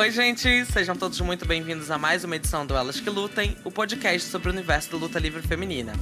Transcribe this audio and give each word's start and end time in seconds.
Oi, 0.00 0.10
gente! 0.10 0.64
Sejam 0.64 0.96
todos 0.96 1.20
muito 1.20 1.44
bem-vindos 1.44 1.90
a 1.90 1.98
mais 1.98 2.24
uma 2.24 2.34
edição 2.34 2.64
do 2.64 2.74
Elas 2.74 2.98
que 2.98 3.10
Lutem, 3.10 3.54
o 3.62 3.70
podcast 3.70 4.30
sobre 4.30 4.48
o 4.48 4.50
universo 4.50 4.90
da 4.90 4.96
luta 4.96 5.18
livre 5.18 5.42
feminina. 5.42 5.92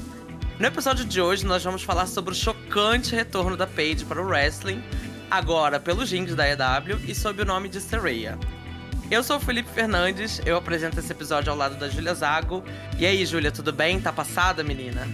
No 0.56 0.66
episódio 0.66 1.04
de 1.04 1.20
hoje, 1.20 1.44
nós 1.44 1.64
vamos 1.64 1.82
falar 1.82 2.06
sobre 2.06 2.30
o 2.30 2.34
chocante 2.36 3.12
retorno 3.12 3.56
da 3.56 3.66
Paige 3.66 4.04
para 4.04 4.22
o 4.22 4.24
wrestling, 4.24 4.80
agora 5.28 5.80
pelos 5.80 6.12
rings 6.12 6.36
da 6.36 6.48
EW 6.48 7.00
e 7.08 7.12
sob 7.12 7.42
o 7.42 7.44
nome 7.44 7.68
de 7.68 7.80
Saraya. 7.80 8.38
Eu 9.10 9.24
sou 9.24 9.38
o 9.38 9.40
Felipe 9.40 9.68
Fernandes, 9.68 10.40
eu 10.46 10.56
apresento 10.56 11.00
esse 11.00 11.10
episódio 11.10 11.50
ao 11.50 11.58
lado 11.58 11.74
da 11.74 11.88
Júlia 11.88 12.14
Zago. 12.14 12.62
E 13.00 13.04
aí, 13.04 13.26
Júlia, 13.26 13.50
tudo 13.50 13.72
bem? 13.72 14.00
Tá 14.00 14.12
passada, 14.12 14.62
menina? 14.62 15.08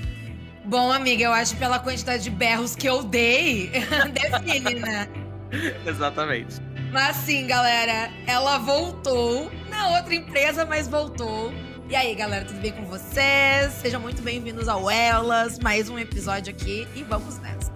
Bom, 0.62 0.92
amiga, 0.92 1.24
eu 1.24 1.32
acho 1.32 1.54
que 1.54 1.58
pela 1.58 1.78
quantidade 1.78 2.24
de 2.24 2.30
berros 2.30 2.76
que 2.76 2.86
eu 2.86 3.02
dei, 3.02 3.70
define, 4.12 4.74
né? 4.74 5.08
Exatamente. 5.86 6.73
Mas 6.94 7.16
sim, 7.16 7.44
galera, 7.48 8.08
ela 8.24 8.56
voltou 8.56 9.50
na 9.68 9.96
outra 9.96 10.14
empresa, 10.14 10.64
mas 10.64 10.86
voltou. 10.86 11.52
E 11.88 11.96
aí, 11.96 12.14
galera, 12.14 12.44
tudo 12.44 12.60
bem 12.60 12.70
com 12.70 12.84
vocês? 12.84 13.72
Sejam 13.82 14.00
muito 14.00 14.22
bem-vindos 14.22 14.68
ao 14.68 14.88
Elas, 14.88 15.58
mais 15.58 15.88
um 15.88 15.98
episódio 15.98 16.54
aqui 16.54 16.86
e 16.94 17.02
vamos 17.02 17.40
nessa. 17.40 17.72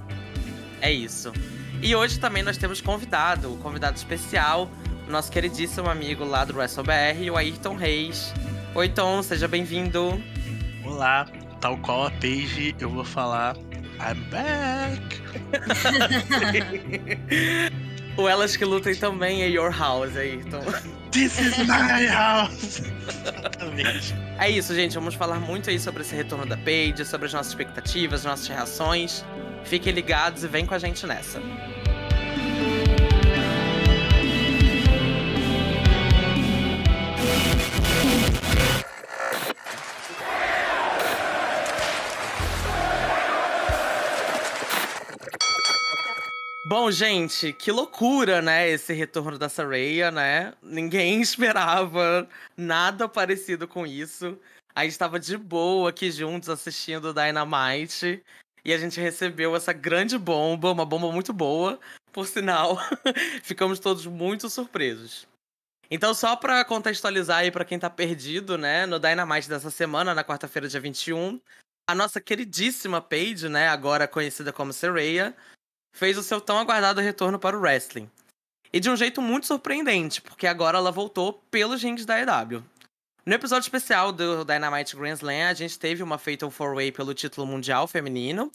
É 0.80 0.92
isso. 0.92 1.32
E 1.82 1.96
hoje 1.96 2.20
também 2.20 2.44
nós 2.44 2.56
temos 2.56 2.80
convidado, 2.80 3.52
um 3.52 3.56
convidado 3.56 3.96
especial, 3.96 4.70
nosso 5.08 5.32
queridíssimo 5.32 5.90
amigo 5.90 6.24
lá 6.24 6.44
do 6.44 6.56
WrestleBR, 6.56 7.28
o 7.32 7.36
Ayrton 7.36 7.74
Reis. 7.74 8.32
Oi, 8.72 8.88
Tom, 8.88 9.20
seja 9.24 9.48
bem-vindo. 9.48 10.22
Olá, 10.84 11.26
tal 11.60 11.76
qual 11.78 12.06
a 12.06 12.10
Paige, 12.12 12.72
eu 12.78 12.88
vou 12.88 13.04
falar 13.04 13.56
I'm 13.98 14.22
back! 14.30 15.20
o 18.18 18.28
Elas 18.28 18.56
que 18.56 18.64
Lutem 18.64 18.94
também 18.96 19.42
é 19.42 19.48
Your 19.48 19.70
House, 19.70 20.16
Ayrton. 20.16 20.60
This 21.12 21.38
is 21.38 21.56
my 21.58 22.06
house! 22.08 22.82
é 24.38 24.50
isso, 24.50 24.74
gente. 24.74 24.94
Vamos 24.94 25.14
falar 25.14 25.40
muito 25.40 25.70
aí 25.70 25.78
sobre 25.78 26.02
esse 26.02 26.14
retorno 26.14 26.44
da 26.44 26.56
Paige, 26.56 27.04
sobre 27.04 27.26
as 27.28 27.32
nossas 27.32 27.52
expectativas, 27.52 28.20
as 28.20 28.26
nossas 28.26 28.48
reações. 28.48 29.24
Fiquem 29.64 29.92
ligados 29.92 30.44
e 30.44 30.48
vem 30.48 30.66
com 30.66 30.74
a 30.74 30.78
gente 30.78 31.06
nessa. 31.06 31.40
Bom, 46.68 46.90
gente, 46.90 47.50
que 47.54 47.72
loucura, 47.72 48.42
né? 48.42 48.68
Esse 48.68 48.92
retorno 48.92 49.38
da 49.38 49.48
Saraya, 49.48 50.10
né? 50.10 50.52
Ninguém 50.60 51.18
esperava 51.22 52.28
nada 52.54 53.08
parecido 53.08 53.66
com 53.66 53.86
isso. 53.86 54.38
A 54.74 54.82
gente 54.82 54.92
estava 54.92 55.18
de 55.18 55.34
boa 55.38 55.88
aqui 55.88 56.10
juntos 56.10 56.50
assistindo 56.50 57.14
Dynamite. 57.14 58.22
E 58.62 58.74
a 58.74 58.76
gente 58.76 59.00
recebeu 59.00 59.56
essa 59.56 59.72
grande 59.72 60.18
bomba, 60.18 60.70
uma 60.70 60.84
bomba 60.84 61.10
muito 61.10 61.32
boa, 61.32 61.80
por 62.12 62.26
sinal. 62.26 62.76
Ficamos 63.42 63.78
todos 63.78 64.04
muito 64.04 64.50
surpresos. 64.50 65.26
Então, 65.90 66.12
só 66.12 66.36
para 66.36 66.62
contextualizar 66.66 67.38
aí 67.38 67.50
para 67.50 67.64
quem 67.64 67.78
tá 67.78 67.88
perdido, 67.88 68.58
né, 68.58 68.84
no 68.84 68.98
Dynamite 68.98 69.48
dessa 69.48 69.70
semana, 69.70 70.14
na 70.14 70.22
quarta-feira, 70.22 70.68
dia 70.68 70.80
21, 70.80 71.40
a 71.88 71.94
nossa 71.94 72.20
queridíssima 72.20 73.00
Paige, 73.00 73.48
né, 73.48 73.68
agora 73.68 74.06
conhecida 74.06 74.52
como 74.52 74.70
Saraya, 74.70 75.34
fez 75.92 76.16
o 76.18 76.22
seu 76.22 76.40
tão 76.40 76.58
aguardado 76.58 77.00
retorno 77.00 77.38
para 77.38 77.56
o 77.56 77.60
wrestling. 77.60 78.10
E 78.72 78.80
de 78.80 78.90
um 78.90 78.96
jeito 78.96 79.22
muito 79.22 79.46
surpreendente, 79.46 80.20
porque 80.20 80.46
agora 80.46 80.78
ela 80.78 80.92
voltou 80.92 81.42
pelos 81.50 81.82
rings 81.82 82.04
da 82.04 82.20
EW. 82.20 82.62
No 83.24 83.34
episódio 83.34 83.66
especial 83.66 84.12
do 84.12 84.44
Dynamite 84.44 84.96
Grand 84.96 85.14
Slam, 85.14 85.48
a 85.48 85.54
gente 85.54 85.78
teve 85.78 86.02
uma 86.02 86.18
Fatal 86.18 86.50
4-Way 86.50 86.92
pelo 86.92 87.14
título 87.14 87.46
mundial 87.46 87.86
feminino. 87.86 88.50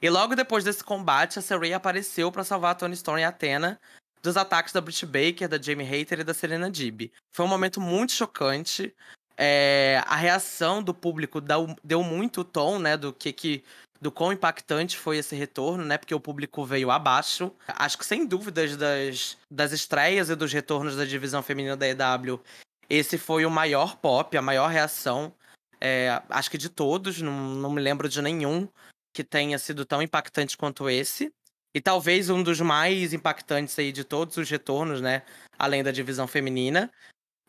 E 0.00 0.08
logo 0.08 0.36
depois 0.36 0.64
desse 0.64 0.84
combate, 0.84 1.38
a 1.38 1.42
Saraya 1.42 1.76
apareceu 1.76 2.30
para 2.30 2.44
salvar 2.44 2.72
a 2.72 2.74
Tony 2.74 2.94
Storm 2.94 3.18
e 3.18 3.24
a 3.24 3.28
Athena 3.28 3.80
dos 4.22 4.36
ataques 4.36 4.72
da 4.72 4.80
Britt 4.80 5.06
Baker, 5.06 5.48
da 5.48 5.60
Jamie 5.60 5.86
Hayter 5.86 6.20
e 6.20 6.24
da 6.24 6.34
Serena 6.34 6.70
Dib. 6.70 7.10
Foi 7.32 7.44
um 7.44 7.48
momento 7.48 7.80
muito 7.80 8.12
chocante. 8.12 8.94
É, 9.36 10.02
a 10.06 10.16
reação 10.16 10.82
do 10.82 10.92
público 10.92 11.40
deu, 11.40 12.02
muito 12.02 12.42
tom, 12.42 12.78
né, 12.78 12.96
do 12.96 13.12
que, 13.12 13.32
que 13.32 13.64
do 14.00 14.12
quão 14.12 14.32
impactante 14.32 14.96
foi 14.96 15.18
esse 15.18 15.34
retorno, 15.34 15.84
né? 15.84 15.98
Porque 15.98 16.14
o 16.14 16.20
público 16.20 16.64
veio 16.64 16.90
abaixo. 16.90 17.52
Acho 17.66 17.98
que 17.98 18.06
sem 18.06 18.26
dúvidas 18.26 18.76
das, 18.76 19.36
das 19.50 19.72
estreias 19.72 20.30
e 20.30 20.36
dos 20.36 20.52
retornos 20.52 20.96
da 20.96 21.04
divisão 21.04 21.42
feminina 21.42 21.76
da 21.76 21.88
EW, 21.88 22.40
esse 22.88 23.18
foi 23.18 23.44
o 23.44 23.50
maior 23.50 23.96
pop, 23.96 24.36
a 24.36 24.42
maior 24.42 24.68
reação. 24.68 25.32
É, 25.80 26.20
acho 26.30 26.50
que 26.50 26.58
de 26.58 26.68
todos, 26.68 27.20
não, 27.20 27.32
não 27.32 27.70
me 27.70 27.80
lembro 27.80 28.08
de 28.08 28.22
nenhum 28.22 28.68
que 29.12 29.24
tenha 29.24 29.58
sido 29.58 29.84
tão 29.84 30.00
impactante 30.00 30.56
quanto 30.56 30.88
esse. 30.88 31.32
E 31.74 31.80
talvez 31.80 32.30
um 32.30 32.42
dos 32.42 32.60
mais 32.60 33.12
impactantes 33.12 33.78
aí 33.78 33.92
de 33.92 34.04
todos 34.04 34.36
os 34.36 34.48
retornos, 34.48 35.00
né? 35.00 35.22
Além 35.58 35.82
da 35.82 35.90
divisão 35.90 36.26
feminina. 36.26 36.90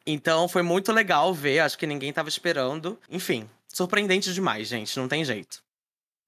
Então 0.06 0.48
foi 0.48 0.62
muito 0.62 0.92
legal 0.92 1.34
ver, 1.34 1.60
acho 1.60 1.78
que 1.78 1.88
ninguém 1.88 2.10
estava 2.10 2.30
esperando. 2.30 3.00
Enfim, 3.10 3.50
surpreendente 3.68 4.34
demais, 4.34 4.68
gente, 4.68 4.98
não 4.98 5.08
tem 5.08 5.24
jeito. 5.24 5.62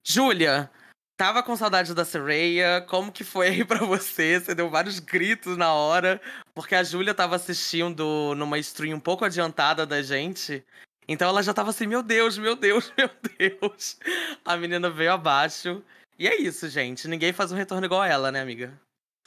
Júlia, 0.04 0.70
tava 1.16 1.44
com 1.44 1.56
saudade 1.56 1.94
da 1.94 2.04
Sereia. 2.04 2.82
Como 2.82 3.12
que 3.12 3.24
foi 3.24 3.50
aí 3.50 3.66
pra 3.66 3.86
você? 3.86 4.40
Você 4.40 4.56
deu 4.56 4.70
vários 4.70 5.00
gritos 5.00 5.58
na 5.58 5.74
hora, 5.74 6.20
porque 6.54 6.76
a 6.76 6.84
Júlia 6.84 7.14
tava 7.14 7.36
assistindo 7.36 8.34
numa 8.36 8.58
stream 8.60 8.96
um 8.96 9.00
pouco 9.00 9.24
adiantada 9.24 9.86
da 9.86 10.02
gente. 10.02 10.66
Então 11.08 11.28
ela 11.30 11.44
já 11.44 11.54
tava 11.54 11.70
assim, 11.70 11.88
meu 11.88 12.02
Deus, 12.02 12.38
meu 12.38 12.56
Deus, 12.56 12.92
meu 12.98 13.10
Deus. 13.38 13.98
A 14.46 14.58
menina 14.58 14.90
veio 14.90 15.14
abaixo. 15.14 15.84
E 16.18 16.28
é 16.28 16.40
isso, 16.40 16.70
gente. 16.70 17.08
Ninguém 17.08 17.34
faz 17.34 17.52
um 17.52 17.56
retorno 17.56 17.86
igual 17.86 18.02
a 18.02 18.08
ela, 18.08 18.32
né, 18.32 18.42
amiga? 18.42 18.80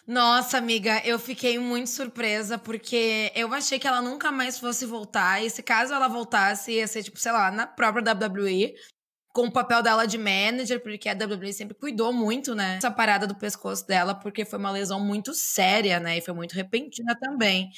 Nossa, 0.07 0.59
amiga, 0.59 1.01
eu 1.05 1.19
fiquei 1.19 1.59
muito 1.59 1.89
surpresa 1.89 2.59
porque 2.59 3.33
eu 3.35 3.53
achei 3.55 3.79
que 3.79 3.87
ela 3.87 4.03
nunca 4.03 4.31
mais 4.31 4.59
fosse 4.59 4.85
voltar. 4.85 5.43
E 5.43 5.49
se 5.49 5.63
caso 5.63 5.95
ela 5.95 6.09
voltasse, 6.09 6.73
ia 6.73 6.87
ser, 6.87 7.03
tipo, 7.03 7.19
sei 7.19 7.33
lá, 7.33 7.51
na 7.51 7.67
própria 7.67 8.15
WWE 8.15 8.75
com 9.35 9.49
o 9.49 9.53
papel 9.53 9.83
dela 9.83 10.07
de 10.07 10.17
manager, 10.17 10.81
porque 10.81 11.09
a 11.09 11.13
WWE 11.13 11.53
sempre 11.53 11.75
cuidou 11.75 12.13
muito, 12.13 12.55
né, 12.55 12.77
essa 12.77 12.91
parada 12.91 13.27
do 13.27 13.35
pescoço 13.35 13.85
dela, 13.85 14.15
porque 14.15 14.45
foi 14.45 14.61
uma 14.61 14.71
lesão 14.71 15.01
muito 15.01 15.35
séria, 15.35 15.99
né, 15.99 16.19
e 16.19 16.21
foi 16.23 16.33
muito 16.33 16.53
repentina 16.53 17.19
também. 17.19 17.69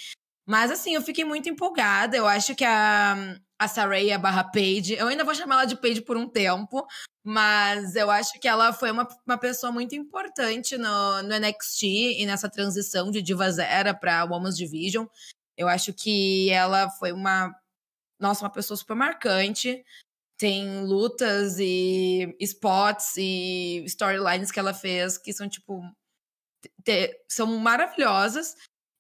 Mas 0.47 0.71
assim, 0.71 0.95
eu 0.95 1.03
fiquei 1.03 1.25
muito 1.25 1.49
empolgada. 1.49 2.17
Eu 2.17 2.25
acho 2.25 2.55
que 2.55 2.65
a, 2.65 3.37
a 3.59 3.67
Saraya 3.67 4.17
barra 4.17 4.45
Paige, 4.45 4.95
eu 4.95 5.09
ainda 5.09 5.25
vou 5.25 5.35
chamar 5.35 5.57
ela 5.57 5.65
de 5.65 5.75
Paige 5.75 6.03
por 6.03 6.17
um 6.17 6.29
tempo, 6.29 6.87
mas 7.25 7.97
eu 7.97 8.11
acho 8.11 8.39
que 8.39 8.47
ela 8.47 8.73
foi 8.73 8.93
uma, 8.93 9.09
uma 9.27 9.39
pessoa 9.39 9.73
muito 9.73 9.97
importante 9.97 10.77
no, 10.77 11.23
no 11.23 11.37
NXT 11.37 11.83
e 12.19 12.27
nessa 12.27 12.49
transição 12.49 13.11
de 13.11 13.21
Divas 13.21 13.59
Era 13.59 13.93
para 13.93 14.25
Women's 14.25 14.57
Division. 14.57 15.07
Eu 15.57 15.67
acho 15.67 15.93
que 15.93 16.51
ela 16.51 16.91
foi 16.91 17.11
uma, 17.11 17.53
nossa, 18.21 18.45
uma 18.45 18.53
pessoa 18.53 18.77
super 18.77 18.95
marcante 18.95 19.83
tem 20.37 20.85
lutas 20.85 21.59
e 21.59 22.37
spots 22.41 23.17
e 23.17 23.83
storylines 23.87 24.51
que 24.51 24.59
ela 24.59 24.75
fez 24.75 25.17
que 25.19 25.33
são, 25.33 25.49
tipo, 25.49 25.83
te, 26.85 27.23
são 27.29 27.47
maravilhosas. 27.59 28.55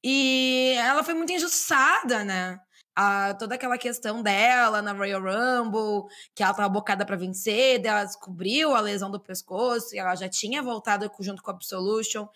E 0.04 0.74
ela 0.78 1.02
foi 1.04 1.14
muito 1.14 1.32
injustiçada, 1.32 2.24
né? 2.24 2.60
A, 2.94 3.34
toda 3.34 3.56
aquela 3.56 3.76
questão 3.76 4.22
dela 4.22 4.80
na 4.80 4.92
Royal 4.92 5.20
Rumble, 5.20 6.08
que 6.34 6.42
ela 6.42 6.54
tava 6.54 6.68
bocada 6.68 7.04
para 7.04 7.16
vencer, 7.16 7.84
ela 7.84 8.04
descobriu 8.04 8.74
a 8.74 8.80
lesão 8.80 9.10
do 9.10 9.20
pescoço, 9.20 9.94
e 9.94 9.98
ela 9.98 10.14
já 10.14 10.28
tinha 10.28 10.62
voltado 10.62 11.10
junto 11.20 11.42
com 11.42 11.50
a 11.50 11.54
Absolution 11.54 12.26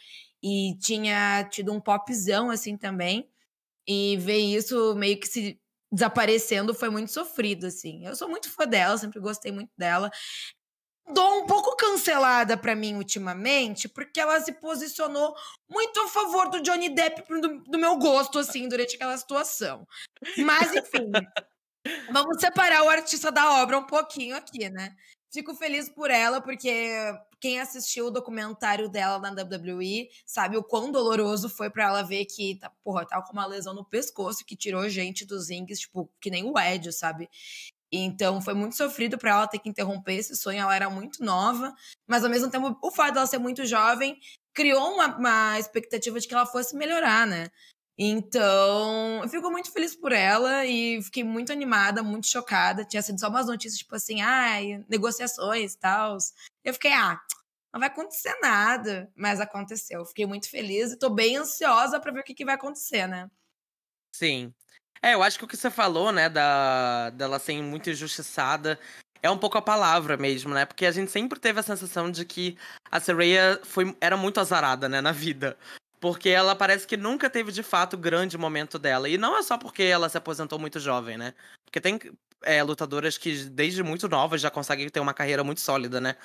e 0.42 0.76
tinha 0.80 1.44
tido 1.50 1.72
um 1.72 1.80
popzão 1.80 2.50
assim 2.50 2.76
também. 2.76 3.30
E 3.86 4.16
ver 4.18 4.38
isso 4.38 4.94
meio 4.96 5.18
que 5.18 5.26
se 5.26 5.60
desaparecendo 5.90 6.74
foi 6.74 6.90
muito 6.90 7.12
sofrido, 7.12 7.66
assim. 7.66 8.06
Eu 8.06 8.14
sou 8.14 8.28
muito 8.28 8.50
fã 8.50 8.66
dela, 8.66 8.96
sempre 8.96 9.20
gostei 9.20 9.50
muito 9.52 9.70
dela. 9.76 10.10
Dou 11.12 11.42
um 11.42 11.46
pouco 11.46 11.76
cancelada 11.76 12.56
para 12.56 12.74
mim 12.76 12.94
ultimamente, 12.94 13.88
porque 13.88 14.20
ela 14.20 14.40
se 14.40 14.52
posicionou 14.52 15.34
muito 15.68 15.98
a 16.00 16.08
favor 16.08 16.48
do 16.48 16.60
Johnny 16.60 16.88
Depp 16.88 17.22
do, 17.40 17.62
do 17.64 17.78
meu 17.78 17.96
gosto, 17.96 18.38
assim, 18.38 18.68
durante 18.68 18.94
aquela 18.94 19.16
situação. 19.16 19.86
Mas, 20.38 20.72
enfim, 20.72 21.10
vamos 22.12 22.40
separar 22.40 22.84
o 22.84 22.88
artista 22.88 23.32
da 23.32 23.60
obra 23.60 23.78
um 23.78 23.86
pouquinho 23.86 24.36
aqui, 24.36 24.68
né? 24.68 24.94
Fico 25.32 25.54
feliz 25.54 25.88
por 25.88 26.10
ela, 26.10 26.40
porque 26.40 26.92
quem 27.40 27.60
assistiu 27.60 28.06
o 28.06 28.10
documentário 28.10 28.88
dela 28.88 29.18
na 29.18 29.30
WWE 29.30 30.08
sabe 30.26 30.56
o 30.56 30.64
quão 30.64 30.90
doloroso 30.90 31.48
foi 31.48 31.70
para 31.70 31.84
ela 31.84 32.02
ver 32.02 32.24
que, 32.24 32.56
tá, 32.56 32.70
porra, 32.82 33.06
tava 33.06 33.24
com 33.24 33.32
uma 33.32 33.46
lesão 33.46 33.72
no 33.72 33.84
pescoço 33.84 34.44
que 34.44 34.56
tirou 34.56 34.88
gente 34.88 35.24
dos 35.24 35.48
rings, 35.48 35.78
tipo, 35.80 36.10
que 36.20 36.30
nem 36.30 36.44
o 36.44 36.58
Ed, 36.58 36.92
sabe? 36.92 37.30
Então 37.92 38.40
foi 38.40 38.54
muito 38.54 38.76
sofrido 38.76 39.16
para 39.18 39.30
ela 39.30 39.46
ter 39.46 39.58
que 39.60 39.68
interromper 39.68 40.14
esse 40.14 40.36
sonho. 40.36 40.60
Ela 40.60 40.74
era 40.74 40.90
muito 40.90 41.24
nova, 41.24 41.74
mas 42.08 42.24
ao 42.24 42.30
mesmo 42.30 42.50
tempo, 42.50 42.76
o 42.82 42.90
fato 42.90 43.14
dela 43.14 43.26
ser 43.26 43.38
muito 43.38 43.64
jovem 43.64 44.18
criou 44.52 44.94
uma, 44.94 45.16
uma 45.16 45.58
expectativa 45.58 46.18
de 46.18 46.26
que 46.26 46.34
ela 46.34 46.46
fosse 46.46 46.76
melhorar, 46.76 47.26
né? 47.26 47.50
Então, 48.02 49.22
eu 49.22 49.28
fico 49.28 49.50
muito 49.50 49.70
feliz 49.70 49.94
por 49.94 50.10
ela 50.10 50.64
e 50.64 51.02
fiquei 51.02 51.22
muito 51.22 51.52
animada, 51.52 52.02
muito 52.02 52.26
chocada. 52.28 52.82
Tinha 52.82 53.02
sido 53.02 53.20
só 53.20 53.28
umas 53.28 53.46
notícias, 53.46 53.76
tipo 53.76 53.94
assim, 53.94 54.22
ai, 54.22 54.82
negociações 54.88 55.74
e 55.74 55.78
tal. 55.78 56.16
Eu 56.64 56.72
fiquei, 56.72 56.94
ah, 56.94 57.20
não 57.70 57.78
vai 57.78 57.90
acontecer 57.90 58.34
nada. 58.40 59.12
Mas 59.14 59.38
aconteceu. 59.38 60.06
Fiquei 60.06 60.24
muito 60.24 60.48
feliz 60.48 60.92
e 60.92 60.98
tô 60.98 61.10
bem 61.10 61.36
ansiosa 61.36 62.00
para 62.00 62.10
ver 62.10 62.20
o 62.20 62.24
que, 62.24 62.32
que 62.32 62.44
vai 62.44 62.54
acontecer, 62.54 63.06
né? 63.06 63.30
Sim. 64.16 64.50
É, 65.02 65.12
eu 65.12 65.22
acho 65.22 65.38
que 65.38 65.44
o 65.44 65.48
que 65.48 65.56
você 65.56 65.70
falou, 65.70 66.10
né, 66.10 66.30
da, 66.30 67.10
dela 67.10 67.38
ser 67.38 67.60
muito 67.62 67.90
injustiçada, 67.90 68.80
é 69.22 69.30
um 69.30 69.36
pouco 69.36 69.58
a 69.58 69.62
palavra 69.62 70.16
mesmo, 70.16 70.54
né? 70.54 70.64
Porque 70.64 70.86
a 70.86 70.90
gente 70.90 71.10
sempre 71.10 71.38
teve 71.38 71.60
a 71.60 71.62
sensação 71.62 72.10
de 72.10 72.24
que 72.24 72.56
a 72.90 72.98
Sereia 72.98 73.60
foi, 73.62 73.94
era 74.00 74.16
muito 74.16 74.40
azarada, 74.40 74.88
né, 74.88 75.02
na 75.02 75.12
vida. 75.12 75.58
Porque 76.00 76.30
ela 76.30 76.56
parece 76.56 76.86
que 76.86 76.96
nunca 76.96 77.28
teve 77.28 77.52
de 77.52 77.62
fato 77.62 77.94
o 77.94 77.98
grande 77.98 78.38
momento 78.38 78.78
dela. 78.78 79.08
E 79.08 79.18
não 79.18 79.36
é 79.36 79.42
só 79.42 79.58
porque 79.58 79.82
ela 79.82 80.08
se 80.08 80.16
aposentou 80.16 80.58
muito 80.58 80.80
jovem, 80.80 81.18
né? 81.18 81.34
Porque 81.66 81.80
tem 81.80 82.00
é, 82.42 82.62
lutadoras 82.62 83.18
que 83.18 83.44
desde 83.44 83.82
muito 83.82 84.08
novas 84.08 84.40
já 84.40 84.50
conseguem 84.50 84.88
ter 84.88 85.00
uma 85.00 85.14
carreira 85.14 85.44
muito 85.44 85.60
sólida, 85.60 86.00
né? 86.00 86.16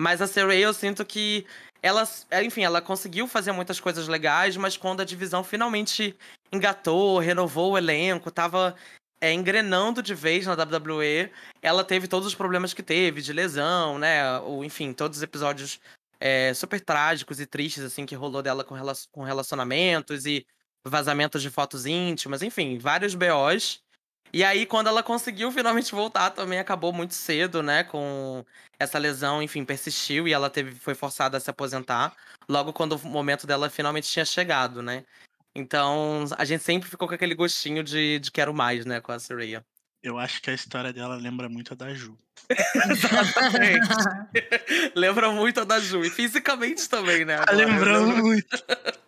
Mas 0.00 0.22
a 0.22 0.26
Saraya 0.26 0.60
eu 0.60 0.72
sinto 0.72 1.04
que 1.04 1.44
ela, 1.82 2.08
é, 2.30 2.42
enfim, 2.42 2.62
ela 2.62 2.80
conseguiu 2.80 3.26
fazer 3.28 3.52
muitas 3.52 3.80
coisas 3.80 4.08
legais, 4.08 4.56
mas 4.56 4.76
quando 4.76 5.00
a 5.00 5.04
divisão 5.04 5.44
finalmente 5.44 6.16
engatou, 6.52 7.18
renovou 7.18 7.72
o 7.72 7.78
elenco, 7.78 8.30
tava 8.30 8.76
é, 9.20 9.32
engrenando 9.32 10.02
de 10.02 10.14
vez 10.14 10.46
na 10.46 10.54
WWE, 10.54 11.30
ela 11.60 11.84
teve 11.84 12.06
todos 12.06 12.26
os 12.26 12.34
problemas 12.34 12.72
que 12.72 12.82
teve, 12.82 13.20
de 13.20 13.32
lesão, 13.32 13.98
né? 13.98 14.38
Ou, 14.40 14.64
enfim, 14.64 14.92
todos 14.92 15.18
os 15.18 15.22
episódios 15.22 15.80
é, 16.20 16.52
super 16.54 16.80
trágicos 16.80 17.40
e 17.40 17.46
tristes, 17.46 17.84
assim, 17.84 18.06
que 18.06 18.14
rolou 18.14 18.42
dela 18.42 18.64
com, 18.64 18.74
rela 18.74 18.92
com 19.10 19.22
relacionamentos 19.22 20.26
e 20.26 20.46
vazamentos 20.84 21.42
de 21.42 21.50
fotos 21.50 21.86
íntimas, 21.86 22.42
enfim, 22.42 22.78
vários 22.78 23.14
BOs. 23.14 23.82
E 24.32 24.44
aí, 24.44 24.66
quando 24.66 24.88
ela 24.88 25.02
conseguiu 25.02 25.50
finalmente 25.50 25.92
voltar, 25.92 26.30
também 26.30 26.58
acabou 26.58 26.92
muito 26.92 27.14
cedo, 27.14 27.62
né? 27.62 27.82
Com 27.84 28.44
essa 28.78 28.98
lesão, 28.98 29.42
enfim, 29.42 29.64
persistiu 29.64 30.28
e 30.28 30.32
ela 30.32 30.50
teve, 30.50 30.74
foi 30.74 30.94
forçada 30.94 31.38
a 31.38 31.40
se 31.40 31.48
aposentar. 31.48 32.14
Logo 32.48 32.72
quando 32.72 32.92
o 32.92 33.08
momento 33.08 33.46
dela 33.46 33.70
finalmente 33.70 34.08
tinha 34.08 34.24
chegado, 34.24 34.82
né? 34.82 35.04
Então, 35.54 36.24
a 36.36 36.44
gente 36.44 36.62
sempre 36.62 36.88
ficou 36.88 37.08
com 37.08 37.14
aquele 37.14 37.34
gostinho 37.34 37.82
de, 37.82 38.18
de 38.18 38.30
quero 38.30 38.54
mais, 38.54 38.84
né, 38.84 39.00
com 39.00 39.10
a 39.10 39.18
Saraya. 39.18 39.64
Eu 40.02 40.18
acho 40.18 40.40
que 40.40 40.50
a 40.50 40.54
história 40.54 40.92
dela 40.92 41.16
lembra 41.16 41.48
muito 41.48 41.72
a 41.72 41.76
da 41.76 41.92
Ju. 41.92 42.16
Exatamente. 42.90 43.88
lembra 44.94 45.30
muito 45.30 45.60
a 45.60 45.64
da 45.64 45.78
Ju. 45.78 46.04
E 46.04 46.10
fisicamente 46.10 46.88
também, 46.88 47.24
né? 47.24 47.38
Tá 47.38 47.52
lembrando 47.52 48.16
muito. 48.16 48.56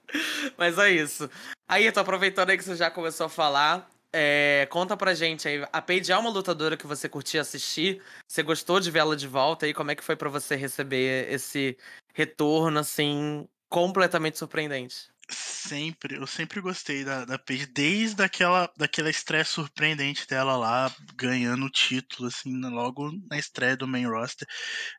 Mas 0.59 0.79
é 0.79 0.91
isso. 0.91 1.31
Aí, 1.69 1.91
tô 1.93 2.01
aproveitando 2.01 2.51
aí 2.51 2.59
que 2.59 2.65
você 2.65 2.77
já 2.77 2.91
começou 2.91 3.27
a 3.27 3.31
falar. 3.31 3.89
É, 4.13 4.67
conta 4.71 4.97
pra 4.97 5.15
gente 5.15 5.47
aí. 5.47 5.65
A 5.73 5.81
Paige 5.81 6.11
é 6.11 6.17
uma 6.17 6.31
lutadora 6.31 6.77
que 6.77 6.87
você 6.87 7.09
curtia 7.09 7.41
assistir. 7.41 8.03
Você 8.27 8.43
gostou 8.43 8.81
de 8.81 8.91
vê-la 8.91 9.15
de 9.15 9.29
volta 9.29 9.69
e 9.69 9.75
como 9.75 9.91
é 9.91 9.95
que 9.95 10.05
foi 10.05 10.17
para 10.17 10.29
você 10.29 10.57
receber 10.57 11.33
esse 11.33 11.79
retorno, 12.13 12.79
assim, 12.79 13.47
completamente 13.69 14.37
surpreendente? 14.39 15.10
Sempre, 15.33 16.17
eu 16.17 16.27
sempre 16.27 16.61
gostei 16.61 17.05
da, 17.05 17.25
da 17.25 17.39
Paige, 17.39 17.67
desde 17.67 18.23
aquela, 18.23 18.71
daquela 18.77 19.09
estreia 19.11 19.45
surpreendente 19.45 20.27
dela 20.27 20.57
lá, 20.57 20.95
ganhando 21.15 21.67
o 21.67 21.71
título, 21.71 22.29
assim, 22.29 22.59
logo 22.61 23.13
na 23.31 23.39
estreia 23.39 23.77
do 23.77 23.87
main 23.87 24.07
roster. 24.07 24.47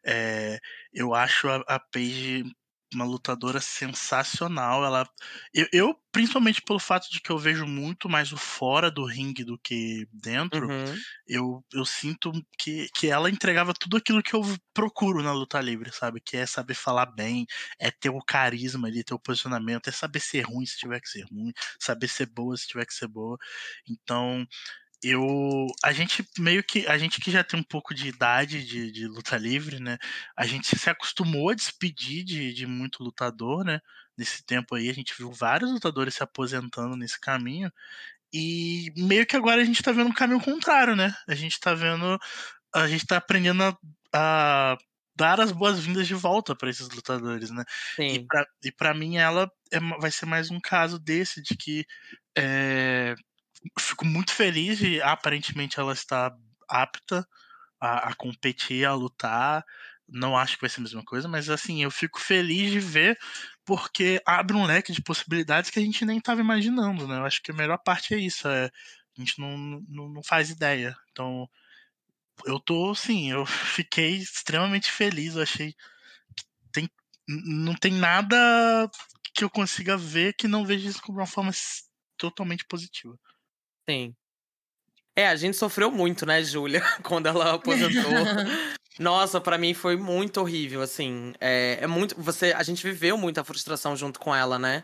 É, 0.05 0.59
eu 0.93 1.13
acho 1.13 1.49
a, 1.49 1.57
a 1.67 1.79
Paige 1.79 2.43
uma 2.93 3.05
lutadora 3.05 3.59
sensacional. 3.61 4.83
Ela, 4.83 5.09
eu, 5.53 5.67
eu, 5.71 5.95
principalmente 6.11 6.61
pelo 6.61 6.79
fato 6.79 7.09
de 7.09 7.21
que 7.21 7.29
eu 7.29 7.37
vejo 7.37 7.65
muito 7.65 8.09
mais 8.09 8.31
o 8.31 8.37
fora 8.37 8.91
do 8.91 9.05
ringue 9.05 9.43
do 9.43 9.57
que 9.57 10.07
dentro, 10.11 10.67
uhum. 10.67 10.95
eu, 11.27 11.65
eu 11.73 11.85
sinto 11.85 12.31
que, 12.57 12.89
que 12.95 13.07
ela 13.07 13.29
entregava 13.29 13.73
tudo 13.73 13.97
aquilo 13.97 14.21
que 14.21 14.33
eu 14.33 14.41
procuro 14.73 15.23
na 15.23 15.31
luta 15.31 15.59
livre, 15.61 15.91
sabe? 15.91 16.21
Que 16.21 16.37
é 16.37 16.45
saber 16.45 16.73
falar 16.73 17.05
bem, 17.07 17.45
é 17.79 17.91
ter 17.91 18.09
o 18.09 18.19
carisma 18.19 18.87
ali, 18.87 19.03
ter 19.03 19.13
o 19.13 19.19
posicionamento, 19.19 19.87
é 19.87 19.91
saber 19.91 20.19
ser 20.19 20.41
ruim 20.41 20.65
se 20.65 20.77
tiver 20.77 20.99
que 20.99 21.09
ser 21.09 21.25
ruim, 21.31 21.51
saber 21.79 22.07
ser 22.07 22.27
boa 22.27 22.55
se 22.57 22.67
tiver 22.67 22.85
que 22.85 22.93
ser 22.93 23.07
boa. 23.07 23.37
Então, 23.87 24.45
eu 25.03 25.67
a 25.83 25.91
gente 25.91 26.23
meio 26.37 26.63
que 26.63 26.85
a 26.87 26.97
gente 26.97 27.19
que 27.19 27.31
já 27.31 27.43
tem 27.43 27.59
um 27.59 27.63
pouco 27.63 27.93
de 27.93 28.07
idade 28.07 28.63
de, 28.63 28.91
de 28.91 29.07
luta 29.07 29.35
livre 29.35 29.79
né 29.79 29.97
a 30.35 30.45
gente 30.45 30.77
se 30.77 30.89
acostumou 30.89 31.49
a 31.49 31.55
despedir 31.55 32.23
de, 32.23 32.53
de 32.53 32.67
muito 32.67 33.03
lutador 33.03 33.63
né. 33.63 33.79
Nesse 34.17 34.45
tempo 34.45 34.75
aí 34.75 34.89
a 34.89 34.93
gente 34.93 35.15
viu 35.17 35.31
vários 35.31 35.71
lutadores 35.71 36.15
se 36.15 36.23
aposentando 36.23 36.95
nesse 36.95 37.19
caminho 37.19 37.71
e 38.33 38.93
meio 38.95 39.25
que 39.25 39.35
agora 39.35 39.61
a 39.61 39.65
gente 39.65 39.81
tá 39.81 39.91
vendo 39.91 40.09
um 40.09 40.13
caminho 40.13 40.41
contrário 40.41 40.95
né. 40.95 41.15
A 41.27 41.33
gente 41.33 41.59
tá 41.59 41.73
vendo 41.73 42.19
a 42.73 42.87
gente 42.87 43.05
tá 43.05 43.17
aprendendo 43.17 43.63
a, 43.63 43.77
a 44.13 44.77
dar 45.15 45.41
as 45.41 45.51
boas-vindas 45.51 46.07
de 46.07 46.13
volta 46.13 46.55
para 46.55 46.69
esses 46.69 46.89
lutadores 46.89 47.49
né. 47.49 47.63
Sim. 47.95 48.27
e 48.63 48.71
para 48.71 48.93
mim 48.93 49.17
ela 49.17 49.49
é, 49.71 49.79
vai 49.99 50.11
ser 50.11 50.27
mais 50.27 50.51
um 50.51 50.59
caso 50.59 50.99
desse 50.99 51.41
de 51.41 51.55
que 51.57 51.85
é, 52.37 53.15
fico 53.79 54.05
muito 54.05 54.31
feliz 54.33 54.77
de 54.77 55.01
aparentemente 55.01 55.79
ela 55.79 55.93
está 55.93 56.35
apta 56.67 57.27
a, 57.79 58.09
a, 58.09 58.15
competir, 58.15 58.85
a 58.85 58.93
lutar. 58.93 59.65
Não 60.07 60.37
acho 60.37 60.55
que 60.55 60.61
vai 60.61 60.69
ser 60.69 60.79
a 60.79 60.83
mesma 60.83 61.03
coisa, 61.03 61.27
mas 61.27 61.49
assim, 61.49 61.83
eu 61.83 61.91
fico 61.91 62.19
feliz 62.19 62.71
de 62.71 62.79
ver 62.79 63.17
porque 63.65 64.21
abre 64.25 64.55
um 64.57 64.65
leque 64.65 64.91
de 64.91 65.01
possibilidades 65.01 65.69
que 65.69 65.79
a 65.79 65.81
gente 65.81 66.05
nem 66.05 66.17
estava 66.17 66.41
imaginando, 66.41 67.07
né? 67.07 67.17
Eu 67.17 67.25
acho 67.25 67.41
que 67.41 67.51
a 67.51 67.55
melhor 67.55 67.77
parte 67.77 68.13
é 68.13 68.17
isso, 68.17 68.47
é, 68.47 68.65
a 68.65 69.19
gente 69.19 69.39
não, 69.39 69.57
não, 69.87 70.09
não 70.09 70.23
faz 70.23 70.49
ideia. 70.49 70.97
Então, 71.11 71.49
eu 72.45 72.59
tô, 72.59 72.93
sim, 72.95 73.31
eu 73.31 73.45
fiquei 73.75 74.17
extremamente 74.17 74.91
feliz, 74.91 75.35
eu 75.35 75.43
achei 75.43 75.73
que 75.73 76.43
tem, 76.71 76.89
não 77.27 77.75
tem 77.75 77.93
nada 77.93 78.89
que 79.33 79.43
eu 79.43 79.49
consiga 79.49 79.95
ver 79.97 80.33
que 80.33 80.47
não 80.47 80.65
veja 80.65 80.89
isso 80.89 81.01
como 81.01 81.19
uma 81.19 81.27
forma 81.27 81.51
totalmente 82.17 82.65
positiva. 82.65 83.17
Sim. 83.89 84.15
É, 85.15 85.27
a 85.27 85.35
gente 85.35 85.57
sofreu 85.57 85.91
muito, 85.91 86.25
né, 86.25 86.43
Júlia, 86.43 86.81
quando 87.03 87.27
ela 87.27 87.55
aposentou. 87.55 88.11
Nossa, 88.99 89.41
para 89.41 89.57
mim 89.57 89.73
foi 89.73 89.95
muito 89.95 90.39
horrível, 90.39 90.81
assim. 90.81 91.33
É, 91.39 91.79
é, 91.81 91.87
muito. 91.87 92.15
Você, 92.21 92.53
a 92.53 92.63
gente 92.63 92.83
viveu 92.83 93.17
muita 93.17 93.43
frustração 93.43 93.95
junto 93.95 94.19
com 94.19 94.33
ela, 94.33 94.59
né? 94.59 94.83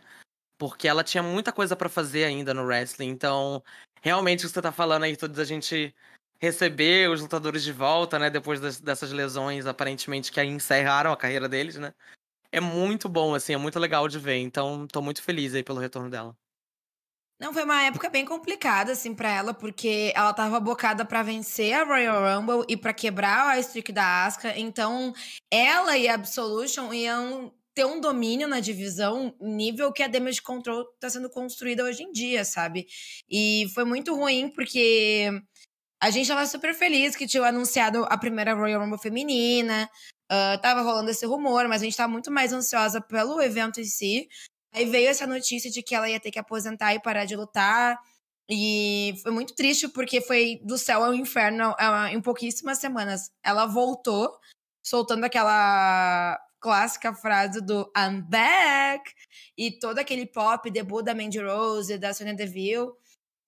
Porque 0.57 0.87
ela 0.87 1.03
tinha 1.03 1.21
muita 1.21 1.51
coisa 1.51 1.75
para 1.75 1.89
fazer 1.89 2.23
ainda 2.23 2.53
no 2.53 2.65
wrestling. 2.65 3.09
Então, 3.09 3.63
realmente 4.01 4.45
o 4.45 4.47
que 4.47 4.53
você 4.53 4.61
tá 4.61 4.71
falando 4.71 5.03
aí, 5.03 5.15
tudo 5.15 5.33
da 5.33 5.43
gente 5.43 5.93
receber 6.39 7.09
os 7.09 7.21
lutadores 7.21 7.63
de 7.63 7.71
volta, 7.71 8.17
né? 8.17 8.29
Depois 8.29 8.59
das, 8.59 8.79
dessas 8.79 9.11
lesões, 9.11 9.65
aparentemente, 9.65 10.31
que 10.31 10.39
aí 10.39 10.47
encerraram 10.47 11.11
a 11.11 11.17
carreira 11.17 11.47
deles, 11.47 11.75
né? 11.75 11.93
É 12.51 12.59
muito 12.59 13.09
bom, 13.09 13.35
assim, 13.35 13.53
é 13.53 13.57
muito 13.57 13.79
legal 13.79 14.07
de 14.07 14.19
ver. 14.19 14.37
Então, 14.37 14.87
tô 14.87 15.01
muito 15.01 15.21
feliz 15.21 15.53
aí 15.53 15.63
pelo 15.63 15.79
retorno 15.79 16.09
dela. 16.09 16.35
Não, 17.39 17.53
foi 17.53 17.63
uma 17.63 17.83
época 17.83 18.09
bem 18.09 18.25
complicada, 18.25 18.93
assim, 18.93 19.13
pra 19.13 19.29
ela, 19.29 19.53
porque 19.53 20.11
ela 20.15 20.33
tava 20.33 20.59
bocada 20.59 21.05
para 21.05 21.21
vencer 21.21 21.73
a 21.73 21.83
Royal 21.83 22.39
Rumble 22.39 22.65
e 22.67 22.75
para 22.75 22.93
quebrar 22.93 23.49
a 23.49 23.59
streak 23.59 23.91
da 23.91 24.25
Asuka. 24.25 24.57
Então, 24.57 25.13
ela 25.51 25.95
e 25.95 26.07
a 26.07 26.15
Absolution 26.15 26.91
iam 26.91 27.53
ter 27.75 27.85
um 27.85 28.01
domínio 28.01 28.47
na 28.47 28.59
divisão 28.59 29.35
nível 29.39 29.93
que 29.93 30.01
a 30.01 30.07
Damage 30.07 30.41
Control 30.41 30.83
tá 30.99 31.11
sendo 31.11 31.29
construída 31.29 31.83
hoje 31.83 32.01
em 32.01 32.11
dia, 32.11 32.43
sabe? 32.43 32.87
E 33.29 33.67
foi 33.75 33.85
muito 33.85 34.15
ruim, 34.15 34.49
porque 34.49 35.29
a 36.01 36.09
gente 36.09 36.27
tava 36.27 36.43
super 36.47 36.73
feliz 36.73 37.15
que 37.15 37.27
tinha 37.27 37.45
anunciado 37.45 38.03
a 38.09 38.17
primeira 38.17 38.55
Royal 38.55 38.81
Rumble 38.81 38.99
feminina, 38.99 39.87
uh, 40.31 40.59
tava 40.59 40.81
rolando 40.81 41.11
esse 41.11 41.23
rumor, 41.27 41.67
mas 41.67 41.83
a 41.83 41.85
gente 41.85 41.95
tá 41.95 42.07
muito 42.07 42.31
mais 42.31 42.51
ansiosa 42.51 42.99
pelo 42.99 43.39
evento 43.39 43.79
em 43.79 43.85
si, 43.85 44.27
Aí 44.77 44.85
veio 44.85 45.09
essa 45.09 45.25
notícia 45.25 45.71
de 45.71 45.81
que 45.81 45.95
ela 45.95 46.07
ia 46.07 46.19
ter 46.19 46.29
que 46.29 46.37
aposentar 46.37 46.93
e 46.93 47.01
parar 47.01 47.25
de 47.25 47.35
lutar. 47.35 47.99
E 48.47 49.15
foi 49.23 49.31
muito 49.31 49.55
triste, 49.55 49.87
porque 49.87 50.21
foi 50.21 50.61
do 50.63 50.77
céu 50.77 51.03
ao 51.03 51.15
inferno 51.15 51.75
em 52.11 52.21
pouquíssimas 52.21 52.77
semanas. 52.77 53.31
Ela 53.43 53.65
voltou, 53.65 54.31
soltando 54.85 55.23
aquela 55.23 56.39
clássica 56.59 57.11
frase 57.11 57.59
do 57.59 57.91
I'm 57.97 58.21
back! 58.21 59.11
E 59.57 59.71
todo 59.79 59.97
aquele 59.97 60.27
pop, 60.27 60.69
debut 60.69 61.03
da 61.03 61.15
Mandy 61.15 61.39
Rose 61.39 61.97
da 61.97 62.13
Sonya 62.13 62.35
Deville. 62.35 62.91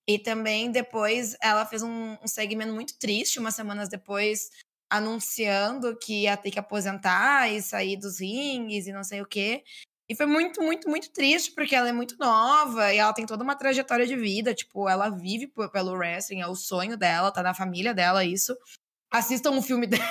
E 0.08 0.18
também 0.18 0.72
depois 0.72 1.36
ela 1.40 1.64
fez 1.64 1.84
um, 1.84 2.16
um 2.20 2.26
segmento 2.26 2.74
muito 2.74 2.98
triste, 2.98 3.38
umas 3.38 3.54
semanas 3.54 3.88
depois, 3.88 4.50
anunciando 4.90 5.96
que 5.96 6.22
ia 6.22 6.36
ter 6.36 6.50
que 6.50 6.58
aposentar 6.58 7.48
e 7.48 7.62
sair 7.62 7.96
dos 7.96 8.18
rings 8.18 8.88
e 8.88 8.92
não 8.92 9.04
sei 9.04 9.22
o 9.22 9.26
quê. 9.26 9.62
E 10.10 10.16
foi 10.16 10.26
muito, 10.26 10.60
muito, 10.60 10.88
muito 10.88 11.08
triste, 11.12 11.52
porque 11.52 11.72
ela 11.72 11.88
é 11.88 11.92
muito 11.92 12.18
nova 12.18 12.92
e 12.92 12.98
ela 12.98 13.12
tem 13.12 13.24
toda 13.24 13.44
uma 13.44 13.54
trajetória 13.54 14.04
de 14.04 14.16
vida. 14.16 14.52
Tipo, 14.52 14.88
ela 14.88 15.08
vive 15.08 15.46
pelo 15.72 15.92
wrestling, 15.92 16.40
é 16.40 16.48
o 16.48 16.56
sonho 16.56 16.96
dela, 16.96 17.30
tá 17.30 17.44
na 17.44 17.54
família 17.54 17.94
dela, 17.94 18.24
isso. 18.24 18.58
Assistam 19.08 19.52
um 19.52 19.62
filme 19.62 19.86
dela. 19.88 20.04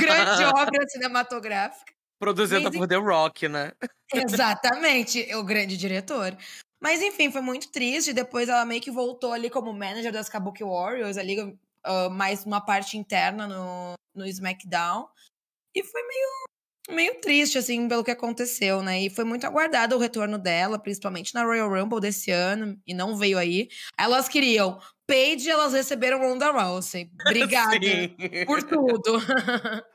Grande 0.00 0.44
obra 0.44 0.88
cinematográfica. 0.88 1.92
Produzida 2.18 2.62
Mas, 2.62 2.76
por 2.76 2.88
The 2.88 2.96
Rock, 2.96 3.46
né? 3.46 3.70
Exatamente, 4.12 5.32
o 5.36 5.44
grande 5.44 5.76
diretor. 5.76 6.36
Mas 6.82 7.00
enfim, 7.00 7.30
foi 7.30 7.42
muito 7.42 7.70
triste. 7.70 8.12
Depois 8.12 8.48
ela 8.48 8.64
meio 8.64 8.80
que 8.80 8.90
voltou 8.90 9.32
ali 9.32 9.50
como 9.50 9.72
manager 9.72 10.10
das 10.10 10.28
Kabuki 10.28 10.64
Warriors, 10.64 11.16
ali 11.16 11.40
uh, 11.40 12.10
mais 12.10 12.44
uma 12.44 12.60
parte 12.60 12.98
interna 12.98 13.46
no, 13.46 13.94
no 14.16 14.26
SmackDown. 14.26 15.08
E 15.72 15.84
foi 15.84 16.02
meio, 16.02 16.28
meio 16.90 17.20
triste, 17.20 17.58
assim, 17.58 17.88
pelo 17.88 18.04
que 18.04 18.10
aconteceu, 18.10 18.82
né? 18.82 19.02
E 19.02 19.10
foi 19.10 19.24
muito 19.24 19.46
aguardado 19.46 19.96
o 19.96 19.98
retorno 19.98 20.38
dela, 20.38 20.78
principalmente 20.78 21.34
na 21.34 21.44
Royal 21.44 21.70
Rumble 21.70 22.00
desse 22.00 22.30
ano, 22.30 22.78
e 22.86 22.94
não 22.94 23.16
veio 23.16 23.38
aí. 23.38 23.68
Elas 23.98 24.28
queriam 24.28 24.78
Paige, 25.06 25.50
elas 25.50 25.72
receberam 25.72 26.18
Ronda 26.18 26.50
Rousey. 26.50 27.10
Obrigada 27.26 27.78
por 28.46 28.62
tudo. 28.62 29.18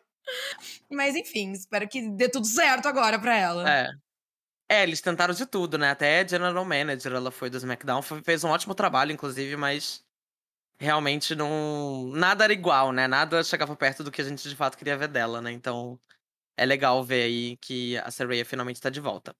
Mas 0.92 1.16
enfim, 1.16 1.54
espero 1.54 1.88
que 1.88 2.10
dê 2.10 2.30
tudo 2.30 2.46
certo 2.46 2.88
agora 2.88 3.18
pra 3.20 3.36
ela. 3.36 3.70
É. 3.70 3.90
É, 4.70 4.84
eles 4.84 5.00
tentaram 5.00 5.34
de 5.34 5.46
tudo, 5.46 5.78
né? 5.78 5.92
Até 5.92 6.28
General 6.28 6.66
Manager 6.66 7.14
ela 7.14 7.32
foi 7.32 7.50
do 7.50 7.56
SmackDown, 7.56 8.02
fez 8.02 8.44
um 8.44 8.50
ótimo 8.50 8.76
trabalho, 8.76 9.14
inclusive, 9.14 9.56
mas 9.56 10.04
realmente 10.78 11.34
não. 11.34 12.12
Nada 12.14 12.44
era 12.44 12.52
igual, 12.52 12.92
né? 12.92 13.08
Nada 13.08 13.42
chegava 13.46 13.76
perto 13.78 14.04
do 14.04 14.12
que 14.12 14.22
a 14.22 14.26
gente 14.26 14.48
de 14.48 14.56
fato 14.58 14.78
queria 14.78 14.98
ver 14.98 15.08
dela, 15.08 15.42
né? 15.42 15.54
Então 15.54 15.98
é 16.58 16.66
legal 16.66 17.04
ver 17.04 17.24
aí 17.24 17.58
que 17.58 17.98
a 18.00 18.12
Saraya 18.12 18.44
finalmente 18.44 18.82
tá 18.82 18.90
de 18.90 19.00
volta. 19.00 19.36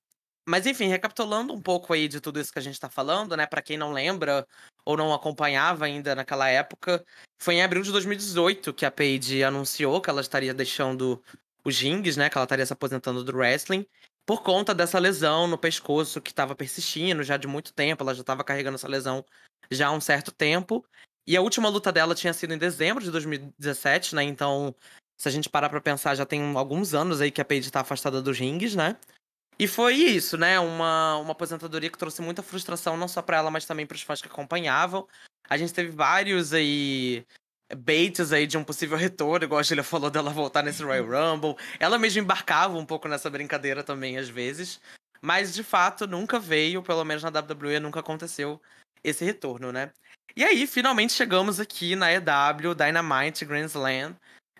Mas 0.48 0.66
enfim, 0.66 0.88
recapitulando 0.88 1.54
um 1.54 1.62
pouco 1.62 1.92
aí 1.94 2.08
de 2.08 2.22
tudo 2.22 2.40
isso 2.40 2.54
que 2.54 2.60
a 2.60 2.62
gente 2.62 2.80
tá 2.80 2.90
falando, 2.90 3.36
né? 3.36 3.46
Para 3.46 3.62
quem 3.62 3.78
não 3.78 3.92
lembra 3.92 4.48
ou 4.86 4.96
não 4.96 5.14
acompanhava 5.14 5.84
ainda 5.86 6.16
naquela 6.16 6.48
época, 6.48 7.04
foi 7.38 7.56
em 7.56 7.64
abril 7.64 7.84
de 7.84 7.92
2018 7.92 8.74
que 8.74 8.86
a 8.86 8.92
Paige 8.92 9.44
anunciou 9.44 10.00
que 10.00 10.10
ela 10.10 10.22
estaria 10.22 10.54
deixando 10.54 11.22
os 11.66 11.78
rings, 11.78 12.16
né? 12.16 12.30
Que 12.30 12.38
ela 12.38 12.46
estaria 12.46 12.66
se 12.66 12.72
aposentando 12.72 13.26
do 13.26 13.36
wrestling 13.36 13.86
por 14.26 14.42
conta 14.42 14.74
dessa 14.74 15.00
lesão 15.00 15.48
no 15.48 15.58
pescoço 15.58 16.22
que 16.22 16.32
estava 16.32 16.56
persistindo 16.56 17.24
já 17.24 17.36
de 17.36 17.48
muito 17.48 17.74
tempo. 17.74 18.04
Ela 18.04 18.14
já 18.14 18.22
estava 18.22 18.44
carregando 18.44 18.76
essa 18.76 18.88
lesão 18.88 19.26
já 19.70 19.88
há 19.88 19.92
um 19.92 20.02
certo 20.02 20.32
tempo. 20.32 20.86
E 21.26 21.36
a 21.36 21.42
última 21.42 21.68
luta 21.68 21.92
dela 21.92 22.16
tinha 22.16 22.32
sido 22.32 22.54
em 22.54 22.58
dezembro 22.58 23.04
de 23.04 23.12
2017, 23.12 24.16
né? 24.16 24.24
Então, 24.24 24.74
se 25.18 25.28
a 25.28 25.32
gente 25.32 25.50
parar 25.50 25.70
pra 25.70 25.82
pensar, 25.82 26.16
já 26.16 26.26
tem 26.26 26.56
alguns 26.56 26.94
anos 26.94 27.20
aí 27.20 27.32
que 27.32 27.42
a 27.42 27.46
Paige 27.46 27.72
tá 27.72 27.82
afastada 27.82 28.22
dos 28.22 28.38
rings, 28.38 28.76
né? 28.76 28.96
E 29.60 29.68
foi 29.68 29.96
isso, 29.96 30.38
né? 30.38 30.60
Uma, 30.60 31.18
uma 31.18 31.32
aposentadoria 31.32 31.90
que 31.90 31.98
trouxe 31.98 32.22
muita 32.22 32.44
frustração, 32.44 32.96
não 32.96 33.08
só 33.08 33.24
para 33.24 33.38
ela, 33.38 33.50
mas 33.50 33.66
também 33.66 33.88
para 33.88 33.96
os 33.96 34.04
fãs 34.04 34.22
que 34.22 34.28
acompanhavam. 34.28 35.08
A 35.50 35.58
gente 35.58 35.74
teve 35.74 35.90
vários 35.90 36.54
aí 36.54 37.26
baits 37.76 38.32
aí 38.32 38.48
de 38.48 38.58
um 38.58 38.64
possível 38.64 38.98
retorno, 38.98 39.46
igual 39.46 39.60
a 39.60 39.64
Julia 39.64 39.84
falou 39.84 40.10
dela 40.10 40.30
voltar 40.30 40.64
nesse 40.64 40.84
Royal 40.84 41.06
Rumble. 41.34 41.56
Ela 41.80 41.98
mesmo 41.98 42.22
embarcava 42.22 42.78
um 42.78 42.86
pouco 42.86 43.08
nessa 43.08 43.30
brincadeira 43.30 43.84
também, 43.84 44.18
às 44.18 44.30
vezes. 44.30 44.80
Mas, 45.22 45.54
de 45.54 45.64
fato, 45.64 46.06
nunca 46.06 46.40
veio, 46.40 46.84
pelo 46.84 47.04
menos 47.04 47.24
na 47.24 47.30
WWE, 47.30 47.80
nunca 47.80 48.00
aconteceu 48.00 48.62
esse 49.04 49.26
retorno, 49.26 49.72
né? 49.72 49.92
E 50.36 50.44
aí, 50.44 50.68
finalmente 50.68 51.14
chegamos 51.14 51.60
aqui 51.60 51.96
na 51.96 52.12
EW 52.14 52.76
Dynamite 52.76 53.44
Grand 53.44 53.66
Slam. 53.66 54.16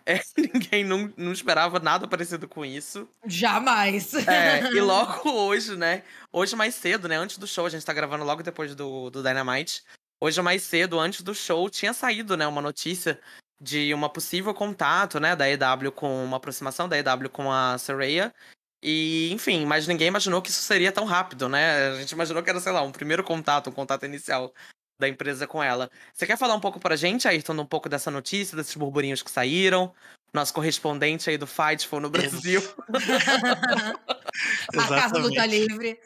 É, 0.08 0.22
ninguém 0.54 0.82
não, 0.82 1.12
não 1.18 1.32
esperava 1.32 1.78
nada 1.78 2.08
parecido 2.08 2.48
com 2.48 2.64
isso. 2.64 3.06
Jamais. 3.26 4.14
É, 4.14 4.62
e 4.72 4.80
logo 4.80 5.30
hoje, 5.30 5.76
né? 5.76 6.02
Hoje 6.32 6.56
mais 6.56 6.74
cedo, 6.74 7.06
né? 7.06 7.16
Antes 7.16 7.36
do 7.36 7.46
show, 7.46 7.66
a 7.66 7.68
gente 7.68 7.84
tá 7.84 7.92
gravando 7.92 8.24
logo 8.24 8.42
depois 8.42 8.74
do, 8.74 9.10
do 9.10 9.22
Dynamite. 9.22 9.82
Hoje 10.18 10.40
mais 10.40 10.62
cedo, 10.62 10.98
antes 10.98 11.20
do 11.20 11.34
show, 11.34 11.68
tinha 11.68 11.92
saído, 11.92 12.36
né, 12.36 12.44
uma 12.44 12.60
notícia 12.60 13.20
de 13.60 13.94
uma 13.94 14.08
possível 14.08 14.52
contato, 14.52 15.20
né, 15.20 15.36
da 15.36 15.48
EW 15.48 15.92
com 15.94 16.24
uma 16.24 16.38
aproximação 16.38 16.88
da 16.88 16.98
EW 16.98 17.30
com 17.30 17.52
a 17.52 17.78
Saraya. 17.78 18.34
E, 18.82 19.30
enfim, 19.32 19.64
mas 19.64 19.86
ninguém 19.86 20.08
imaginou 20.08 20.40
que 20.42 20.50
isso 20.50 20.62
seria 20.62 20.90
tão 20.90 21.04
rápido, 21.04 21.48
né? 21.48 21.90
A 21.90 21.94
gente 21.96 22.12
imaginou 22.12 22.42
que 22.42 22.50
era, 22.50 22.60
sei 22.60 22.72
lá, 22.72 22.80
um 22.82 22.92
primeiro 22.92 23.22
contato, 23.22 23.70
um 23.70 23.72
contato 23.72 24.06
inicial 24.06 24.52
da 24.98 25.08
empresa 25.08 25.46
com 25.46 25.62
ela. 25.62 25.90
Você 26.12 26.26
quer 26.26 26.36
falar 26.36 26.54
um 26.54 26.60
pouco 26.60 26.80
pra 26.80 26.96
gente, 26.96 27.28
Ayrton, 27.28 27.54
um 27.54 27.66
pouco 27.66 27.88
dessa 27.88 28.10
notícia, 28.10 28.56
desses 28.56 28.74
burburinhos 28.74 29.22
que 29.22 29.30
saíram? 29.30 29.94
Nosso 30.32 30.52
correspondente 30.52 31.30
aí 31.30 31.38
do 31.38 31.46
Fightful 31.46 32.00
no 32.00 32.10
Brasil. 32.10 32.60
a 34.76 34.88
Casa 34.88 35.18
Luta 35.18 35.46
Livre. 35.46 35.98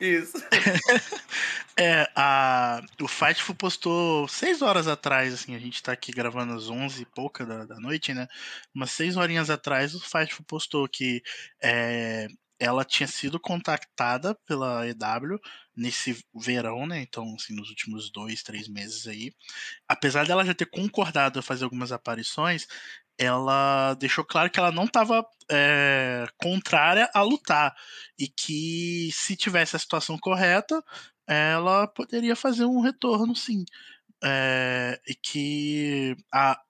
Isso. 0.00 0.38
é, 1.76 2.10
a, 2.16 2.82
o 3.00 3.06
Fightful 3.06 3.54
postou 3.54 4.26
seis 4.26 4.60
horas 4.60 4.88
atrás, 4.88 5.32
assim, 5.32 5.54
a 5.54 5.58
gente 5.58 5.80
tá 5.82 5.92
aqui 5.92 6.10
gravando 6.10 6.54
às 6.54 6.68
onze 6.68 7.02
e 7.02 7.06
pouca 7.06 7.46
da, 7.46 7.64
da 7.64 7.78
noite, 7.78 8.12
né? 8.12 8.26
Umas 8.74 8.90
seis 8.90 9.16
horinhas 9.16 9.50
atrás, 9.50 9.94
o 9.94 10.00
Fightful 10.00 10.44
postou 10.44 10.88
que 10.88 11.22
é, 11.62 12.26
ela 12.58 12.84
tinha 12.84 13.06
sido 13.06 13.38
contactada 13.38 14.34
pela 14.46 14.86
EW 14.86 15.38
nesse 15.80 16.22
verão, 16.34 16.86
né? 16.86 17.00
Então, 17.00 17.34
assim, 17.34 17.54
nos 17.54 17.70
últimos 17.70 18.10
dois, 18.12 18.42
três 18.42 18.68
meses 18.68 19.06
aí. 19.06 19.32
Apesar 19.88 20.26
dela 20.26 20.44
já 20.44 20.54
ter 20.54 20.66
concordado 20.66 21.38
a 21.38 21.42
fazer 21.42 21.64
algumas 21.64 21.90
aparições, 21.90 22.66
ela 23.18 23.94
deixou 23.94 24.24
claro 24.24 24.50
que 24.50 24.58
ela 24.58 24.70
não 24.70 24.84
estava 24.84 25.26
é, 25.50 26.26
contrária 26.36 27.10
a 27.14 27.22
lutar 27.22 27.74
e 28.18 28.28
que 28.28 29.10
se 29.12 29.34
tivesse 29.36 29.74
a 29.74 29.78
situação 29.78 30.18
correta, 30.18 30.82
ela 31.26 31.86
poderia 31.86 32.36
fazer 32.36 32.66
um 32.66 32.80
retorno, 32.80 33.34
sim. 33.34 33.64
É, 34.22 35.00
e 35.08 35.14
que 35.14 36.14
a, 36.32 36.60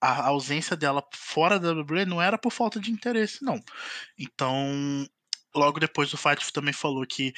a 0.00 0.28
ausência 0.28 0.76
dela 0.76 1.06
fora 1.12 1.60
da 1.60 1.72
WWE 1.72 2.06
não 2.06 2.22
era 2.22 2.38
por 2.38 2.52
falta 2.52 2.80
de 2.80 2.90
interesse, 2.90 3.44
não. 3.44 3.62
Então, 4.18 5.06
logo 5.56 5.80
depois 5.80 6.12
o 6.12 6.16
Fight 6.16 6.52
também 6.52 6.72
falou 6.72 7.06
que 7.06 7.32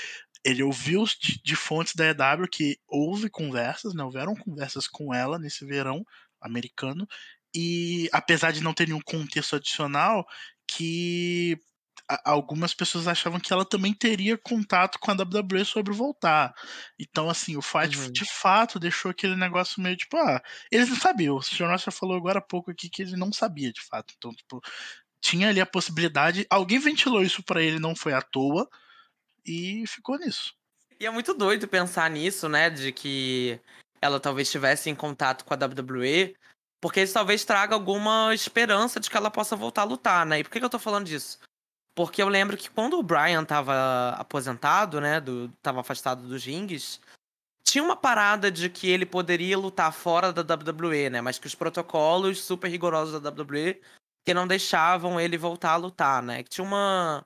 ele 0.44 0.62
ouviu 0.62 1.04
de, 1.04 1.40
de, 1.42 1.56
fontes 1.56 1.94
da 1.94 2.06
EW 2.06 2.48
que 2.50 2.78
houve 2.86 3.28
conversas, 3.28 3.94
né? 3.94 4.02
Houveram 4.02 4.34
conversas 4.34 4.86
com 4.86 5.12
ela 5.12 5.38
nesse 5.38 5.64
verão 5.64 6.04
americano. 6.40 7.06
E 7.54 8.08
apesar 8.12 8.52
de 8.52 8.62
não 8.62 8.74
ter 8.74 8.86
nenhum 8.86 9.00
contexto 9.00 9.56
adicional, 9.56 10.26
que 10.66 11.58
algumas 12.24 12.72
pessoas 12.72 13.06
achavam 13.06 13.40
que 13.40 13.52
ela 13.52 13.64
também 13.64 13.92
teria 13.92 14.38
contato 14.38 14.98
com 14.98 15.10
a 15.10 15.14
WWE 15.14 15.64
sobre 15.64 15.92
voltar. 15.92 16.54
Então, 16.98 17.28
assim, 17.28 17.56
o 17.56 17.62
Fight 17.62 17.98
uhum. 17.98 18.12
de 18.12 18.24
fato 18.24 18.78
deixou 18.78 19.10
aquele 19.10 19.36
negócio 19.36 19.82
meio 19.82 19.96
tipo, 19.96 20.16
ah, 20.16 20.42
eles 20.70 20.88
não 20.88 20.96
sabiam. 20.96 21.36
O 21.36 21.42
Senhor 21.42 21.76
já 21.78 21.90
falou 21.90 22.16
agora 22.16 22.38
há 22.38 22.42
pouco 22.42 22.70
aqui 22.70 22.88
que 22.88 23.02
ele 23.02 23.16
não 23.16 23.32
sabia 23.32 23.72
de 23.72 23.80
fato. 23.82 24.14
Então, 24.16 24.32
tipo, 24.32 24.60
tinha 25.20 25.48
ali 25.48 25.60
a 25.60 25.66
possibilidade. 25.66 26.46
Alguém 26.48 26.78
ventilou 26.78 27.22
isso 27.22 27.42
para 27.42 27.62
ele, 27.62 27.78
não 27.78 27.94
foi 27.94 28.12
à 28.12 28.22
toa, 28.22 28.68
e 29.48 29.86
ficou 29.86 30.18
nisso. 30.18 30.54
E 31.00 31.06
é 31.06 31.10
muito 31.10 31.32
doido 31.32 31.66
pensar 31.66 32.10
nisso, 32.10 32.48
né? 32.48 32.68
De 32.68 32.92
que 32.92 33.60
ela 34.00 34.20
talvez 34.20 34.48
estivesse 34.48 34.90
em 34.90 34.94
contato 34.94 35.44
com 35.44 35.54
a 35.54 35.56
WWE, 35.56 36.36
porque 36.80 37.02
isso 37.02 37.14
talvez 37.14 37.44
traga 37.44 37.74
alguma 37.74 38.34
esperança 38.34 39.00
de 39.00 39.10
que 39.10 39.16
ela 39.16 39.30
possa 39.30 39.56
voltar 39.56 39.82
a 39.82 39.86
lutar, 39.86 40.26
né? 40.26 40.40
E 40.40 40.44
por 40.44 40.50
que, 40.50 40.62
eu 40.62 40.70
tô 40.70 40.78
falando 40.78 41.06
disso? 41.06 41.38
Porque 41.94 42.22
eu 42.22 42.28
lembro 42.28 42.56
que 42.56 42.70
quando 42.70 42.98
o 42.98 43.02
Brian 43.02 43.44
tava 43.44 44.10
aposentado, 44.10 45.00
né? 45.00 45.20
Do, 45.20 45.48
tava 45.62 45.80
afastado 45.80 46.28
dos 46.28 46.44
rings, 46.44 47.00
tinha 47.64 47.82
uma 47.82 47.96
parada 47.96 48.50
de 48.50 48.68
que 48.68 48.88
ele 48.88 49.06
poderia 49.06 49.58
lutar 49.58 49.92
fora 49.92 50.32
da 50.32 50.42
WWE, 50.42 51.10
né? 51.10 51.20
Mas 51.20 51.38
que 51.38 51.46
os 51.46 51.54
protocolos 51.54 52.42
super 52.42 52.68
rigorosos 52.68 53.20
da 53.20 53.30
WWE 53.30 53.80
que 54.24 54.34
não 54.34 54.46
deixavam 54.46 55.18
ele 55.18 55.38
voltar 55.38 55.72
a 55.72 55.76
lutar, 55.76 56.22
né? 56.22 56.42
Que 56.42 56.50
tinha 56.50 56.64
uma, 56.64 57.24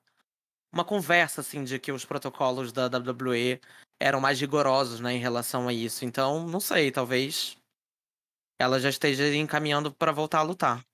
uma 0.72 0.84
conversa, 0.84 1.40
assim, 1.40 1.64
de 1.64 1.78
que 1.78 1.92
os 1.92 2.04
protocolos 2.04 2.72
da 2.72 2.86
WWE 2.86 3.60
eram 4.00 4.20
mais 4.20 4.40
rigorosos, 4.40 5.00
né, 5.00 5.14
em 5.14 5.18
relação 5.18 5.68
a 5.68 5.72
isso. 5.72 6.04
Então, 6.04 6.46
não 6.46 6.60
sei, 6.60 6.90
talvez 6.90 7.56
ela 8.60 8.80
já 8.80 8.88
esteja 8.88 9.34
encaminhando 9.34 9.92
para 9.92 10.12
voltar 10.12 10.38
a 10.38 10.42
lutar. 10.42 10.84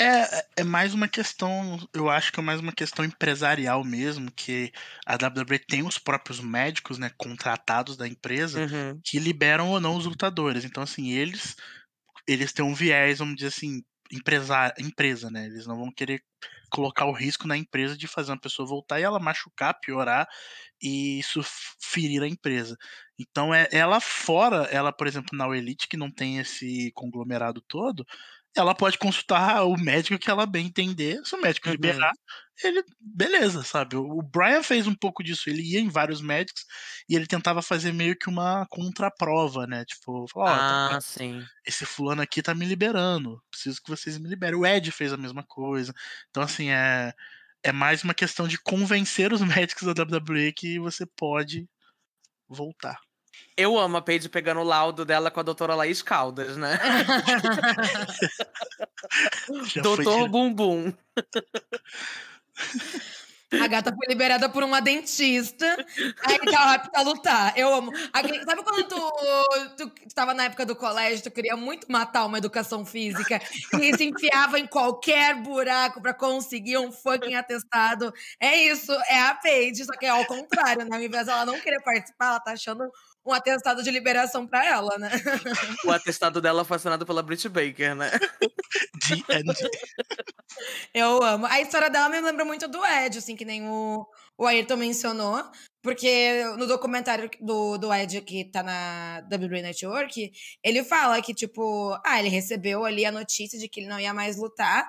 É, 0.00 0.60
é 0.60 0.64
mais 0.64 0.94
uma 0.94 1.08
questão, 1.08 1.76
eu 1.92 2.08
acho 2.08 2.32
que 2.32 2.38
é 2.38 2.42
mais 2.42 2.60
uma 2.60 2.72
questão 2.72 3.04
empresarial 3.04 3.82
mesmo, 3.82 4.30
que 4.30 4.72
a 5.04 5.14
WWE 5.14 5.58
tem 5.58 5.84
os 5.84 5.98
próprios 5.98 6.38
médicos, 6.38 6.98
né, 6.98 7.10
contratados 7.16 7.96
da 7.96 8.06
empresa, 8.06 8.60
uhum. 8.60 9.00
que 9.02 9.18
liberam 9.18 9.70
ou 9.70 9.80
não 9.80 9.96
os 9.96 10.06
lutadores. 10.06 10.64
Então, 10.64 10.84
assim, 10.84 11.10
eles 11.10 11.56
eles 12.28 12.52
têm 12.52 12.64
um 12.64 12.74
viés, 12.74 13.18
vamos 13.18 13.36
dizer 13.36 13.48
assim, 13.48 13.82
empresa, 14.12 14.72
empresa, 14.78 15.30
né? 15.30 15.46
Eles 15.46 15.66
não 15.66 15.78
vão 15.78 15.90
querer 15.90 16.22
colocar 16.70 17.06
o 17.06 17.12
risco 17.12 17.46
na 17.46 17.56
empresa 17.56 17.96
de 17.96 18.06
fazer 18.06 18.32
uma 18.32 18.40
pessoa 18.40 18.68
voltar 18.68 19.00
e 19.00 19.02
ela 19.02 19.18
machucar, 19.18 19.78
piorar 19.80 20.28
e 20.82 21.18
isso 21.18 21.40
ferir 21.80 22.22
a 22.22 22.28
empresa. 22.28 22.76
Então 23.18 23.54
é 23.54 23.68
ela 23.72 24.00
fora, 24.00 24.64
ela, 24.70 24.92
por 24.92 25.06
exemplo, 25.06 25.36
na 25.36 25.46
Elite 25.56 25.88
que 25.88 25.96
não 25.96 26.10
tem 26.10 26.38
esse 26.38 26.92
conglomerado 26.92 27.60
todo, 27.62 28.06
ela 28.56 28.74
pode 28.74 28.98
consultar 28.98 29.64
o 29.64 29.76
médico 29.76 30.18
que 30.18 30.30
ela 30.30 30.46
bem 30.46 30.66
entender. 30.66 31.20
Se 31.24 31.34
o 31.36 31.40
médico 31.40 31.68
uhum. 31.68 31.74
Ele, 32.62 32.82
beleza, 33.00 33.62
sabe? 33.62 33.96
O 33.96 34.22
Brian 34.22 34.62
fez 34.62 34.86
um 34.86 34.94
pouco 34.94 35.22
disso. 35.22 35.48
Ele 35.48 35.62
ia 35.62 35.80
em 35.80 35.88
vários 35.88 36.20
médicos 36.20 36.64
e 37.08 37.14
ele 37.14 37.26
tentava 37.26 37.62
fazer 37.62 37.92
meio 37.92 38.16
que 38.16 38.28
uma 38.28 38.66
contraprova, 38.68 39.66
né? 39.66 39.84
Tipo, 39.84 40.26
falar, 40.28 40.50
oh, 40.50 40.54
ah, 40.54 40.88
tá, 40.94 41.00
sim. 41.00 41.44
esse 41.64 41.86
fulano 41.86 42.22
aqui 42.22 42.42
tá 42.42 42.54
me 42.54 42.66
liberando. 42.66 43.40
Preciso 43.50 43.80
que 43.82 43.90
vocês 43.90 44.18
me 44.18 44.28
liberem. 44.28 44.58
O 44.58 44.66
Ed 44.66 44.90
fez 44.90 45.12
a 45.12 45.16
mesma 45.16 45.44
coisa. 45.46 45.94
Então, 46.30 46.42
assim, 46.42 46.70
é, 46.70 47.12
é 47.62 47.72
mais 47.72 48.02
uma 48.02 48.14
questão 48.14 48.48
de 48.48 48.58
convencer 48.58 49.32
os 49.32 49.40
médicos 49.42 49.84
da 49.84 50.02
WWE 50.02 50.52
que 50.52 50.80
você 50.80 51.06
pode 51.06 51.68
voltar. 52.48 52.98
Eu 53.56 53.78
amo 53.78 53.96
a 53.96 54.02
Paige 54.02 54.28
pegando 54.28 54.60
o 54.60 54.64
laudo 54.64 55.04
dela 55.04 55.30
com 55.30 55.38
a 55.38 55.44
doutora 55.44 55.76
Laís 55.76 56.02
Caldas, 56.02 56.56
né? 56.56 56.76
Doutor 59.82 60.28
Bumbum. 60.28 60.92
A 63.50 63.66
gata 63.66 63.94
foi 63.94 64.06
liberada 64.08 64.48
por 64.48 64.62
uma 64.62 64.80
dentista. 64.80 65.64
Aí 66.22 66.38
tá 66.38 66.58
rápido 66.58 66.90
pra 66.90 67.00
lutar. 67.00 67.52
Eu 67.56 67.74
amo. 67.74 67.90
sabe 68.44 68.62
quando 68.62 68.86
tu, 68.86 69.12
tu, 69.76 69.92
tava 70.14 70.34
na 70.34 70.44
época 70.44 70.66
do 70.66 70.76
colégio, 70.76 71.24
tu 71.24 71.30
queria 71.30 71.56
muito 71.56 71.90
matar 71.90 72.26
uma 72.26 72.36
educação 72.36 72.84
física 72.84 73.40
e 73.80 73.96
se 73.96 74.04
enfiava 74.04 74.58
em 74.58 74.66
qualquer 74.66 75.34
buraco 75.36 76.00
pra 76.02 76.12
conseguir 76.12 76.76
um 76.76 76.92
fucking 76.92 77.34
atestado? 77.34 78.12
É 78.38 78.54
isso, 78.54 78.92
é 78.92 79.20
a 79.20 79.34
Paige, 79.34 79.84
só 79.84 79.92
que 79.92 80.04
é 80.04 80.10
ao 80.10 80.26
contrário, 80.26 80.84
né? 80.84 80.96
Ao 80.96 81.02
invés 81.02 81.26
dela 81.26 81.46
não 81.46 81.58
querer 81.58 81.80
participar, 81.82 82.26
ela 82.26 82.40
tá 82.40 82.52
achando 82.52 82.84
um 83.28 83.32
atestado 83.32 83.82
de 83.82 83.90
liberação 83.90 84.46
para 84.46 84.64
ela, 84.66 84.96
né? 84.98 85.10
O 85.84 85.90
atestado 85.90 86.40
dela 86.40 86.64
foi 86.64 86.76
assinado 86.76 87.04
pela 87.04 87.22
Brit 87.22 87.48
Baker, 87.48 87.94
né? 87.94 88.10
Eu 90.94 91.22
amo. 91.22 91.46
A 91.46 91.60
história 91.60 91.90
dela 91.90 92.08
me 92.08 92.20
lembra 92.20 92.44
muito 92.44 92.66
do 92.66 92.84
Ed, 92.84 93.18
assim, 93.18 93.36
que 93.36 93.44
nem 93.44 93.68
o, 93.68 94.06
o 94.36 94.46
Ayrton 94.46 94.76
mencionou. 94.76 95.42
Porque 95.82 96.42
no 96.58 96.66
documentário 96.66 97.30
do, 97.40 97.78
do 97.78 97.92
Ed 97.92 98.20
que 98.22 98.44
tá 98.50 98.62
na 98.62 99.22
WWE 99.30 99.62
Network, 99.62 100.32
ele 100.62 100.82
fala 100.82 101.22
que, 101.22 101.32
tipo, 101.32 101.96
ah, 102.04 102.18
ele 102.18 102.28
recebeu 102.28 102.84
ali 102.84 103.04
a 103.04 103.12
notícia 103.12 103.58
de 103.58 103.68
que 103.68 103.80
ele 103.80 103.88
não 103.88 104.00
ia 104.00 104.12
mais 104.12 104.36
lutar. 104.36 104.88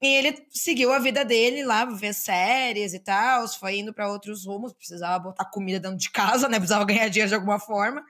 E 0.00 0.06
ele 0.06 0.46
seguiu 0.50 0.92
a 0.92 0.98
vida 0.98 1.24
dele 1.24 1.64
lá, 1.64 1.84
ver 1.84 2.14
séries 2.14 2.94
e 2.94 3.00
tal, 3.00 3.48
foi 3.48 3.78
indo 3.78 3.92
para 3.92 4.08
outros 4.08 4.46
rumos, 4.46 4.72
precisava 4.72 5.18
botar 5.18 5.44
comida 5.46 5.80
dentro 5.80 5.98
de 5.98 6.10
casa, 6.10 6.48
né? 6.48 6.58
Precisava 6.58 6.84
ganhar 6.84 7.08
dinheiro 7.08 7.28
de 7.28 7.34
alguma 7.34 7.58
forma. 7.58 8.04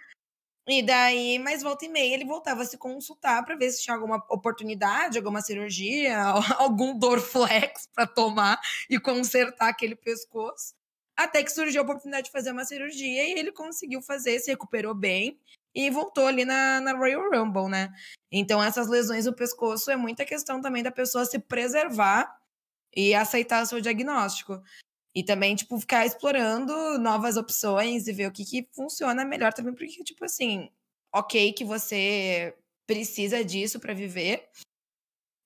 E 0.68 0.83
daí, 0.83 1.38
mas 1.38 1.62
volta 1.62 1.87
e 1.87 1.88
meia, 1.88 2.12
ele 2.12 2.26
voltava 2.26 2.61
a 2.61 2.66
se 2.66 2.76
consultar 2.76 3.42
para 3.42 3.57
ver 3.57 3.71
se 3.71 3.83
tinha 3.83 3.97
alguma 3.97 4.16
oportunidade, 4.28 5.16
alguma 5.16 5.40
cirurgia, 5.40 6.23
algum 6.59 6.99
Dorflex 6.99 7.88
para 7.95 8.07
tomar 8.07 8.61
e 8.90 9.00
consertar 9.00 9.68
aquele 9.71 9.97
pescoço. 9.97 10.75
Até 11.16 11.42
que 11.42 11.50
surgiu 11.50 11.80
a 11.80 11.85
oportunidade 11.85 12.26
de 12.26 12.30
fazer 12.30 12.52
uma 12.52 12.66
cirurgia 12.66 13.25
e 13.25 13.38
ele 13.38 13.50
conseguiu 13.50 14.02
fazer, 14.02 14.38
se 14.40 14.50
recuperou 14.50 14.95
bem 14.95 15.40
e 15.75 15.91
voltou 15.91 16.27
ali 16.27 16.45
na, 16.45 16.81
na 16.81 16.93
Royal 16.93 17.31
Rumble, 17.31 17.69
né? 17.69 17.91
Então, 18.31 18.63
essas 18.63 18.89
lesões 18.89 19.27
no 19.27 19.35
pescoço 19.35 19.91
é 19.91 19.97
muita 19.97 20.25
questão 20.25 20.61
também 20.61 20.83
da 20.83 20.91
pessoa 20.91 21.25
se 21.25 21.39
preservar 21.39 22.31
e 22.95 23.15
aceitar 23.15 23.63
o 23.63 23.67
seu 23.67 23.81
diagnóstico. 23.81 24.63
E 25.15 25.25
também, 25.25 25.57
tipo, 25.57 25.79
ficar 25.81 26.07
explorando 26.07 26.99
novas 26.99 27.37
opções 27.37 28.07
e 28.07 28.13
ver 28.13 28.29
o 28.29 28.33
que, 28.33 28.45
que 28.45 28.69
funciona 28.75 29.25
melhor 29.25 29.53
também, 29.53 29.75
porque, 29.75 30.05
tipo 30.05 30.25
assim, 30.25 30.71
ok 31.13 31.53
que 31.53 31.65
você 31.65 32.55
precisa 32.87 33.45
disso 33.45 33.81
para 33.81 33.95
viver, 33.95 34.49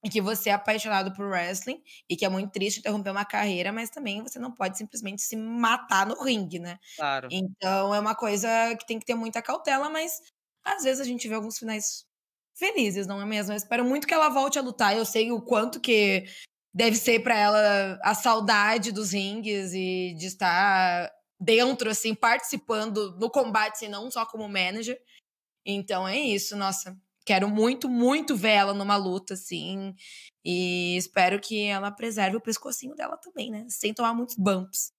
e 0.04 0.11
que 0.11 0.21
você 0.21 0.50
é 0.50 0.52
apaixonado 0.52 1.12
por 1.14 1.26
wrestling 1.26 1.82
e 2.09 2.16
que 2.16 2.25
é 2.25 2.28
muito 2.28 2.50
triste 2.52 2.80
interromper 2.80 3.11
uma 3.11 3.25
carreira, 3.25 3.73
mas 3.73 3.90
também 3.90 4.23
você 4.23 4.38
não 4.38 4.52
pode 4.52 4.76
simplesmente 4.78 5.23
se 5.23 5.37
matar 5.37 6.06
no 6.06 6.23
ringue, 6.23 6.59
né? 6.59 6.78
Claro. 6.97 7.28
Então 7.30 7.94
é 7.94 8.00
uma 8.00 8.14
coisa 8.14 8.49
que 8.78 8.87
tem 8.87 8.99
que 8.99 9.06
ter 9.06 9.14
muita 9.14 9.42
cautela, 9.42 9.88
mas 9.90 10.21
às 10.64 10.82
vezes 10.85 11.00
a 11.00 11.04
gente 11.04 11.28
vê 11.28 11.35
alguns 11.35 11.59
finais 11.59 12.04
felizes, 12.54 13.06
não 13.06 13.21
é 13.21 13.25
mesmo? 13.26 13.52
Eu 13.52 13.56
espero 13.56 13.85
muito 13.85 14.06
que 14.06 14.14
ela 14.14 14.28
volte 14.28 14.59
a 14.59 14.62
lutar. 14.62 14.97
Eu 14.97 15.04
sei 15.04 15.32
o 15.32 15.40
quanto 15.42 15.80
que 15.80 16.25
deve 16.75 16.97
ser 16.97 17.21
para 17.23 17.37
ela 17.37 17.99
a 18.02 18.14
saudade 18.14 18.92
dos 18.92 19.12
rings 19.12 19.73
e 19.75 20.15
de 20.19 20.26
estar 20.26 21.10
dentro, 21.41 21.91
assim, 21.91 22.15
participando 22.15 23.17
no 23.19 23.30
combate, 23.30 23.84
e 23.86 23.88
não 23.88 24.10
só 24.10 24.25
como 24.26 24.49
manager. 24.49 24.99
Então 25.67 26.08
é 26.08 26.19
isso, 26.19 26.56
nossa. 26.56 26.97
Quero 27.25 27.49
muito, 27.49 27.89
muito 27.89 28.37
ver 28.37 28.50
ela 28.50 28.75
numa 28.75 28.97
luta, 28.97 29.35
assim. 29.35 29.95
E 30.45 30.97
espero 30.97 31.41
que 31.41 31.67
ela 31.67 31.91
preserve 31.91 32.37
o 32.37 32.41
pescocinho 32.41 32.95
dela 32.95 33.17
também, 33.17 33.50
né? 33.50 33.67
Sem 33.69 33.95
tomar 33.95 34.15
muitos 34.15 34.37
bumps. 34.37 34.93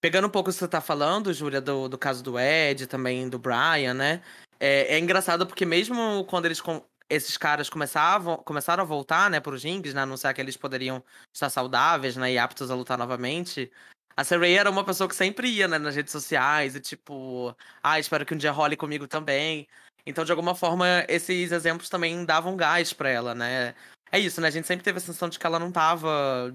Pegando 0.00 0.26
um 0.26 0.30
pouco 0.30 0.48
o 0.48 0.52
que 0.52 0.58
você 0.58 0.66
tá 0.66 0.80
falando, 0.80 1.32
Júlia, 1.32 1.60
do, 1.60 1.88
do 1.88 1.98
caso 1.98 2.22
do 2.22 2.38
Ed, 2.38 2.86
também 2.86 3.28
do 3.28 3.38
Brian, 3.38 3.94
né? 3.94 4.22
É, 4.58 4.94
é 4.94 4.98
engraçado 4.98 5.46
porque 5.46 5.66
mesmo 5.66 6.24
quando 6.24 6.46
eles 6.46 6.60
esses 7.08 7.36
caras 7.36 7.68
começavam, 7.68 8.36
começaram 8.36 8.82
a 8.84 8.86
voltar, 8.86 9.28
né, 9.28 9.40
pros 9.40 9.64
rings, 9.64 9.92
né, 9.92 10.02
anunciar 10.02 10.32
que 10.32 10.40
eles 10.40 10.56
poderiam 10.56 11.02
estar 11.34 11.50
saudáveis, 11.50 12.16
né, 12.16 12.32
e 12.32 12.38
aptos 12.38 12.70
a 12.70 12.74
lutar 12.74 12.96
novamente, 12.96 13.70
a 14.16 14.22
Saray 14.22 14.54
era 14.54 14.70
uma 14.70 14.84
pessoa 14.84 15.08
que 15.08 15.16
sempre 15.16 15.48
ia, 15.48 15.66
né, 15.66 15.78
nas 15.78 15.96
redes 15.96 16.12
sociais 16.12 16.76
e 16.76 16.80
tipo, 16.80 17.56
ah, 17.82 17.98
espero 17.98 18.24
que 18.24 18.34
um 18.34 18.38
dia 18.38 18.52
role 18.52 18.76
comigo 18.76 19.08
também. 19.08 19.66
Então, 20.10 20.24
de 20.24 20.32
alguma 20.32 20.54
forma, 20.54 21.04
esses 21.08 21.52
exemplos 21.52 21.88
também 21.88 22.24
davam 22.24 22.56
gás 22.56 22.92
para 22.92 23.08
ela, 23.08 23.34
né? 23.34 23.74
É 24.12 24.18
isso, 24.18 24.40
né? 24.40 24.48
A 24.48 24.50
gente 24.50 24.66
sempre 24.66 24.84
teve 24.84 24.98
a 24.98 25.00
sensação 25.00 25.28
de 25.28 25.38
que 25.38 25.46
ela 25.46 25.58
não 25.58 25.70
tava. 25.72 26.54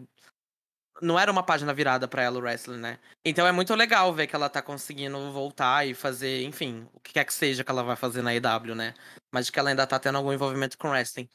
Não 1.02 1.20
era 1.20 1.32
uma 1.32 1.44
página 1.44 1.74
virada 1.74 2.08
para 2.08 2.24
ela 2.24 2.38
o 2.38 2.42
wrestling, 2.42 2.78
né? 2.78 3.00
Então 3.24 3.46
é 3.46 3.52
muito 3.52 3.74
legal 3.76 4.14
ver 4.14 4.28
que 4.28 4.36
ela 4.36 4.50
tá 4.50 4.62
conseguindo 4.62 5.32
voltar 5.32 5.86
e 5.86 5.94
fazer, 5.94 6.44
enfim, 6.44 6.88
o 6.94 7.00
que 7.00 7.14
quer 7.14 7.26
que 7.26 7.34
seja 7.34 7.64
que 7.64 7.72
ela 7.72 7.84
vai 7.84 7.96
fazer 7.96 8.22
na 8.22 8.34
EW, 8.34 8.76
né? 8.76 8.94
Mas 9.34 9.50
que 9.50 9.60
ela 9.60 9.70
ainda 9.70 9.86
tá 9.88 10.00
tendo 10.00 10.18
algum 10.18 10.32
envolvimento 10.32 10.78
com 10.78 10.90
wrestling. 10.90 11.30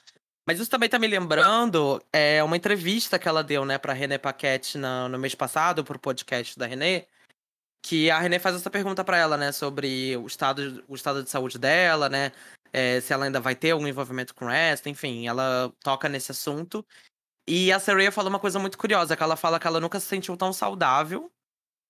Mas 0.47 0.59
isso 0.59 0.71
também 0.71 0.89
tá 0.89 0.99
me 0.99 1.07
lembrando 1.07 2.03
é 2.13 2.43
uma 2.43 2.57
entrevista 2.57 3.19
que 3.19 3.29
ela 3.29 3.45
deu, 3.45 3.65
né, 3.65 3.79
pra 3.79 3.93
René 3.93 4.19
Paquette 4.19 4.79
no, 4.79 5.19
mês 5.19 5.35
passado, 5.35 5.85
pro 5.85 5.99
podcast 5.99 6.59
da 6.59 6.67
René, 6.67 7.07
que 7.83 8.11
a 8.11 8.19
Renée 8.19 8.39
faz 8.39 8.57
essa 8.57 8.71
pergunta 8.71 9.05
para 9.05 9.17
ela, 9.19 9.37
né, 9.37 9.53
sobre 9.53 10.17
o 10.17 10.27
estado, 10.27 10.85
o 10.89 10.95
estado 10.95 11.23
de 11.23 11.31
saúde 11.31 11.59
dela, 11.59 12.09
né, 12.09 12.33
é, 12.73 13.01
se 13.01 13.13
ela 13.13 13.25
ainda 13.25 13.41
vai 13.41 13.55
ter 13.55 13.71
algum 13.73 13.87
envolvimento 13.87 14.35
com 14.35 14.47
wrestling, 14.47 14.93
enfim, 14.93 15.27
ela 15.27 15.73
toca 15.81 16.09
nesse 16.09 16.31
assunto. 16.31 16.87
E 17.49 17.73
a 17.73 17.81
Saraya 17.81 18.13
fala 18.13 18.29
uma 18.29 18.39
coisa 18.39 18.59
muito 18.59 18.79
curiosa, 18.79 19.17
que 19.17 19.23
ela 19.23 19.37
fala 19.37 19.59
que 19.59 19.67
ela 19.67 19.81
nunca 19.81 19.99
se 19.99 20.07
sentiu 20.07 20.37
tão 20.37 20.53
saudável, 20.53 21.31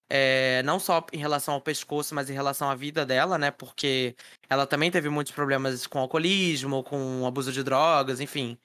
é, 0.09 0.63
não 0.65 0.81
só 0.81 1.07
em 1.13 1.19
relação 1.19 1.55
ao 1.55 1.61
pescoço, 1.61 2.15
mas 2.15 2.31
em 2.31 2.35
relação 2.35 2.71
à 2.71 2.75
vida 2.75 3.07
dela, 3.07 3.39
né, 3.39 3.51
porque 3.51 4.17
ela 4.49 4.67
também 4.67 4.91
teve 4.91 5.09
muitos 5.09 5.33
problemas 5.33 5.87
com 5.87 5.99
alcoolismo, 5.99 6.83
com 6.83 7.27
abuso 7.27 7.53
de 7.53 7.63
drogas, 7.63 8.21
enfim. 8.21 8.59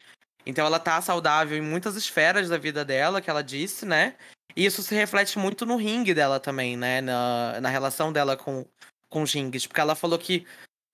Então 0.46 0.66
ela 0.66 0.80
tá 0.80 1.02
saudável 1.02 1.58
em 1.58 1.62
muitas 1.62 1.96
esferas 1.96 2.50
da 2.50 2.58
vida 2.58 2.86
dela, 2.86 3.22
que 3.22 3.30
ela 3.30 3.44
disse, 3.44 3.86
né? 3.86 4.16
E 4.56 4.66
isso 4.66 4.82
se 4.82 4.96
reflete 4.96 5.38
muito 5.38 5.66
no 5.66 5.76
ringue 5.76 6.14
dela 6.14 6.40
também, 6.40 6.78
né? 6.78 7.02
Na, 7.02 7.60
na 7.60 7.70
relação 7.70 8.12
dela 8.12 8.38
com, 8.38 8.66
com 9.10 9.22
os 9.22 9.34
rings. 9.34 9.68
Porque 9.68 9.82
ela 9.82 9.96
falou 9.96 10.18
que 10.18 10.46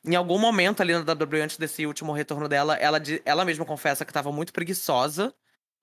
em 0.03 0.15
algum 0.15 0.39
momento 0.39 0.81
ali 0.81 0.93
na 0.93 0.99
WWE, 1.01 1.41
antes 1.41 1.57
desse 1.57 1.85
último 1.85 2.11
retorno 2.11 2.49
dela, 2.49 2.75
ela, 2.77 2.99
ela 3.23 3.45
mesma 3.45 3.65
confessa 3.65 4.03
que 4.03 4.09
estava 4.09 4.31
muito 4.31 4.51
preguiçosa. 4.51 5.33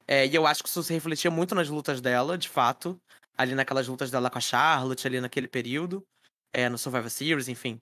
É, 0.07 0.27
e 0.27 0.35
eu 0.35 0.47
acho 0.47 0.63
que 0.63 0.69
isso 0.69 0.83
se 0.83 0.93
refletia 0.93 1.31
muito 1.31 1.55
nas 1.55 1.69
lutas 1.69 2.01
dela, 2.01 2.37
de 2.37 2.49
fato. 2.49 3.01
Ali 3.37 3.55
naquelas 3.55 3.87
lutas 3.87 4.11
dela 4.11 4.29
com 4.29 4.39
a 4.39 4.41
Charlotte, 4.41 5.07
ali 5.07 5.21
naquele 5.21 5.47
período. 5.47 6.05
É, 6.53 6.69
no 6.69 6.79
Survivor 6.79 7.11
Series, 7.11 7.47
enfim. 7.47 7.79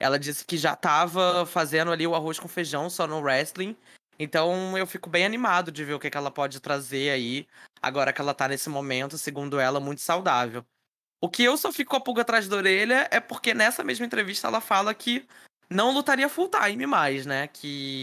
Ela 0.00 0.18
disse 0.18 0.44
que 0.44 0.56
já 0.56 0.72
estava 0.72 1.44
fazendo 1.44 1.90
ali 1.90 2.06
o 2.06 2.14
arroz 2.14 2.38
com 2.38 2.48
feijão 2.48 2.88
só 2.88 3.06
no 3.06 3.20
wrestling. 3.20 3.76
Então 4.18 4.76
eu 4.78 4.86
fico 4.86 5.10
bem 5.10 5.24
animado 5.24 5.70
de 5.72 5.84
ver 5.84 5.94
o 5.94 5.98
que, 5.98 6.10
que 6.10 6.16
ela 6.16 6.30
pode 6.30 6.60
trazer 6.60 7.10
aí, 7.10 7.46
agora 7.84 8.12
que 8.12 8.20
ela 8.20 8.34
tá 8.34 8.48
nesse 8.48 8.68
momento, 8.68 9.18
segundo 9.18 9.60
ela, 9.60 9.78
muito 9.78 10.00
saudável. 10.00 10.64
O 11.20 11.28
que 11.28 11.42
eu 11.42 11.56
só 11.56 11.72
fico 11.72 11.90
com 11.90 11.96
a 11.96 12.00
pulga 12.00 12.22
atrás 12.22 12.48
da 12.48 12.56
orelha 12.56 13.08
é 13.10 13.20
porque 13.20 13.54
nessa 13.54 13.84
mesma 13.84 14.06
entrevista 14.06 14.46
ela 14.46 14.60
fala 14.60 14.94
que 14.94 15.26
não 15.70 15.92
lutaria 15.92 16.28
full 16.28 16.50
time 16.50 16.86
mais, 16.86 17.26
né? 17.26 17.48
Que, 17.48 18.02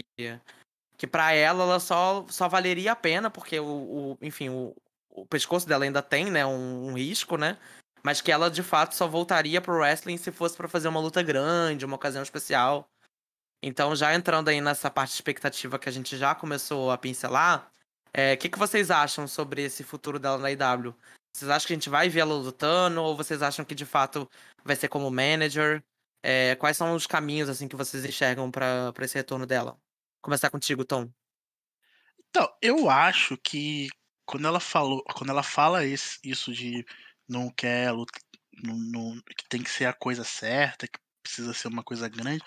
que 0.96 1.06
para 1.06 1.32
ela 1.32 1.64
ela 1.64 1.80
só, 1.80 2.24
só 2.28 2.48
valeria 2.48 2.92
a 2.92 2.96
pena, 2.96 3.30
porque 3.30 3.58
o, 3.58 3.66
o 3.66 4.18
enfim, 4.20 4.48
o, 4.48 4.74
o 5.10 5.26
pescoço 5.26 5.66
dela 5.66 5.84
ainda 5.84 6.02
tem, 6.02 6.30
né, 6.30 6.44
um, 6.44 6.88
um, 6.88 6.94
risco, 6.94 7.36
né? 7.36 7.58
Mas 8.02 8.20
que 8.20 8.32
ela 8.32 8.50
de 8.50 8.62
fato 8.62 8.94
só 8.94 9.06
voltaria 9.06 9.60
pro 9.60 9.78
wrestling 9.78 10.16
se 10.16 10.32
fosse 10.32 10.56
para 10.56 10.68
fazer 10.68 10.88
uma 10.88 11.00
luta 11.00 11.22
grande, 11.22 11.84
uma 11.84 11.96
ocasião 11.96 12.22
especial. 12.22 12.88
Então, 13.62 13.94
já 13.94 14.12
entrando 14.12 14.48
aí 14.48 14.60
nessa 14.60 14.90
parte 14.90 15.12
expectativa 15.12 15.78
que 15.78 15.88
a 15.88 15.92
gente 15.92 16.16
já 16.16 16.34
começou 16.34 16.90
a 16.90 16.98
pincelar, 16.98 17.70
o 18.14 18.20
é, 18.20 18.36
que, 18.36 18.48
que 18.48 18.58
vocês 18.58 18.90
acham 18.90 19.26
sobre 19.26 19.62
esse 19.62 19.82
futuro 19.82 20.18
dela 20.18 20.38
na 20.38 20.50
IW? 20.50 20.94
Vocês 21.34 21.50
acham 21.50 21.66
que 21.66 21.72
a 21.72 21.76
gente 21.76 21.88
vai 21.88 22.10
ver 22.10 22.20
ela 22.20 22.34
lutando 22.34 23.02
ou 23.02 23.16
vocês 23.16 23.40
acham 23.40 23.64
que 23.64 23.74
de 23.74 23.86
fato 23.86 24.28
vai 24.62 24.76
ser 24.76 24.88
como 24.88 25.10
manager? 25.10 25.82
É, 26.22 26.54
quais 26.56 26.76
são 26.76 26.94
os 26.94 27.06
caminhos 27.06 27.48
assim 27.48 27.66
que 27.66 27.74
vocês 27.74 28.04
enxergam 28.04 28.50
para 28.50 28.92
esse 29.00 29.16
retorno 29.16 29.46
dela? 29.46 29.78
Começar 30.20 30.50
contigo, 30.50 30.84
Tom. 30.84 31.10
Então, 32.28 32.54
eu 32.60 32.88
acho 32.90 33.36
que 33.38 33.88
quando 34.26 34.46
ela 34.46 34.60
falou, 34.60 35.02
quando 35.14 35.30
ela 35.30 35.42
fala 35.42 35.84
isso, 35.84 36.18
isso 36.22 36.52
de 36.52 36.84
não 37.28 37.50
quer 37.50 37.90
lutar, 37.90 38.20
não, 38.62 38.76
não, 38.76 39.22
que 39.36 39.48
tem 39.48 39.62
que 39.62 39.70
ser 39.70 39.86
a 39.86 39.92
coisa 39.92 40.22
certa, 40.22 40.86
que 40.86 40.98
precisa 41.22 41.54
ser 41.54 41.68
uma 41.68 41.82
coisa 41.82 42.08
grande, 42.08 42.42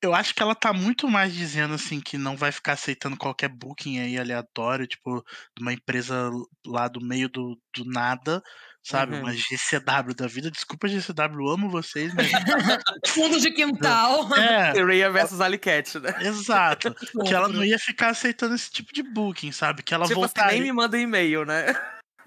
eu 0.00 0.14
acho 0.14 0.34
que 0.34 0.42
ela 0.42 0.54
tá 0.54 0.72
muito 0.72 1.08
mais 1.08 1.34
dizendo 1.34 1.74
assim 1.74 2.00
que 2.00 2.16
não 2.16 2.36
vai 2.36 2.52
ficar 2.52 2.74
aceitando 2.74 3.16
qualquer 3.16 3.48
booking 3.48 3.98
aí 3.98 4.18
aleatório, 4.18 4.86
tipo, 4.86 5.24
de 5.56 5.62
uma 5.62 5.72
empresa 5.72 6.30
lá 6.64 6.86
do 6.86 7.00
meio 7.00 7.28
do, 7.28 7.58
do 7.74 7.84
nada, 7.84 8.42
sabe? 8.82 9.14
Uhum. 9.14 9.22
Uma 9.22 9.32
GCW 9.32 10.14
da 10.14 10.26
vida. 10.26 10.50
Desculpa, 10.50 10.88
GCW, 10.88 11.50
amo 11.50 11.68
vocês, 11.68 12.14
mas. 12.14 12.30
Fundo 13.08 13.40
de 13.40 13.50
quintal. 13.50 14.32
é, 14.36 14.72
Rhea 14.72 15.10
versus 15.10 15.40
Alicat, 15.40 15.98
né? 15.98 16.14
exato. 16.20 16.94
que 17.26 17.34
ela 17.34 17.48
não 17.48 17.64
ia 17.64 17.78
ficar 17.78 18.10
aceitando 18.10 18.54
esse 18.54 18.70
tipo 18.70 18.92
de 18.92 19.02
booking, 19.02 19.52
sabe? 19.52 19.82
Que 19.82 19.94
ela 19.94 20.06
tipo 20.06 20.22
assim, 20.22 20.34
voltaria. 20.34 20.60
nem 20.60 20.62
me 20.62 20.72
manda 20.72 20.98
e-mail, 20.98 21.44
né? 21.44 21.74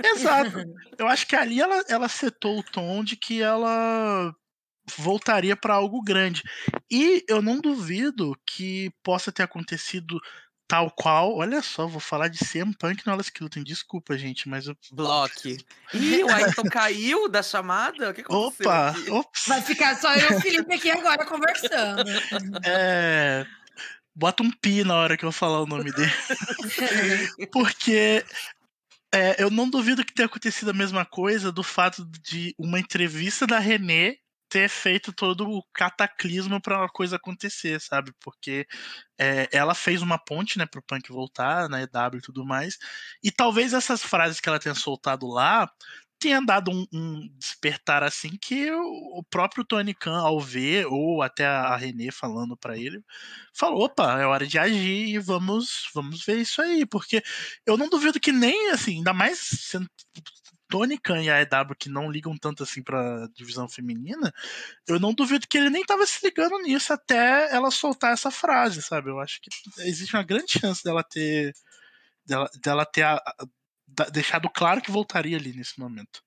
Exato. 0.04 0.52
Eu 0.98 1.08
acho 1.08 1.26
que 1.26 1.36
ali 1.36 1.62
ela, 1.62 1.84
ela 1.88 2.10
setou 2.10 2.60
o 2.60 2.64
tom 2.64 3.04
de 3.04 3.16
que 3.16 3.42
ela 3.42 4.34
voltaria 4.98 5.56
para 5.56 5.74
algo 5.74 6.02
grande. 6.02 6.44
E 6.90 7.24
eu 7.28 7.42
não 7.42 7.60
duvido 7.60 8.36
que 8.46 8.92
possa 9.04 9.32
ter 9.32 9.44
acontecido 9.44 10.20
tal 10.72 10.90
qual. 10.90 11.36
Olha 11.36 11.62
só, 11.62 11.86
vou 11.86 12.00
falar 12.00 12.30
de 12.30 12.40
CM 12.40 12.74
Punk 12.74 13.06
no 13.06 13.14
Alice 13.14 13.30
Kilton. 13.30 13.62
Desculpa, 13.62 14.18
gente, 14.18 14.48
mas 14.48 14.68
eu. 14.68 14.78
Block. 14.94 15.58
Ih, 15.94 16.24
o 16.24 16.30
Ayrton 16.30 16.64
caiu 16.64 17.28
da 17.28 17.44
chamada? 17.44 18.10
O 18.10 18.14
que 18.14 18.22
aconteceu? 18.22 18.72
Opa! 18.72 18.96
Ops! 19.10 19.44
Vai 19.48 19.62
ficar 19.62 19.98
só 19.98 20.14
eu 20.16 20.32
e 20.32 20.36
o 20.36 20.42
Felipe 20.42 20.74
aqui 20.74 20.90
agora 20.90 21.26
conversando. 21.26 22.10
É. 22.66 23.46
Bota 24.16 24.44
um 24.44 24.52
pi 24.52 24.84
na 24.86 24.96
hora 24.96 25.18
que 25.18 25.26
eu 25.26 25.32
falar 25.32 25.62
o 25.62 25.66
nome 25.66 25.92
dele. 25.92 26.12
Porque 27.52 28.24
é, 29.14 29.44
eu 29.44 29.50
não 29.50 29.70
duvido 29.70 30.06
que 30.06 30.14
tenha 30.14 30.26
acontecido 30.26 30.72
a 30.72 30.74
mesma 30.74 31.06
coisa 31.06 31.52
do 31.52 31.64
fato 31.64 32.06
de 32.22 32.56
uma 32.58 32.80
entrevista 32.80 33.46
da 33.46 33.60
René 33.60 34.18
ter 34.52 34.68
feito 34.70 35.14
todo 35.14 35.50
o 35.50 35.64
cataclismo 35.74 36.62
para 36.62 36.84
a 36.84 36.90
coisa 36.90 37.16
acontecer, 37.16 37.80
sabe? 37.80 38.12
Porque 38.20 38.68
é, 39.18 39.48
ela 39.54 39.74
fez 39.74 40.02
uma 40.02 40.20
ponte, 40.20 40.58
né, 40.58 40.66
pro 40.66 40.84
Punk 40.84 41.10
voltar 41.10 41.70
na 41.70 41.82
EW 41.82 42.18
e 42.18 42.22
tudo 42.22 42.46
mais. 42.46 42.78
E 43.24 43.32
talvez 43.32 43.74
essas 43.74 44.04
frases 44.04 44.42
que 44.42 44.50
ela 44.50 44.60
tenha 44.60 44.76
soltado 44.76 45.26
lá 45.26 45.72
tenha 46.20 46.42
dado 46.42 46.70
um, 46.70 46.86
um 46.94 47.30
despertar 47.40 48.04
assim 48.04 48.38
que 48.40 48.70
o, 48.72 49.20
o 49.20 49.24
próprio 49.24 49.66
Tony 49.66 49.94
Khan, 49.94 50.20
ao 50.20 50.40
ver, 50.40 50.86
ou 50.88 51.22
até 51.24 51.46
a 51.46 51.76
René 51.78 52.12
falando 52.12 52.56
para 52.58 52.78
ele, 52.78 53.02
falou: 53.54 53.86
opa, 53.86 54.22
é 54.22 54.26
hora 54.26 54.46
de 54.46 54.60
agir 54.60 55.16
e 55.16 55.20
vamos, 55.20 55.90
vamos 55.96 56.24
ver 56.26 56.38
isso 56.40 56.62
aí. 56.62 56.86
Porque 56.86 57.24
eu 57.66 57.78
não 57.78 57.90
duvido 57.90 58.20
que 58.20 58.32
nem 58.32 58.70
assim, 58.72 58.98
ainda 58.98 59.14
mais 59.14 59.40
sendo 59.40 59.90
Tony 60.72 60.98
Khan 60.98 61.22
e 61.22 61.30
a 61.30 61.42
EW 61.42 61.76
que 61.78 61.90
não 61.90 62.10
ligam 62.10 62.36
tanto 62.38 62.64
assim 62.64 62.82
pra 62.82 63.28
divisão 63.36 63.68
feminina, 63.68 64.34
eu 64.88 65.00
não 65.00 65.14
duvido 65.14 65.46
que 65.48 65.58
ele 65.58 65.70
nem 65.70 65.84
tava 65.84 66.06
se 66.08 66.26
ligando 66.26 66.58
nisso 66.60 66.94
até 66.94 67.54
ela 67.54 67.70
soltar 67.70 68.14
essa 68.14 68.32
frase, 68.32 68.82
sabe? 68.82 69.10
Eu 69.10 69.20
acho 69.20 69.40
que 69.42 69.50
existe 69.82 70.16
uma 70.16 70.24
grande 70.24 70.54
chance 70.60 70.82
dela 70.84 71.04
ter 71.04 71.54
dela, 72.26 72.50
dela 72.64 72.86
ter 72.86 73.04
a, 73.04 73.16
a, 73.16 73.46
da- 73.86 74.10
deixado 74.10 74.50
claro 74.50 74.82
que 74.82 74.90
voltaria 74.90 75.38
ali 75.38 75.54
nesse 75.54 75.78
momento. 75.78 76.24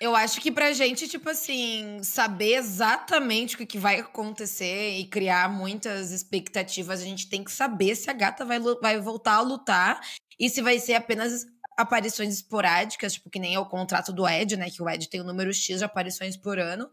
Eu 0.00 0.16
acho 0.16 0.40
que 0.40 0.50
pra 0.50 0.72
gente, 0.72 1.06
tipo 1.06 1.28
assim, 1.28 2.02
saber 2.02 2.54
exatamente 2.54 3.54
o 3.62 3.66
que 3.66 3.78
vai 3.78 4.00
acontecer 4.00 4.98
e 4.98 5.06
criar 5.06 5.50
muitas 5.50 6.10
expectativas, 6.10 7.02
a 7.02 7.04
gente 7.04 7.28
tem 7.28 7.44
que 7.44 7.52
saber 7.52 7.94
se 7.94 8.08
a 8.08 8.14
gata 8.14 8.42
vai, 8.42 8.58
vai 8.58 8.98
voltar 8.98 9.34
a 9.34 9.40
lutar 9.42 10.00
e 10.38 10.48
se 10.48 10.62
vai 10.62 10.78
ser 10.78 10.94
apenas 10.94 11.46
aparições 11.76 12.34
esporádicas, 12.34 13.14
tipo 13.14 13.30
que 13.30 13.38
nem 13.38 13.54
é 13.54 13.58
o 13.58 13.66
contrato 13.66 14.12
do 14.12 14.28
Ed, 14.28 14.56
né? 14.56 14.70
Que 14.70 14.82
o 14.82 14.88
Ed 14.88 15.08
tem 15.08 15.20
o 15.20 15.24
número 15.24 15.52
X 15.52 15.78
de 15.78 15.84
aparições 15.84 16.36
por 16.36 16.58
ano. 16.58 16.90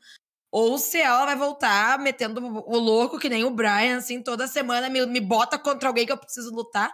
Ou 0.52 0.78
se 0.78 1.00
ela 1.00 1.26
vai 1.26 1.36
voltar 1.36 2.00
metendo 2.00 2.42
o 2.42 2.78
louco, 2.78 3.20
que 3.20 3.30
nem 3.30 3.44
o 3.44 3.52
Brian, 3.52 3.98
assim, 3.98 4.24
toda 4.24 4.48
semana 4.48 4.90
me, 4.90 5.06
me 5.06 5.20
bota 5.20 5.60
contra 5.60 5.90
alguém 5.90 6.06
que 6.06 6.12
eu 6.12 6.18
preciso 6.18 6.52
lutar. 6.54 6.94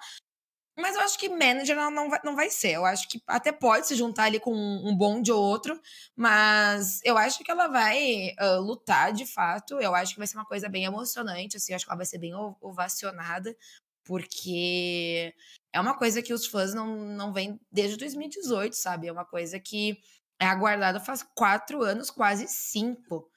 Mas 0.77 0.95
eu 0.95 1.01
acho 1.01 1.19
que 1.19 1.29
manager 1.29 1.77
ela 1.77 1.91
não 1.91 2.09
vai, 2.09 2.19
não 2.23 2.35
vai 2.35 2.49
ser. 2.49 2.71
Eu 2.71 2.85
acho 2.85 3.07
que 3.07 3.21
até 3.27 3.51
pode 3.51 3.87
se 3.87 3.95
juntar 3.95 4.23
ali 4.23 4.39
com 4.39 4.51
um, 4.53 4.89
um 4.89 4.95
bonde 4.97 5.31
ou 5.31 5.39
outro, 5.39 5.79
mas 6.15 6.99
eu 7.03 7.15
acho 7.15 7.43
que 7.43 7.51
ela 7.51 7.67
vai 7.67 8.33
ah, 8.39 8.55
lutar 8.57 9.13
de 9.13 9.25
fato. 9.25 9.79
Eu 9.79 9.93
acho 9.93 10.13
que 10.13 10.19
vai 10.19 10.25
ser 10.27 10.35
uma 10.37 10.45
coisa 10.47 10.67
bem 10.67 10.85
emocionante, 10.85 11.57
assim. 11.57 11.73
Eu 11.73 11.75
acho 11.75 11.85
que 11.85 11.91
ela 11.91 11.97
vai 11.97 12.07
ser 12.07 12.17
bem 12.17 12.33
ov- 12.33 12.57
ovacionada, 12.59 13.55
porque 14.03 15.33
é 15.73 15.79
uma 15.79 15.97
coisa 15.97 16.21
que 16.21 16.33
os 16.33 16.45
fãs 16.45 16.73
não, 16.73 16.95
não 16.95 17.33
vêm 17.33 17.59
desde 17.71 17.97
2018, 17.97 18.75
sabe? 18.75 19.07
É 19.07 19.11
uma 19.11 19.25
coisa 19.25 19.59
que 19.59 19.97
é 20.39 20.45
aguardada 20.45 20.99
faz 20.99 21.23
quatro 21.35 21.83
anos, 21.83 22.09
quase 22.09 22.47
cinco. 22.47 23.29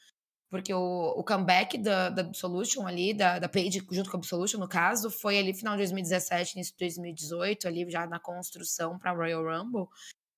Porque 0.49 0.73
o, 0.73 1.15
o 1.17 1.25
comeback 1.25 1.77
da, 1.79 2.09
da 2.09 2.23
Absolution 2.23 2.87
ali, 2.87 3.13
da, 3.13 3.39
da 3.39 3.49
Paige 3.49 3.85
junto 3.91 4.11
com 4.11 4.17
a 4.17 4.21
Absolution, 4.21 4.59
no 4.59 4.69
caso, 4.69 5.11
foi 5.11 5.39
ali 5.39 5.53
final 5.53 5.75
de 5.75 5.79
2017, 5.79 6.55
início 6.55 6.73
de 6.75 6.79
2018, 6.79 7.67
ali 7.67 7.91
já 7.91 8.07
na 8.07 8.21
construção 8.21 8.99
para 8.99 9.13
Royal 9.13 9.43
Rumble. 9.43 9.87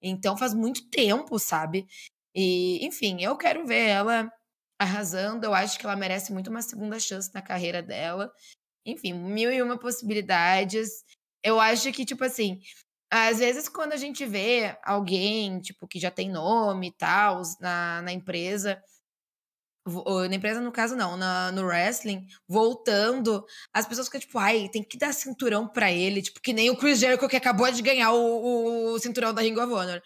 Então 0.03 0.37
faz 0.37 0.55
muito 0.55 0.89
tempo, 0.89 1.39
sabe? 1.39 1.87
E, 2.35 2.85
enfim, 2.87 3.23
eu 3.23 3.37
quero 3.37 3.67
ver 3.67 3.89
ela 3.89 4.33
arrasando. 4.79 5.45
Eu 5.45 5.55
acho 5.55 5.79
que 5.79 5.85
ela 5.85 5.97
merece 5.97 6.33
muito 6.33 6.49
uma 6.51 6.63
segunda 6.63 6.99
chance 6.99 7.33
na 7.35 7.43
carreira 7.43 7.83
dela. 7.83 8.33
Enfim, 8.89 9.13
mil 9.15 9.53
e 9.53 9.63
uma 9.63 9.79
possibilidades. 9.79 11.05
Eu 11.43 11.61
acho 11.61 11.93
que, 11.93 12.05
tipo 12.05 12.25
assim, 12.25 12.61
às 13.11 13.39
vezes 13.39 13.69
quando 13.69 13.93
a 13.93 13.97
gente 13.97 14.25
vê 14.27 14.77
alguém, 14.85 15.61
tipo, 15.61 15.87
que 15.89 15.99
já 16.01 16.11
tem 16.11 16.31
nome 16.31 16.89
e 16.89 16.93
tal, 16.93 17.43
na, 17.61 18.03
na 18.03 18.13
empresa, 18.13 18.83
na 20.29 20.35
empresa, 20.37 20.61
no 20.61 20.71
caso, 20.71 20.95
não, 20.95 21.17
na- 21.17 21.51
no 21.53 21.65
wrestling, 21.65 22.27
voltando, 22.47 23.45
as 23.73 23.87
pessoas 23.87 24.07
ficam 24.09 24.21
tipo, 24.21 24.39
ai, 24.39 24.69
tem 24.69 24.83
que 24.83 24.99
dar 24.99 25.13
cinturão 25.15 25.67
pra 25.67 25.91
ele, 25.91 26.21
tipo, 26.21 26.41
que 26.43 26.53
nem 26.53 26.69
o 26.71 26.77
Chris 26.77 26.99
Jericho 26.99 27.29
que 27.29 27.37
acabou 27.37 27.71
de 27.73 27.81
ganhar 27.83 28.13
o, 28.13 28.93
o 28.95 28.99
cinturão 28.99 29.33
da 29.33 29.41
Ring 29.43 29.57
of 29.59 29.73
Honor. 29.73 30.03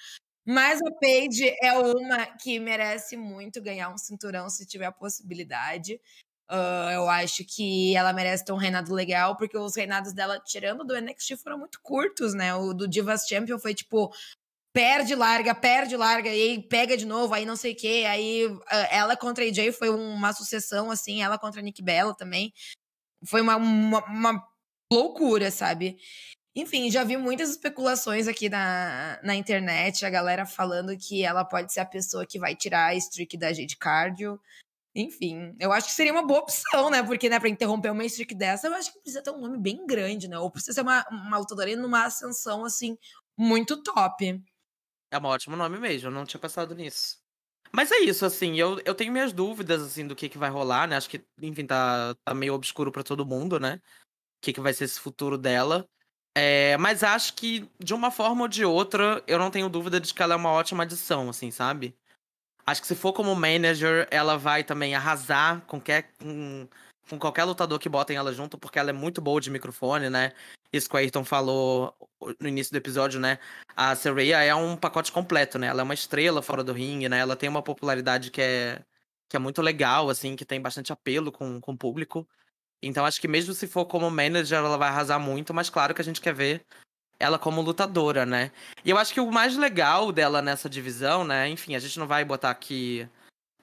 Mas 0.46 0.80
a 0.82 0.90
Paige 1.00 1.54
é 1.62 1.72
uma 1.78 2.26
que 2.38 2.58
merece 2.60 3.16
muito 3.16 3.62
ganhar 3.62 3.90
um 3.90 3.98
cinturão 3.98 4.50
se 4.50 4.66
tiver 4.66 4.86
a 4.86 4.92
possibilidade. 4.92 6.00
Ah, 6.48 6.90
eu 6.92 7.08
acho 7.08 7.44
que 7.44 7.96
ela 7.96 8.12
merece 8.12 8.44
ter 8.44 8.52
um 8.52 8.56
reinado 8.56 8.92
legal, 8.92 9.36
porque 9.36 9.56
os 9.56 9.76
reinados 9.76 10.12
dela, 10.12 10.38
tirando 10.40 10.84
do 10.84 10.94
NXT, 10.94 11.36
foram 11.36 11.58
muito 11.58 11.80
curtos, 11.82 12.34
né? 12.34 12.54
O 12.54 12.74
do 12.74 12.88
Divas 12.88 13.26
Champion 13.26 13.58
foi 13.58 13.74
tipo 13.74 14.12
perde, 14.72 15.14
larga, 15.14 15.54
perde, 15.54 15.96
larga, 15.96 16.30
e 16.30 16.32
aí 16.32 16.62
pega 16.62 16.96
de 16.96 17.04
novo, 17.06 17.34
aí 17.34 17.44
não 17.44 17.56
sei 17.56 17.72
o 17.72 17.76
quê. 17.76 18.04
Aí 18.08 18.46
ah, 18.68 18.88
ela 18.90 19.16
contra 19.16 19.44
a 19.44 19.46
AJ 19.48 19.72
foi 19.72 19.90
uma 19.90 20.32
sucessão, 20.32 20.90
assim, 20.90 21.22
ela 21.22 21.38
contra 21.38 21.60
a 21.60 21.62
Nick 21.64 21.82
Bella 21.82 22.14
também. 22.14 22.52
Foi 23.26 23.40
uma, 23.40 23.56
uma, 23.56 24.04
uma 24.06 24.48
loucura, 24.92 25.50
sabe? 25.50 25.98
Enfim, 26.54 26.90
já 26.90 27.02
vi 27.02 27.16
muitas 27.16 27.50
especulações 27.50 28.28
aqui 28.28 28.48
na, 28.48 29.18
na 29.22 29.34
internet, 29.34 30.04
a 30.04 30.10
galera 30.10 30.44
falando 30.44 30.96
que 30.98 31.24
ela 31.24 31.44
pode 31.44 31.72
ser 31.72 31.80
a 31.80 31.86
pessoa 31.86 32.26
que 32.26 32.38
vai 32.38 32.54
tirar 32.54 32.88
a 32.88 32.94
streak 32.94 33.38
da 33.38 33.52
Jade 33.52 33.76
Cardio. 33.76 34.38
Enfim, 34.94 35.56
eu 35.58 35.72
acho 35.72 35.88
que 35.88 35.94
seria 35.94 36.12
uma 36.12 36.26
boa 36.26 36.40
opção, 36.40 36.90
né? 36.90 37.02
Porque, 37.02 37.28
né, 37.28 37.40
pra 37.40 37.48
interromper 37.48 37.90
uma 37.90 38.04
streak 38.04 38.34
dessa, 38.34 38.66
eu 38.66 38.74
acho 38.74 38.92
que 38.92 39.00
precisa 39.00 39.22
ter 39.22 39.30
um 39.30 39.40
nome 39.40 39.58
bem 39.58 39.86
grande, 39.86 40.28
né? 40.28 40.38
Ou 40.38 40.50
precisa 40.50 40.74
ser 40.74 40.80
uma, 40.82 41.04
uma 41.10 41.38
lutadora 41.38 41.74
numa 41.76 42.04
ascensão, 42.04 42.64
assim, 42.64 42.98
muito 43.36 43.82
top. 43.82 44.42
É 45.10 45.18
um 45.18 45.24
ótimo 45.24 45.56
nome 45.56 45.78
mesmo, 45.78 46.08
eu 46.08 46.12
não 46.12 46.24
tinha 46.24 46.40
pensado 46.40 46.74
nisso. 46.74 47.18
Mas 47.72 47.90
é 47.90 48.00
isso, 48.00 48.26
assim, 48.26 48.58
eu, 48.58 48.78
eu 48.84 48.94
tenho 48.94 49.12
minhas 49.12 49.32
dúvidas, 49.32 49.82
assim, 49.82 50.06
do 50.06 50.14
que, 50.14 50.28
que 50.28 50.36
vai 50.36 50.50
rolar, 50.50 50.86
né? 50.86 50.96
Acho 50.96 51.08
que, 51.08 51.24
enfim, 51.40 51.66
tá, 51.66 52.14
tá 52.24 52.34
meio 52.34 52.52
obscuro 52.54 52.92
pra 52.92 53.02
todo 53.02 53.24
mundo, 53.24 53.58
né? 53.58 53.76
O 53.76 54.42
que, 54.42 54.52
que 54.52 54.60
vai 54.60 54.74
ser 54.74 54.84
esse 54.84 55.00
futuro 55.00 55.38
dela. 55.38 55.88
É, 56.34 56.76
mas 56.78 57.02
acho 57.02 57.34
que, 57.34 57.68
de 57.78 57.94
uma 57.94 58.10
forma 58.10 58.42
ou 58.42 58.48
de 58.48 58.64
outra, 58.64 59.22
eu 59.26 59.38
não 59.38 59.50
tenho 59.50 59.68
dúvida 59.68 60.00
de 60.00 60.12
que 60.12 60.22
ela 60.22 60.34
é 60.34 60.36
uma 60.36 60.50
ótima 60.50 60.82
adição, 60.82 61.30
assim, 61.30 61.50
sabe? 61.50 61.96
Acho 62.66 62.80
que 62.80 62.86
se 62.86 62.94
for 62.94 63.12
como 63.12 63.34
manager, 63.34 64.06
ela 64.10 64.38
vai 64.38 64.62
também 64.62 64.94
arrasar 64.94 65.60
com, 65.62 65.80
que, 65.80 66.02
com, 66.20 66.68
com 67.08 67.18
qualquer 67.18 67.44
lutador 67.44 67.78
que 67.78 67.88
botem 67.88 68.16
ela 68.16 68.32
junto, 68.32 68.56
porque 68.56 68.78
ela 68.78 68.90
é 68.90 68.92
muito 68.92 69.20
boa 69.20 69.40
de 69.40 69.50
microfone, 69.50 70.08
né? 70.08 70.32
Isso 70.72 70.88
que 70.88 70.94
o 70.94 70.98
Ayrton 70.98 71.24
falou 71.24 71.94
no 72.40 72.48
início 72.48 72.72
do 72.72 72.76
episódio, 72.76 73.20
né? 73.20 73.38
A 73.76 73.94
Saraya 73.96 74.42
é 74.42 74.54
um 74.54 74.76
pacote 74.76 75.10
completo, 75.10 75.58
né? 75.58 75.66
Ela 75.66 75.82
é 75.82 75.84
uma 75.84 75.94
estrela 75.94 76.40
fora 76.40 76.62
do 76.62 76.72
ringue, 76.72 77.08
né? 77.08 77.18
Ela 77.18 77.36
tem 77.36 77.48
uma 77.48 77.62
popularidade 77.62 78.30
que 78.30 78.40
é, 78.40 78.82
que 79.28 79.36
é 79.36 79.38
muito 79.40 79.60
legal, 79.60 80.08
assim, 80.08 80.36
que 80.36 80.44
tem 80.44 80.60
bastante 80.60 80.92
apelo 80.92 81.32
com, 81.32 81.60
com 81.60 81.72
o 81.72 81.76
público. 81.76 82.26
Então 82.80 83.04
acho 83.04 83.20
que 83.20 83.28
mesmo 83.28 83.54
se 83.54 83.66
for 83.66 83.86
como 83.86 84.10
manager, 84.10 84.58
ela 84.58 84.78
vai 84.78 84.88
arrasar 84.88 85.18
muito, 85.20 85.52
mas 85.52 85.68
claro 85.68 85.94
que 85.94 86.00
a 86.00 86.04
gente 86.04 86.20
quer 86.20 86.34
ver 86.34 86.64
ela 87.22 87.38
como 87.38 87.62
lutadora, 87.62 88.26
né? 88.26 88.50
E 88.84 88.90
eu 88.90 88.98
acho 88.98 89.14
que 89.14 89.20
o 89.20 89.30
mais 89.30 89.56
legal 89.56 90.10
dela 90.10 90.42
nessa 90.42 90.68
divisão, 90.68 91.22
né? 91.22 91.48
Enfim, 91.48 91.76
a 91.76 91.78
gente 91.78 91.96
não 91.96 92.06
vai 92.06 92.24
botar 92.24 92.50
aqui. 92.50 93.08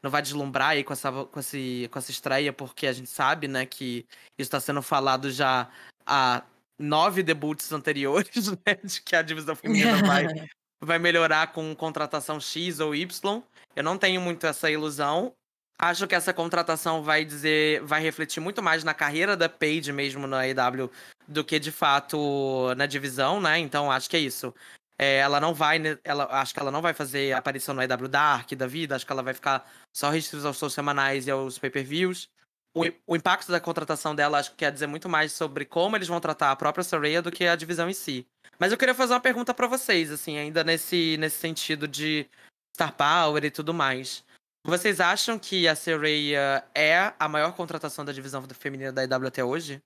Não 0.01 0.09
vai 0.09 0.21
deslumbrar 0.21 0.69
aí 0.69 0.83
com 0.83 0.93
essa, 0.93 1.11
com, 1.11 1.39
esse, 1.41 1.89
com 1.91 1.99
essa 1.99 2.09
estreia, 2.09 2.53
porque 2.53 2.87
a 2.87 2.93
gente 2.93 3.09
sabe, 3.09 3.49
né, 3.49 3.65
que 3.65 4.05
isso 4.37 4.47
está 4.47 4.57
sendo 4.57 4.81
falado 4.81 5.29
já 5.29 5.69
há 6.05 6.41
nove 6.79 7.21
debuts 7.21 7.73
anteriores, 7.73 8.49
né? 8.65 8.75
De 8.81 9.01
que 9.01 9.13
a 9.13 9.21
divisão 9.21 9.57
feminina 9.57 9.97
vai, 10.07 10.25
vai 10.81 10.97
melhorar 10.97 11.51
com 11.51 11.75
contratação 11.75 12.39
X 12.39 12.79
ou 12.79 12.95
Y. 12.95 13.43
Eu 13.75 13.83
não 13.83 13.97
tenho 13.97 14.21
muito 14.21 14.47
essa 14.47 14.71
ilusão. 14.71 15.33
Acho 15.81 16.05
que 16.07 16.13
essa 16.13 16.33
contratação 16.33 17.01
vai 17.01 17.23
dizer, 17.23 17.81
vai 17.83 18.01
refletir 18.01 18.41
muito 18.41 18.61
mais 18.61 18.83
na 18.83 18.93
carreira 18.93 19.37
da 19.37 19.47
Paige 19.47 19.93
mesmo 19.93 20.27
na 20.27 20.41
AEW 20.41 20.91
do 21.25 21.41
que 21.41 21.57
de 21.57 21.71
fato 21.71 22.73
na 22.75 22.85
divisão, 22.85 23.39
né? 23.39 23.57
Então 23.59 23.89
acho 23.89 24.09
que 24.09 24.17
é 24.17 24.19
isso. 24.19 24.53
É, 24.97 25.19
ela 25.19 25.39
não 25.39 25.53
vai, 25.53 25.79
ela, 26.03 26.25
acho 26.41 26.53
que 26.53 26.59
ela 26.59 26.69
não 26.69 26.81
vai 26.81 26.93
fazer 26.93 27.31
aparição 27.31 27.73
no 27.73 27.79
AEW 27.79 28.09
Dark 28.09 28.51
da 28.51 28.67
vida, 28.67 28.93
acho 28.93 29.05
que 29.05 29.11
ela 29.13 29.23
vai 29.23 29.33
ficar 29.33 29.65
só 29.95 30.09
restrita 30.09 30.47
aos 30.47 30.57
shows 30.57 30.73
semanais 30.73 31.25
e 31.27 31.31
aos 31.31 31.57
pay-per-views. 31.57 32.27
O, 32.75 32.83
o, 33.07 33.15
impacto 33.15 33.49
da 33.49 33.59
contratação 33.61 34.13
dela 34.13 34.37
acho 34.37 34.51
que 34.51 34.57
quer 34.57 34.73
dizer 34.73 34.85
muito 34.85 35.07
mais 35.07 35.31
sobre 35.31 35.63
como 35.63 35.95
eles 35.95 36.09
vão 36.09 36.19
tratar 36.19 36.51
a 36.51 36.55
própria 36.57 36.83
Saraya 36.83 37.21
do 37.21 37.31
que 37.31 37.45
a 37.45 37.55
divisão 37.55 37.89
em 37.89 37.93
si. 37.93 38.27
Mas 38.59 38.73
eu 38.73 38.77
queria 38.77 38.93
fazer 38.93 39.13
uma 39.13 39.19
pergunta 39.21 39.53
para 39.53 39.65
vocês, 39.65 40.11
assim, 40.11 40.37
ainda 40.37 40.61
nesse, 40.61 41.15
nesse 41.17 41.37
sentido 41.37 41.87
de 41.87 42.29
Star 42.75 42.93
Power 42.93 43.45
e 43.45 43.49
tudo 43.49 43.73
mais. 43.73 44.25
Vocês 44.69 44.99
acham 44.99 45.39
que 45.39 45.67
a 45.67 45.75
Saraya 45.75 46.63
é 46.75 47.13
a 47.19 47.27
maior 47.27 47.55
contratação 47.55 48.05
da 48.05 48.11
divisão 48.11 48.45
feminina 48.53 48.91
da 48.91 49.03
IW 49.03 49.27
até 49.27 49.43
hoje? 49.43 49.81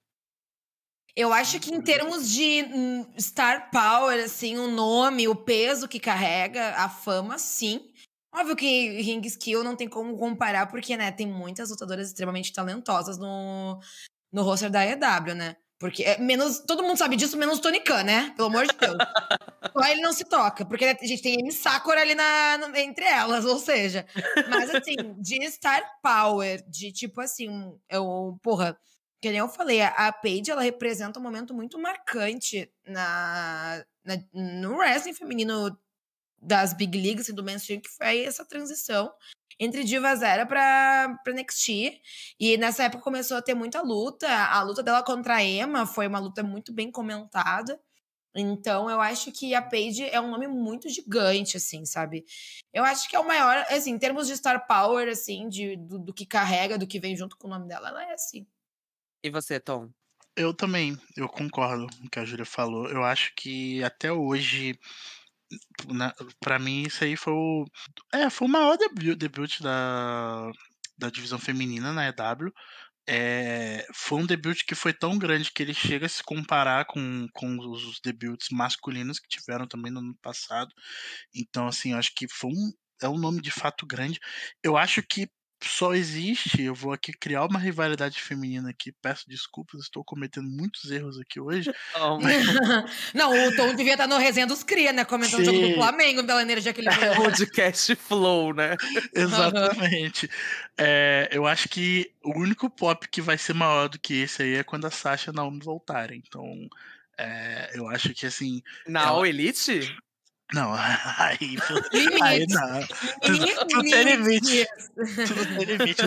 Eu 1.16 1.32
acho 1.32 1.60
que 1.60 1.74
em 1.74 1.82
termos 1.82 2.30
de 2.30 2.64
hum, 2.64 3.06
star 3.18 3.70
power, 3.72 4.26
assim, 4.26 4.58
o 4.58 4.68
nome, 4.68 5.28
o 5.28 5.36
peso 5.36 5.88
que 5.88 6.00
carrega, 6.00 6.76
a 6.76 6.90
fama, 6.90 7.38
sim. 7.38 7.94
Óbvio 8.34 8.56
que 8.56 9.02
ring 9.02 9.22
skill 9.28 9.64
não 9.64 9.76
tem 9.76 9.88
como 9.88 10.18
comparar, 10.18 10.68
porque, 10.68 10.98
né, 10.98 11.12
tem 11.12 11.28
muitas 11.28 11.70
lutadoras 11.70 12.08
extremamente 12.08 12.52
talentosas 12.52 13.18
no, 13.18 13.80
no 14.32 14.42
roster 14.42 14.72
da 14.72 14.84
EW, 14.86 15.36
né? 15.36 15.56
Porque 15.80 16.04
é 16.04 16.18
menos. 16.18 16.60
Todo 16.60 16.84
mundo 16.84 16.98
sabe 16.98 17.16
disso, 17.16 17.38
menos 17.38 17.60
Tony 17.60 17.80
Khan, 17.82 18.04
né? 18.04 18.34
Pelo 18.36 18.48
amor 18.48 18.66
de 18.66 18.78
Deus. 18.78 18.96
Lá 19.76 19.92
ele 19.92 20.02
não 20.02 20.14
se 20.14 20.24
toca, 20.24 20.66
porque 20.66 20.86
a 20.86 21.06
gente 21.06 21.22
tem 21.22 21.40
M 21.40 21.52
Sakura 21.52 22.02
ali 22.02 22.16
na, 22.16 22.58
no, 22.58 22.76
entre 22.78 23.06
elas, 23.06 23.44
ou 23.44 23.58
seja. 23.60 24.06
Mas 24.50 24.74
assim, 24.74 24.96
de 25.20 25.50
star 25.52 25.82
power, 26.02 26.64
de 26.70 26.92
tipo 26.92 27.20
assim, 27.20 27.74
eu, 27.90 28.40
porra, 28.44 28.78
que 29.22 29.30
nem 29.30 29.40
eu 29.40 29.50
falei, 29.50 29.82
a 29.82 30.12
Paige 30.12 30.52
ela 30.52 30.62
representa 30.62 31.20
um 31.20 31.24
momento 31.24 31.54
muito 31.54 31.80
marcante 31.80 32.70
na, 32.86 33.84
na, 34.04 34.18
no 34.34 34.78
wrestling 34.78 35.14
feminino 35.14 35.78
das 36.42 36.74
big 36.74 36.98
leagues 36.98 37.30
e 37.30 37.34
do 37.34 37.44
mainstream, 37.44 37.80
que 37.80 37.90
foi 37.90 38.26
essa 38.26 38.46
transição 38.46 39.12
entre 39.64 39.84
Diva 39.84 40.16
Zero 40.16 40.48
pra, 40.48 41.18
pra 41.24 41.34
NXT. 41.34 42.02
E 42.40 42.58
nessa 42.58 42.84
época 42.84 43.04
começou 43.04 43.38
a 43.38 43.42
ter 43.42 43.54
muita 43.54 43.82
luta. 43.82 44.28
A 44.28 44.62
luta 44.64 44.84
dela 44.84 45.04
contra 45.04 45.36
a 45.36 45.44
Emma 45.44 45.86
foi 45.86 46.08
uma 46.08 46.20
luta 46.20 46.44
muito 46.44 46.74
bem 46.74 46.92
comentada. 46.92 47.80
Então, 48.36 48.90
eu 48.90 49.00
acho 49.00 49.32
que 49.32 49.54
a 49.54 49.62
Paige 49.62 50.06
é 50.06 50.20
um 50.20 50.32
nome 50.32 50.48
muito 50.48 50.90
gigante, 50.90 51.58
assim, 51.58 51.86
sabe? 51.86 52.26
Eu 52.74 52.84
acho 52.84 53.08
que 53.08 53.16
é 53.16 53.20
o 53.20 53.28
maior, 53.28 53.64
assim, 53.70 53.92
em 53.92 54.00
termos 54.00 54.26
de 54.26 54.36
star 54.36 54.66
power, 54.66 55.08
assim, 55.08 55.48
de, 55.48 55.76
do, 55.78 56.00
do 56.00 56.14
que 56.14 56.26
carrega, 56.26 56.78
do 56.78 56.88
que 56.88 57.00
vem 57.00 57.16
junto 57.16 57.38
com 57.38 57.48
o 57.48 57.50
nome 57.52 57.68
dela, 57.68 57.90
ela 57.90 58.04
é 58.10 58.14
assim. 58.14 58.48
E 59.24 59.30
você, 59.30 59.60
Tom? 59.60 59.90
Eu 60.36 60.52
também, 60.52 60.98
eu 61.16 61.30
concordo 61.30 61.86
com 61.96 62.08
o 62.08 62.10
que 62.10 62.18
a 62.18 62.26
Júlia 62.26 62.46
falou. 62.46 62.90
Eu 62.90 63.04
acho 63.04 63.34
que 63.36 63.84
até 63.84 64.12
hoje 64.12 64.80
para 66.40 66.60
mim 66.60 66.84
isso 66.84 67.04
aí 67.04 67.16
foi 67.16 67.34
o 67.34 67.66
é, 68.14 68.30
foi 68.30 68.48
o 68.48 68.52
maior 68.52 68.78
debut, 68.78 69.16
debut 69.18 69.62
da, 69.62 70.52
da 70.98 71.10
divisão 71.10 71.40
feminina 71.40 71.92
na 71.94 72.08
EW. 72.08 72.52
É, 73.08 73.86
foi 73.94 74.20
um 74.20 74.26
debut 74.26 74.64
que 74.66 74.76
foi 74.76 74.94
tão 74.94 75.18
grande 75.18 75.52
que 75.52 75.62
ele 75.62 75.74
chega 75.74 76.06
a 76.06 76.10
se 76.10 76.24
comparar 76.24 76.86
com, 76.86 77.28
com 77.34 77.58
os 77.60 78.00
debuts 78.02 78.48
masculinos 78.50 79.20
que 79.20 79.28
tiveram 79.28 79.68
também 79.68 79.92
no 79.92 80.00
ano 80.00 80.16
passado. 80.22 80.74
Então, 81.36 81.68
assim, 81.68 81.92
eu 81.92 81.98
acho 81.98 82.14
que 82.16 82.28
foi 82.30 82.52
um, 82.52 82.72
é 83.02 83.10
um 83.10 83.18
nome 83.18 83.42
de 83.42 83.52
fato 83.52 83.86
grande. 83.86 84.20
Eu 84.64 84.78
acho 84.78 85.04
que 85.04 85.28
só 85.68 85.94
existe, 85.94 86.62
eu 86.62 86.76
vou 86.76 86.94
aqui 86.94 87.14
criar 87.14 87.46
uma 87.46 87.60
rivalidade 87.60 88.22
feminina 88.22 88.70
aqui, 88.70 88.92
peço 88.92 89.28
desculpas, 89.28 89.82
estou 89.82 90.04
cometendo 90.04 90.50
muitos 90.50 90.92
erros 90.92 91.20
aqui 91.20 91.40
hoje. 91.40 91.72
Oh, 91.96 92.20
mas... 92.20 92.46
não, 93.14 93.32
o 93.32 93.56
Tom 93.56 93.76
devia 93.76 93.94
estar 93.94 94.08
no 94.08 94.18
resenha 94.18 94.48
dos 94.48 94.64
Cria, 94.64 94.92
né, 94.92 95.06
comentando 95.06 95.46
Sim. 95.46 95.52
o 95.52 95.56
jogo 95.56 95.68
do 95.70 95.74
Flamengo, 95.76 96.24
pela 96.26 96.42
energia 96.42 96.74
que 96.74 96.82
ele 96.82 96.90
é, 96.90 97.16
Podcast 97.16 97.96
Flow, 97.96 98.54
né? 98.54 98.76
Exatamente. 99.14 100.26
Uhum. 100.26 100.32
É, 100.78 101.30
eu 101.32 101.46
acho 101.46 101.70
que 101.70 102.12
o 102.24 102.40
único 102.40 102.70
pop 102.70 103.08
que 103.08 103.22
vai 103.22 103.38
ser 103.38 103.54
maior 103.54 103.88
do 103.88 104.00
que 104.00 104.22
esse 104.22 104.44
aí 104.44 104.56
é 104.56 104.64
quando 104.64 104.86
a 104.86 104.92
Sasha 104.92 105.30
e 105.30 105.32
a 105.32 105.34
Naomi 105.34 105.60
voltarem, 105.64 106.22
então... 106.26 106.46
É, 107.16 107.70
eu 107.76 107.88
acho 107.88 108.12
que 108.12 108.26
assim. 108.26 108.64
Na 108.88 109.04
ela... 109.04 109.30
Elite? 109.30 109.96
Não, 110.54 110.74
aí, 111.18 111.58
aí 112.22 112.46
não. 112.48 112.88
Tudo, 113.22 113.82
tem 113.90 114.04
limite. 114.04 114.68
Tudo 115.28 115.46
tem 115.46 115.66
limite. 115.66 116.04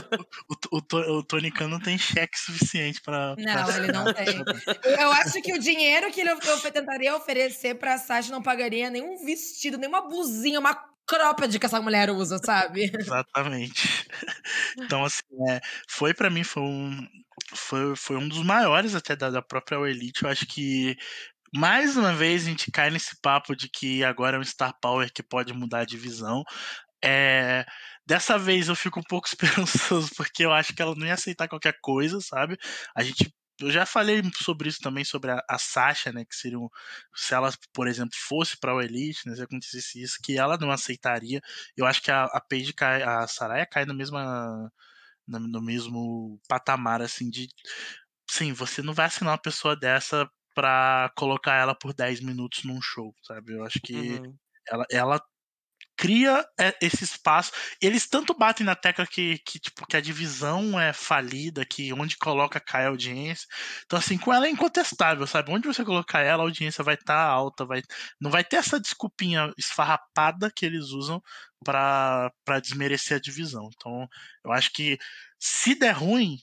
O, 0.48 0.76
o, 0.76 0.80
o, 0.80 1.18
o 1.18 1.22
Tony 1.24 1.50
Khan 1.50 1.68
não 1.68 1.80
tem 1.80 1.98
cheque 1.98 2.38
suficiente 2.38 3.00
para. 3.02 3.34
Não, 3.36 3.64
pra... 3.64 3.76
ele 3.76 3.92
não 3.92 4.12
tem. 4.14 4.44
Eu 5.00 5.10
acho 5.12 5.42
que 5.42 5.52
o 5.52 5.58
dinheiro 5.58 6.12
que 6.12 6.20
ele 6.20 6.30
eu 6.30 6.60
tentaria 6.72 7.16
oferecer 7.16 7.74
pra 7.74 7.98
Sasha 7.98 8.30
não 8.30 8.42
pagaria 8.42 8.88
nenhum 8.88 9.24
vestido, 9.24 9.78
nenhuma 9.78 10.02
blusinha, 10.02 10.60
uma 10.60 10.74
cropped 11.06 11.58
que 11.58 11.66
essa 11.66 11.80
mulher 11.80 12.10
usa, 12.10 12.38
sabe? 12.38 12.90
Exatamente. 12.98 14.08
Então, 14.78 15.04
assim, 15.04 15.22
é, 15.48 15.60
foi 15.88 16.14
para 16.14 16.30
mim, 16.30 16.44
foi 16.44 16.62
um, 16.62 17.08
foi, 17.54 17.96
foi 17.96 18.16
um 18.16 18.28
dos 18.28 18.42
maiores 18.44 18.94
até 18.94 19.16
da, 19.16 19.30
da 19.30 19.42
própria 19.42 19.76
Elite. 19.88 20.22
Eu 20.22 20.30
acho 20.30 20.46
que 20.46 20.96
mais 21.54 21.96
uma 21.96 22.14
vez 22.14 22.44
a 22.46 22.50
gente 22.50 22.70
cai 22.70 22.90
nesse 22.90 23.20
papo 23.20 23.54
de 23.54 23.68
que 23.68 24.04
agora 24.04 24.36
é 24.36 24.40
um 24.40 24.44
Star 24.44 24.74
Power 24.80 25.12
que 25.12 25.22
pode 25.22 25.52
mudar 25.52 25.80
a 25.80 25.84
divisão. 25.84 26.42
É, 27.04 27.64
dessa 28.06 28.38
vez 28.38 28.68
eu 28.68 28.76
fico 28.76 29.00
um 29.00 29.02
pouco 29.02 29.28
esperançoso, 29.28 30.10
porque 30.16 30.44
eu 30.44 30.52
acho 30.52 30.74
que 30.74 30.82
ela 30.82 30.94
não 30.96 31.06
ia 31.06 31.14
aceitar 31.14 31.48
qualquer 31.48 31.78
coisa, 31.80 32.20
sabe? 32.20 32.58
A 32.94 33.02
gente. 33.02 33.32
Eu 33.58 33.70
já 33.70 33.86
falei 33.86 34.22
sobre 34.42 34.68
isso 34.68 34.80
também, 34.80 35.02
sobre 35.02 35.30
a, 35.30 35.42
a 35.48 35.58
Sasha, 35.58 36.12
né? 36.12 36.24
Que 36.26 36.36
seria 36.36 36.58
um, 36.58 36.68
se 37.14 37.34
ela, 37.34 37.50
por 37.72 37.88
exemplo, 37.88 38.14
fosse 38.14 38.58
para 38.58 38.74
o 38.74 38.82
Elite, 38.82 39.26
né? 39.26 39.34
Se 39.34 39.42
acontecesse 39.42 40.02
isso, 40.02 40.18
que 40.22 40.38
ela 40.38 40.58
não 40.58 40.70
aceitaria. 40.70 41.40
Eu 41.76 41.86
acho 41.86 42.02
que 42.02 42.10
a, 42.10 42.24
a 42.24 42.40
Paige 42.40 42.72
cai, 42.74 43.02
a 43.02 43.26
Saraya 43.26 43.66
cai 43.66 43.86
no 43.86 43.94
mesmo, 43.94 44.18
no, 45.26 45.38
no 45.40 45.62
mesmo 45.62 46.40
patamar, 46.48 47.02
assim, 47.02 47.30
de 47.30 47.48
sim, 48.28 48.52
você 48.52 48.82
não 48.82 48.94
vai 48.94 49.06
assinar 49.06 49.32
uma 49.32 49.38
pessoa 49.38 49.76
dessa 49.76 50.28
para 50.56 51.12
colocar 51.14 51.54
ela 51.54 51.74
por 51.74 51.92
10 51.92 52.20
minutos 52.22 52.64
num 52.64 52.80
show, 52.80 53.14
sabe? 53.22 53.52
Eu 53.52 53.62
acho 53.62 53.78
que 53.78 53.94
uhum. 53.94 54.34
ela, 54.66 54.86
ela 54.90 55.20
cria 55.94 56.46
é, 56.58 56.74
esse 56.80 57.04
espaço. 57.04 57.52
Eles 57.80 58.08
tanto 58.08 58.32
batem 58.32 58.64
na 58.64 58.74
tecla 58.74 59.06
que, 59.06 59.38
que, 59.38 59.58
tipo, 59.58 59.86
que 59.86 59.98
a 59.98 60.00
divisão 60.00 60.80
é 60.80 60.94
falida, 60.94 61.62
que 61.66 61.92
onde 61.92 62.16
coloca 62.16 62.58
cai 62.58 62.86
a 62.86 62.88
audiência. 62.88 63.46
Então, 63.84 63.98
assim, 63.98 64.16
com 64.16 64.32
ela 64.32 64.46
é 64.46 64.50
incontestável, 64.50 65.26
sabe? 65.26 65.52
Onde 65.52 65.68
você 65.68 65.84
colocar 65.84 66.20
ela, 66.20 66.42
a 66.42 66.46
audiência 66.46 66.82
vai 66.82 66.94
estar 66.94 67.14
tá 67.14 67.28
alta, 67.28 67.66
vai... 67.66 67.82
não 68.18 68.30
vai 68.30 68.42
ter 68.42 68.56
essa 68.56 68.80
desculpinha 68.80 69.52
esfarrapada 69.58 70.50
que 70.50 70.64
eles 70.64 70.86
usam 70.86 71.22
para 71.62 72.32
desmerecer 72.62 73.18
a 73.18 73.20
divisão. 73.20 73.68
Então, 73.74 74.08
eu 74.42 74.52
acho 74.52 74.72
que 74.72 74.96
se 75.38 75.74
der 75.74 75.92
ruim, 75.92 76.38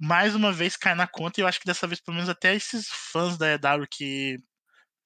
mais 0.00 0.34
uma 0.34 0.52
vez 0.52 0.76
cai 0.76 0.94
na 0.94 1.06
conta, 1.06 1.40
e 1.40 1.42
eu 1.42 1.46
acho 1.46 1.60
que 1.60 1.66
dessa 1.66 1.86
vez, 1.86 2.00
pelo 2.00 2.16
menos, 2.16 2.30
até 2.30 2.54
esses 2.54 2.86
fãs 2.88 3.36
da 3.36 3.52
EW 3.54 3.86
que 3.90 4.38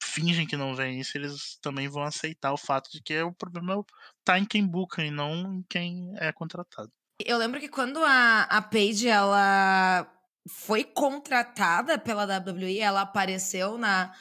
fingem 0.02 0.46
que 0.46 0.56
não 0.56 0.74
vem 0.74 1.00
isso, 1.00 1.16
eles 1.16 1.58
também 1.62 1.88
vão 1.88 2.02
aceitar 2.02 2.52
o 2.52 2.58
fato 2.58 2.90
de 2.90 3.00
que 3.00 3.22
o 3.22 3.32
problema 3.32 3.84
tá 4.24 4.38
em 4.38 4.44
quem 4.44 4.66
busca 4.66 5.02
e 5.02 5.10
não 5.10 5.54
em 5.54 5.64
quem 5.68 6.12
é 6.16 6.32
contratado. 6.32 6.90
Eu 7.24 7.38
lembro 7.38 7.60
que 7.60 7.68
quando 7.68 8.02
a, 8.02 8.42
a 8.42 8.60
Paige 8.60 9.08
ela 9.08 10.10
foi 10.48 10.82
contratada 10.82 11.98
pela 11.98 12.24
WWE, 12.24 12.80
ela 12.80 13.02
apareceu 13.02 13.78
na 13.78 14.12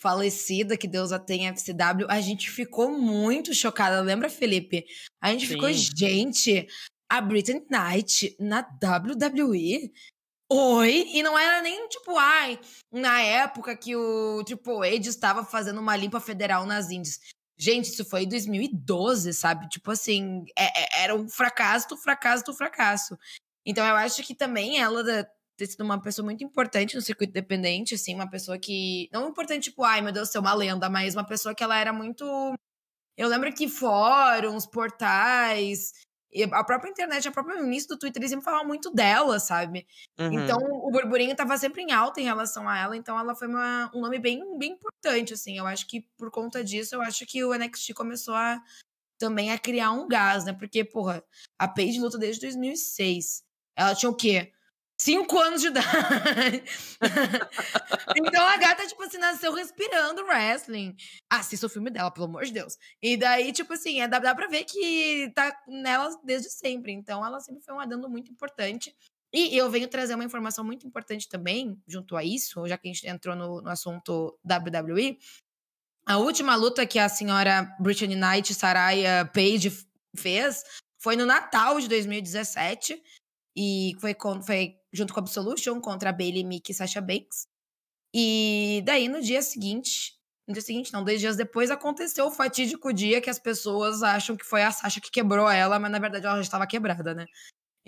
falecida, 0.00 0.76
que 0.76 0.88
Deus 0.88 1.12
a 1.12 1.18
tenha, 1.18 1.52
FCW, 1.52 2.06
a 2.08 2.20
gente 2.20 2.50
ficou 2.50 2.90
muito 2.90 3.54
chocada. 3.54 4.00
Lembra, 4.00 4.28
Felipe? 4.28 4.84
A 5.20 5.32
gente 5.32 5.46
Sim. 5.46 5.54
ficou, 5.54 5.72
gente, 5.72 6.66
a 7.08 7.20
Britney 7.20 7.64
Knight 7.70 8.36
na 8.38 8.60
WWE? 8.60 9.92
Oi? 10.50 11.04
E 11.12 11.22
não 11.22 11.38
era 11.38 11.60
nem 11.60 11.86
tipo, 11.88 12.16
ai, 12.16 12.58
na 12.90 13.20
época 13.20 13.76
que 13.76 13.94
o 13.94 14.42
Triple 14.44 14.96
H 14.96 15.08
estava 15.08 15.44
fazendo 15.44 15.78
uma 15.78 15.94
limpa 15.94 16.20
federal 16.20 16.64
nas 16.64 16.90
Indies. 16.90 17.20
Gente, 17.58 17.90
isso 17.90 18.04
foi 18.04 18.22
em 18.22 18.28
2012, 18.28 19.34
sabe? 19.34 19.68
Tipo 19.68 19.90
assim, 19.90 20.44
é, 20.56 21.00
é, 21.00 21.04
era 21.04 21.14
um 21.14 21.28
fracasso 21.28 21.96
fracasso 21.98 22.54
fracasso. 22.54 23.18
Então 23.66 23.86
eu 23.86 23.96
acho 23.96 24.22
que 24.22 24.34
também 24.34 24.80
ela 24.80 25.04
ter 25.56 25.66
sido 25.66 25.82
uma 25.82 26.00
pessoa 26.00 26.24
muito 26.24 26.42
importante 26.44 26.94
no 26.94 27.02
circuito 27.02 27.30
independente, 27.32 27.94
assim, 27.94 28.14
uma 28.14 28.30
pessoa 28.30 28.58
que. 28.58 29.08
Não 29.12 29.28
importante, 29.28 29.64
tipo, 29.70 29.82
ai 29.84 30.00
meu 30.00 30.12
Deus, 30.12 30.30
ser 30.30 30.38
uma 30.38 30.54
lenda, 30.54 30.88
mas 30.88 31.14
uma 31.14 31.26
pessoa 31.26 31.54
que 31.54 31.62
ela 31.62 31.78
era 31.78 31.92
muito. 31.92 32.24
Eu 33.16 33.28
lembro 33.28 33.52
que 33.52 33.68
fóruns, 33.68 34.64
portais, 34.66 35.92
e 36.32 36.42
a 36.44 36.64
própria 36.64 36.90
internet, 36.90 37.26
a 37.26 37.32
própria 37.32 37.58
início 37.60 37.88
do 37.88 37.98
Twitter, 37.98 38.20
eles 38.20 38.32
iam 38.32 38.42
falar 38.42 38.62
muito 38.64 38.90
dela, 38.90 39.40
sabe? 39.40 39.86
Uhum. 40.18 40.32
Então, 40.32 40.58
o 40.58 40.90
burburinho 40.90 41.34
tava 41.34 41.56
sempre 41.56 41.82
em 41.82 41.92
alta 41.92 42.20
em 42.20 42.24
relação 42.24 42.68
a 42.68 42.78
ela, 42.78 42.96
então 42.96 43.18
ela 43.18 43.34
foi 43.34 43.48
uma, 43.48 43.90
um 43.94 44.00
nome 44.00 44.18
bem, 44.18 44.58
bem 44.58 44.72
importante, 44.72 45.32
assim. 45.32 45.56
Eu 45.56 45.66
acho 45.66 45.86
que 45.86 46.02
por 46.18 46.30
conta 46.30 46.62
disso, 46.62 46.94
eu 46.94 47.02
acho 47.02 47.24
que 47.26 47.42
o 47.44 47.54
NXT 47.54 47.94
começou 47.94 48.34
a, 48.34 48.62
também 49.18 49.52
a 49.52 49.58
criar 49.58 49.92
um 49.92 50.06
gás, 50.06 50.44
né? 50.44 50.52
Porque, 50.52 50.84
porra, 50.84 51.24
a 51.58 51.66
Paige 51.66 51.98
luta 51.98 52.18
desde 52.18 52.42
2006. 52.42 53.42
Ela 53.74 53.94
tinha 53.94 54.10
o 54.10 54.14
quê? 54.14 54.52
Cinco 55.00 55.38
anos 55.38 55.60
de 55.60 55.68
idade. 55.68 56.62
então 58.16 58.44
a 58.44 58.56
gata, 58.56 58.86
tipo 58.86 59.02
assim, 59.04 59.18
nasceu 59.18 59.52
respirando 59.52 60.24
wrestling. 60.24 60.96
Assista 61.30 61.66
o 61.66 61.70
filme 61.70 61.88
dela, 61.88 62.10
pelo 62.10 62.26
amor 62.26 62.44
de 62.44 62.52
Deus. 62.52 62.76
E 63.00 63.16
daí, 63.16 63.52
tipo 63.52 63.72
assim, 63.72 64.00
é, 64.00 64.08
dá, 64.08 64.18
dá 64.18 64.34
pra 64.34 64.48
ver 64.48 64.64
que 64.64 65.30
tá 65.36 65.56
nela 65.68 66.18
desde 66.24 66.50
sempre. 66.50 66.92
Então 66.92 67.24
ela 67.24 67.38
sempre 67.40 67.62
foi 67.62 67.74
um 67.74 67.80
adendo 67.80 68.08
muito 68.08 68.32
importante. 68.32 68.92
E 69.32 69.56
eu 69.56 69.70
venho 69.70 69.86
trazer 69.88 70.14
uma 70.14 70.24
informação 70.24 70.64
muito 70.64 70.86
importante 70.86 71.28
também, 71.28 71.80
junto 71.86 72.16
a 72.16 72.24
isso, 72.24 72.66
já 72.66 72.76
que 72.76 72.88
a 72.88 72.92
gente 72.92 73.06
entrou 73.06 73.36
no, 73.36 73.60
no 73.60 73.70
assunto 73.70 74.38
WWE. 74.44 75.18
A 76.06 76.16
última 76.16 76.56
luta 76.56 76.86
que 76.86 76.98
a 76.98 77.08
senhora 77.08 77.72
Brittany 77.78 78.16
Knight, 78.16 78.52
Saraya 78.54 79.30
Page 79.32 79.86
fez 80.16 80.64
foi 80.98 81.14
no 81.14 81.26
Natal 81.26 81.78
de 81.78 81.86
2017. 81.86 83.00
E 83.54 83.92
foi, 84.00 84.16
foi 84.46 84.77
junto 84.92 85.12
com 85.12 85.20
a 85.20 85.22
Absolution 85.22 85.80
contra 85.80 86.10
a 86.10 86.12
Bailey, 86.12 86.44
Mickey 86.44 86.72
e 86.72 86.74
Sasha 86.74 87.00
Banks. 87.00 87.46
E 88.14 88.82
daí, 88.84 89.08
no 89.08 89.20
dia 89.20 89.42
seguinte, 89.42 90.18
no 90.46 90.54
dia 90.54 90.62
seguinte, 90.62 90.92
não, 90.92 91.04
dois 91.04 91.20
dias 91.20 91.36
depois, 91.36 91.70
aconteceu 91.70 92.26
o 92.26 92.30
fatídico 92.30 92.92
dia 92.92 93.20
que 93.20 93.28
as 93.28 93.38
pessoas 93.38 94.02
acham 94.02 94.36
que 94.36 94.44
foi 94.44 94.62
a 94.62 94.70
Sasha 94.70 95.00
que 95.00 95.10
quebrou 95.10 95.48
ela, 95.48 95.78
mas 95.78 95.90
na 95.90 95.98
verdade 95.98 96.24
ela 96.24 96.36
já 96.36 96.42
estava 96.42 96.66
quebrada, 96.66 97.14
né? 97.14 97.26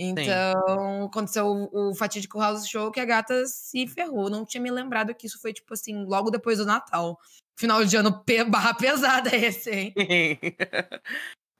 Então, 0.03 0.25
Sim. 0.25 1.05
aconteceu 1.05 1.47
o, 1.47 1.91
o 1.91 1.95
fatídico 1.95 2.41
House 2.41 2.67
Show 2.67 2.91
que 2.91 3.01
a 3.01 3.05
gata 3.05 3.45
se 3.47 3.87
ferrou. 3.87 4.31
Não 4.31 4.47
tinha 4.47 4.61
me 4.61 4.71
lembrado 4.71 5.15
que 5.15 5.27
isso 5.27 5.39
foi, 5.41 5.53
tipo 5.53 5.75
assim, 5.75 6.05
logo 6.07 6.31
depois 6.31 6.57
do 6.57 6.65
Natal. 6.65 7.19
Final 7.59 7.85
de 7.85 7.97
ano 7.97 8.25
barra 8.49 8.73
pesada 8.73 9.35
esse, 9.35 9.71
hein? 9.71 9.95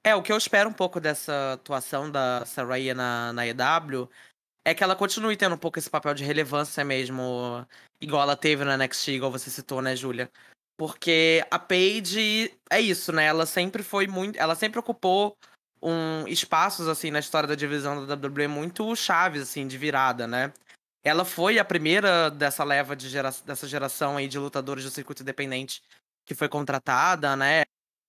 É, 0.03 0.15
o 0.15 0.23
que 0.23 0.33
eu 0.33 0.39
espero 0.39 0.71
um 0.71 0.73
pouco 0.73 0.99
dessa 0.99 1.53
atuação 1.53 2.11
da 2.11 2.43
Saraya 2.47 2.95
na, 2.95 3.35
na 3.35 3.47
EW 3.47 4.09
é 4.71 4.75
que 4.75 4.85
ela 4.85 4.95
continue 4.97 5.37
tendo 5.37 5.55
um 5.55 5.59
pouco 5.59 5.79
esse 5.79 5.91
papel 5.91 6.15
de 6.15 6.25
relevância 6.25 6.85
mesmo, 6.85 7.67
igual 8.01 8.23
ela 8.23 8.37
teve 8.37 8.65
na 8.65 8.77
NXT, 8.77 9.09
igual 9.09 9.31
você 9.31 9.51
citou, 9.51 9.83
né, 9.83 9.97
Júlia? 9.97 10.31
Porque 10.79 11.45
a 11.51 11.59
Paige 11.59 12.55
é 12.71 12.81
isso, 12.81 13.13
né? 13.13 13.27
Ela 13.27 13.45
sempre 13.47 13.83
foi 13.83 14.07
muito. 14.07 14.39
Ela 14.39 14.55
sempre 14.55 14.79
ocupou 14.79 15.37
um 15.83 16.27
espaços, 16.27 16.89
assim, 16.89 17.11
na 17.11 17.19
história 17.19 17.47
da 17.47 17.55
divisão 17.55 18.07
da 18.07 18.15
WWE 18.15 18.47
muito 18.47 18.95
chaves, 18.95 19.43
assim, 19.43 19.67
de 19.67 19.77
virada, 19.77 20.27
né? 20.27 20.53
Ela 21.03 21.25
foi 21.25 21.59
a 21.59 21.65
primeira 21.65 22.31
dessa 22.31 22.63
leva 22.63 22.95
de 22.95 23.09
gera... 23.09 23.31
dessa 23.45 23.67
geração 23.67 24.17
aí 24.17 24.29
de 24.29 24.39
lutadores 24.39 24.85
do 24.85 24.91
circuito 24.91 25.23
independente 25.23 25.83
que 26.25 26.35
foi 26.35 26.49
contratada, 26.49 27.35
né? 27.37 27.65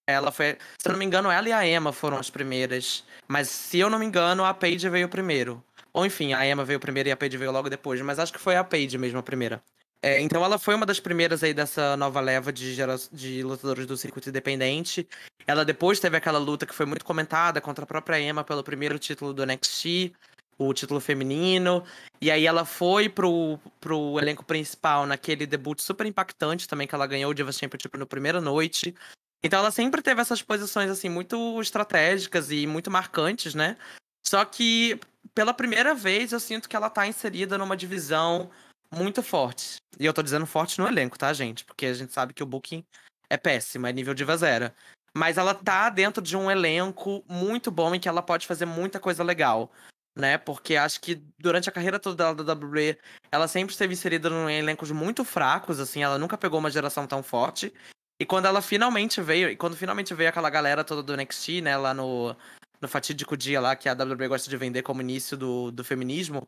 Ela 0.07 0.31
foi, 0.31 0.57
se 0.77 0.87
eu 0.87 0.91
não 0.91 0.99
me 0.99 1.05
engano, 1.05 1.31
ela 1.31 1.47
e 1.47 1.53
a 1.53 1.65
Emma 1.65 1.93
foram 1.93 2.17
as 2.17 2.29
primeiras. 2.29 3.03
Mas 3.27 3.49
se 3.49 3.79
eu 3.79 3.89
não 3.89 3.97
me 3.99 4.05
engano, 4.05 4.43
a 4.43 4.53
Paige 4.53 4.89
veio 4.89 5.07
primeiro. 5.07 5.63
Ou 5.93 6.05
enfim, 6.05 6.33
a 6.33 6.45
Emma 6.45 6.63
veio 6.63 6.79
primeiro 6.79 7.09
e 7.09 7.11
a 7.11 7.17
Paige 7.17 7.37
veio 7.37 7.51
logo 7.51 7.69
depois, 7.69 7.99
mas 8.01 8.19
acho 8.19 8.33
que 8.33 8.39
foi 8.39 8.55
a 8.55 8.63
Paige 8.63 8.97
mesmo 8.97 9.19
a 9.19 9.23
primeira. 9.23 9.61
É, 10.03 10.19
então 10.19 10.43
ela 10.43 10.57
foi 10.57 10.73
uma 10.73 10.85
das 10.85 10.99
primeiras 10.99 11.43
aí 11.43 11.53
dessa 11.53 11.95
nova 11.95 12.19
leva 12.19 12.51
de, 12.51 12.73
gera... 12.73 12.95
de 13.11 13.43
lutadores 13.43 13.85
do 13.85 13.95
circuito 13.95 14.29
independente. 14.29 15.07
Ela 15.45 15.63
depois 15.63 15.99
teve 15.99 16.17
aquela 16.17 16.39
luta 16.39 16.65
que 16.65 16.73
foi 16.73 16.85
muito 16.85 17.05
comentada 17.05 17.61
contra 17.61 17.83
a 17.83 17.87
própria 17.87 18.19
Emma 18.19 18.43
pelo 18.43 18.63
primeiro 18.63 18.97
título 18.97 19.31
do 19.31 19.45
NXT, 19.45 20.11
o 20.57 20.73
título 20.73 20.99
feminino. 20.99 21.83
E 22.19 22.31
aí 22.31 22.47
ela 22.47 22.65
foi 22.65 23.09
pro, 23.09 23.59
pro 23.79 24.17
elenco 24.19 24.43
principal 24.43 25.05
naquele 25.05 25.45
debut 25.45 25.79
super 25.79 26.07
impactante 26.07 26.67
também, 26.67 26.87
que 26.87 26.95
ela 26.95 27.05
ganhou 27.05 27.29
o 27.29 27.33
Divas 27.33 27.57
Championship 27.57 27.95
na 27.95 28.05
primeira 28.05 28.41
noite. 28.41 28.95
Então 29.43 29.59
ela 29.59 29.71
sempre 29.71 30.01
teve 30.01 30.21
essas 30.21 30.41
posições 30.41 30.89
assim 30.89 31.09
muito 31.09 31.61
estratégicas 31.61 32.51
e 32.51 32.65
muito 32.65 32.89
marcantes, 32.89 33.53
né? 33.53 33.77
Só 34.25 34.45
que 34.45 34.99
pela 35.33 35.53
primeira 35.53 35.93
vez 35.93 36.31
eu 36.31 36.39
sinto 36.39 36.67
que 36.67 36.75
ela 36.75 36.89
tá 36.89 37.07
inserida 37.07 37.57
numa 37.57 37.77
divisão 37.77 38.49
muito 38.91 39.23
forte. 39.23 39.77
E 39.99 40.05
eu 40.05 40.13
tô 40.13 40.21
dizendo 40.21 40.45
forte 40.45 40.79
no 40.79 40.87
elenco, 40.87 41.17
tá, 41.17 41.31
gente? 41.33 41.63
Porque 41.63 41.85
a 41.85 41.93
gente 41.93 42.13
sabe 42.13 42.33
que 42.33 42.43
o 42.43 42.45
booking 42.45 42.83
é 43.29 43.37
péssimo, 43.37 43.87
é 43.87 43.93
nível 43.93 44.13
Diva 44.13 44.35
Zero. 44.35 44.71
Mas 45.15 45.37
ela 45.37 45.53
tá 45.53 45.89
dentro 45.89 46.21
de 46.21 46.37
um 46.37 46.49
elenco 46.49 47.23
muito 47.27 47.69
bom 47.69 47.93
em 47.93 47.99
que 47.99 48.07
ela 48.07 48.21
pode 48.21 48.47
fazer 48.47 48.65
muita 48.65 48.99
coisa 48.99 49.23
legal. 49.23 49.71
Né? 50.17 50.37
Porque 50.37 50.75
acho 50.75 50.99
que 50.99 51.23
durante 51.39 51.69
a 51.69 51.71
carreira 51.71 51.99
toda 51.99 52.33
da 52.33 52.53
WWE, 52.53 52.97
ela 53.31 53.47
sempre 53.47 53.71
esteve 53.71 53.93
inserida 53.93 54.29
em 54.29 54.59
elencos 54.59 54.91
muito 54.91 55.23
fracos, 55.23 55.79
assim, 55.79 56.03
ela 56.03 56.17
nunca 56.17 56.37
pegou 56.37 56.59
uma 56.59 56.69
geração 56.69 57.07
tão 57.07 57.23
forte. 57.23 57.73
E 58.19 58.25
quando 58.25 58.45
ela 58.45 58.61
finalmente 58.61 59.21
veio, 59.21 59.49
e 59.49 59.55
quando 59.55 59.75
finalmente 59.75 60.13
veio 60.13 60.29
aquela 60.29 60.49
galera 60.49 60.83
toda 60.83 61.01
do 61.01 61.15
NXT, 61.15 61.61
né, 61.61 61.77
lá 61.77 61.93
no, 61.93 62.35
no 62.81 62.87
fatídico 62.87 63.37
dia 63.37 63.61
lá 63.61 63.75
que 63.75 63.87
a 63.87 63.93
WWE 63.93 64.27
gosta 64.27 64.49
de 64.49 64.57
vender 64.57 64.81
como 64.81 65.01
início 65.01 65.37
do, 65.37 65.71
do 65.71 65.83
feminismo. 65.83 66.47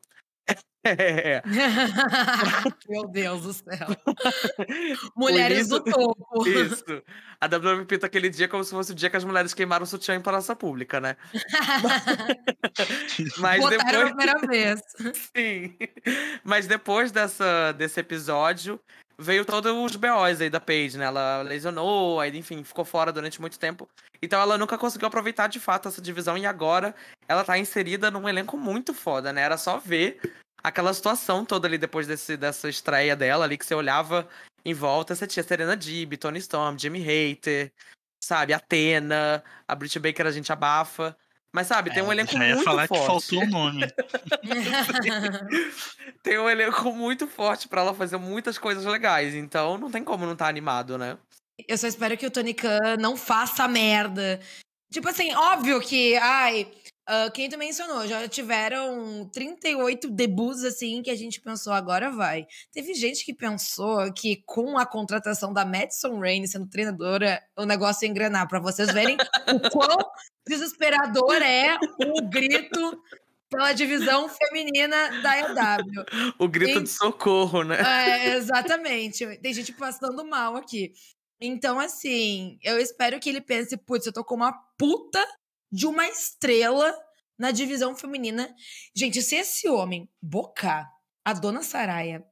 É. 0.86 1.41
Meu 2.89 3.08
Deus 3.08 3.43
do 3.43 3.54
céu. 3.54 3.88
Mulheres 5.15 5.69
início... 5.69 5.80
do 5.80 5.91
topo. 5.91 6.46
Isso. 6.48 7.02
A 7.39 7.46
WWE 7.46 7.86
pinta 7.86 8.08
aquele 8.08 8.30
dia 8.30 8.50
como 8.50 8.63
se 8.63 8.72
fosse 8.72 8.91
o 8.91 8.96
dia 8.96 9.10
que 9.10 9.15
as 9.15 9.24
mulheres 9.24 9.54
queimaram 9.54 9.84
o 9.84 9.88
sutiã 9.88 10.15
em 10.15 10.22
praça 10.22 10.54
pública, 10.56 11.00
né? 11.00 11.15
Mas 13.39 13.62
Botaram 13.62 13.69
depois... 13.69 13.96
a 13.96 14.06
primeira 14.08 14.39
vez. 14.39 14.82
Sim. 15.36 15.78
Mas 16.43 16.67
depois 16.67 17.12
dessa, 17.12 17.72
desse 17.72 18.02
episódio, 18.02 18.78
veio 19.17 19.45
todos 19.45 19.71
os 19.71 19.95
BOs 19.95 20.41
aí 20.41 20.49
da 20.49 20.60
Paige, 20.60 20.97
né? 20.97 21.06
Ela 21.06 21.41
lesionou, 21.41 22.19
aí, 22.19 22.36
enfim, 22.38 22.63
ficou 22.63 22.86
fora 22.86 23.12
durante 23.12 23.39
muito 23.39 23.60
tempo. 23.60 23.88
Então 24.21 24.41
ela 24.41 24.58
nunca 24.58 24.78
conseguiu 24.78 25.08
aproveitar 25.08 25.47
de 25.47 25.60
fato 25.60 25.88
essa 25.88 26.02
divisão 26.02 26.38
e 26.38 26.45
agora 26.45 26.95
ela 27.28 27.43
tá 27.43 27.58
inserida 27.58 28.10
num 28.10 28.28
elenco 28.28 28.58
muito 28.58 28.93
foda, 28.93 29.32
né? 29.34 29.41
Era 29.41 29.58
só 29.58 29.78
ver 29.78 30.19
aquela 30.63 30.93
situação 30.93 31.45
toda 31.45 31.67
ali 31.67 31.78
depois 31.78 32.08
desse, 32.08 32.38
dessa 32.38 32.69
estreia 32.69 33.15
dela 33.15 33.45
ali, 33.45 33.58
que 33.58 33.65
você 33.65 33.76
olhava 33.76 34.28
em 34.65 34.73
volta, 34.73 35.13
você 35.13 35.28
tinha 35.28 35.43
Serena 35.43 35.76
Dib, 35.76 36.13
Tony 36.17 36.39
Storm, 36.39 36.78
Jamie 36.80 37.02
Hater, 37.02 37.71
sabe? 38.23 38.54
Atena, 38.54 39.43
a 39.67 39.76
Brit 39.76 39.99
Baker 39.99 40.26
a 40.26 40.32
gente 40.32 40.52
abafa. 40.54 41.17
Mas 41.54 41.68
sabe, 41.68 41.94
tem 41.94 42.02
um 42.02 42.12
é, 42.12 42.16
elenco 42.16 42.34
já 42.34 42.48
ia 42.48 42.56
muito 42.56 42.66
falar 42.66 42.88
forte. 42.88 43.02
que 43.02 43.08
faltou 43.08 43.44
o 43.44 43.48
nome. 43.48 43.86
tem 46.24 46.39
um 46.39 46.50
elenco 46.50 46.92
muito 46.92 47.28
forte 47.28 47.68
para 47.68 47.82
ela 47.82 47.94
fazer 47.94 48.18
muitas 48.18 48.58
coisas 48.58 48.84
legais, 48.86 49.36
então 49.36 49.78
não 49.78 49.92
tem 49.92 50.04
como 50.04 50.26
não 50.26 50.34
estar 50.34 50.46
tá 50.46 50.50
animado, 50.50 50.98
né? 50.98 51.16
Eu 51.68 51.78
só 51.78 51.86
espero 51.86 52.18
que 52.18 52.26
o 52.26 52.32
Tony 52.32 52.56
Khan 52.56 52.98
não 53.00 53.16
faça 53.16 53.68
merda. 53.68 54.39
Tipo 54.92 55.10
assim, 55.10 55.32
óbvio 55.36 55.80
que, 55.80 56.16
ai, 56.18 56.68
uh, 57.10 57.32
quem 57.34 57.50
tu 57.50 57.58
mencionou, 57.58 58.08
já 58.08 58.28
tiveram 58.28 59.30
38 59.32 60.10
debuts 60.10 60.63
assim 60.63 61.02
que 61.02 61.10
a 61.10 61.16
gente 61.16 61.42
pensou, 61.42 61.74
agora 61.74 62.12
vai. 62.12 62.46
Teve 62.72 62.94
gente 62.94 63.26
que 63.26 63.34
pensou 63.34 64.12
que 64.13 64.44
com 64.46 64.78
a 64.78 64.86
contratação 64.86 65.54
da 65.54 65.66
Madison 65.66 66.20
Rain 66.20 66.46
sendo 66.48 66.68
treinadora, 66.68 67.42
o 67.58 67.66
negócio 67.66 68.06
ia 68.06 68.10
engrenar, 68.10 68.48
para 68.48 68.60
vocês 68.60 68.92
verem 68.92 69.18
o 69.48 69.70
quão 69.72 69.98
desesperador 70.48 71.42
é 71.42 71.78
o 72.06 72.22
grito 72.30 73.02
pela 73.50 73.72
divisão 73.72 74.28
feminina 74.28 75.22
da 75.22 75.39
EW. 75.39 76.34
O 76.39 76.48
grito 76.48 76.80
e, 76.80 76.84
de 76.84 76.89
socorro, 76.89 77.63
né? 77.63 77.78
É, 77.80 78.36
exatamente. 78.36 79.26
Tem 79.38 79.54
gente 79.54 79.72
passando 79.74 80.26
mal 80.26 80.56
aqui. 80.56 80.92
Então, 81.39 81.80
assim, 81.80 82.58
eu 82.63 82.80
espero 82.80 83.20
que 83.20 83.30
ele 83.30 83.42
pense, 83.42 83.78
putz, 83.78 84.06
eu 84.06 84.13
tô 84.13 84.24
com 84.24 84.36
uma 84.36 84.54
puta 84.78 85.24
de 85.73 85.88
uma 85.88 86.07
estrela 86.07 86.95
na 87.38 87.49
divisão 87.49 87.95
feminina. 87.95 88.47
Gente, 88.95 89.23
se 89.23 89.36
esse 89.36 89.67
homem 89.67 90.07
bocar 90.21 90.88
a 91.25 91.33
dona 91.33 91.63
Saraya 91.63 92.23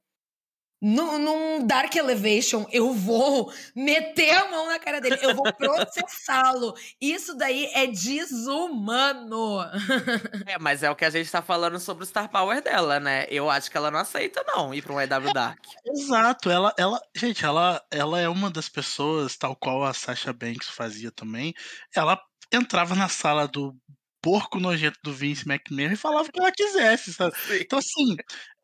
num, 0.82 1.20
num 1.20 1.68
Dark 1.68 1.96
Elevation, 1.96 2.66
eu 2.72 2.92
vou 2.92 3.54
meter 3.76 4.32
a 4.32 4.50
mão 4.50 4.68
na 4.68 4.80
cara 4.80 5.00
dele, 5.00 5.20
eu 5.22 5.36
vou 5.36 5.54
processá-lo. 5.54 6.74
Isso 7.00 7.36
daí 7.38 7.70
é 7.74 7.86
desumano. 7.88 9.60
É, 10.48 10.58
mas 10.58 10.82
é 10.82 10.90
o 10.90 10.96
que 10.96 11.06
a 11.06 11.10
gente 11.10 11.32
tá 11.32 11.42
falando 11.42 11.80
sobre 11.80 12.04
o 12.04 12.08
Star 12.08 12.30
Power 12.30 12.62
dela, 12.62 13.00
né? 13.00 13.26
Eu 13.30 13.50
acho 13.50 13.70
que 13.70 13.78
ela 13.78 13.92
não 13.92 14.00
aceita, 14.00 14.44
não, 14.48 14.74
ir 14.74 14.82
pra 14.82 14.94
um 14.94 15.00
EW 15.00 15.34
Dark. 15.34 15.60
Exato, 15.86 16.50
ela, 16.50 16.74
ela, 16.78 17.00
gente, 17.16 17.46
ela, 17.46 17.82
ela 17.92 18.20
é 18.20 18.28
uma 18.28 18.50
das 18.50 18.68
pessoas, 18.68 19.38
tal 19.38 19.56
qual 19.56 19.84
a 19.84 19.94
Sasha 19.94 20.34
Banks 20.34 20.68
fazia 20.68 21.12
também. 21.12 21.54
Ela 21.96 22.20
entrava 22.52 22.96
na 22.96 23.08
sala 23.10 23.48
do 23.48 23.76
porco 24.22 24.60
nojento 24.60 25.00
do 25.04 25.12
Vince 25.14 25.50
McMahon 25.50 25.94
e 25.94 25.96
falava 25.96 26.30
o 26.30 26.32
que 26.32 26.40
ela 26.40 26.52
quisesse, 26.52 27.14
sabe? 27.14 27.36
Sim. 27.36 27.58
Então, 27.60 27.80
assim, 27.80 28.16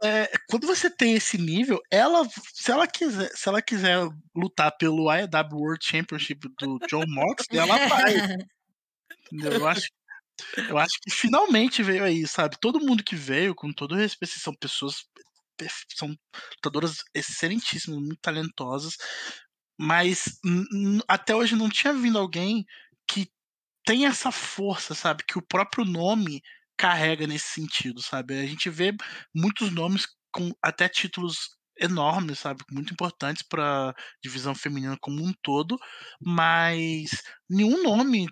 é, 0.04 0.32
quando 0.48 0.68
você 0.68 0.90
tem 0.90 1.16
esse 1.16 1.38
nível, 1.38 1.82
ela, 1.92 2.28
se 2.54 2.72
ela 2.72 2.88
quiser, 2.88 3.30
se 3.36 3.50
ela 3.50 3.62
quiser 3.62 3.98
lutar 4.36 4.72
pelo 4.78 5.10
AEW 5.10 5.28
World 5.54 5.84
Championship 5.84 6.48
do 6.60 6.78
John 6.88 7.06
Moxley, 7.08 7.60
ela 7.60 7.88
vai. 7.88 8.14
Eu 9.32 9.68
acho, 9.68 9.88
eu 10.70 10.78
acho 10.78 11.00
que 11.02 11.10
finalmente 11.12 11.82
veio 11.82 12.04
aí, 12.04 12.28
sabe? 12.28 12.58
Todo 12.62 12.80
mundo 12.80 13.04
que 13.04 13.16
veio, 13.16 13.56
com 13.56 13.74
todo 13.74 13.96
respeito, 13.96 14.40
são 14.40 14.54
pessoas, 14.54 15.06
são 15.96 16.16
lutadoras 16.56 17.04
excelentíssimas, 17.16 18.00
muito 18.00 18.20
talentosas, 18.22 18.96
mas 19.80 20.40
até 21.08 21.36
hoje 21.36 21.56
não 21.56 21.70
tinha 21.70 21.94
vindo 21.94 22.20
alguém 22.20 22.66
que 23.08 23.28
tem 23.88 24.06
essa 24.06 24.34
força, 24.34 24.94
sabe? 24.94 25.24
Que 25.26 25.38
o 25.38 25.42
próprio 25.42 25.86
nome 25.86 26.42
carrega 26.78 27.26
nesse 27.26 27.48
sentido, 27.48 28.02
sabe? 28.02 28.38
A 28.38 28.46
gente 28.46 28.70
vê 28.70 28.94
muitos 29.34 29.72
nomes 29.72 30.06
com 30.30 30.52
até 30.62 30.90
títulos 30.90 31.52
enormes, 31.80 32.40
sabe? 32.40 32.66
Muito 32.70 32.92
importantes 32.92 33.44
para 33.48 33.96
divisão 34.22 34.54
feminina 34.54 34.98
como 35.00 35.24
um 35.24 35.32
todo, 35.42 35.78
mas 36.22 37.12
nenhum 37.50 37.82
nome 37.82 38.28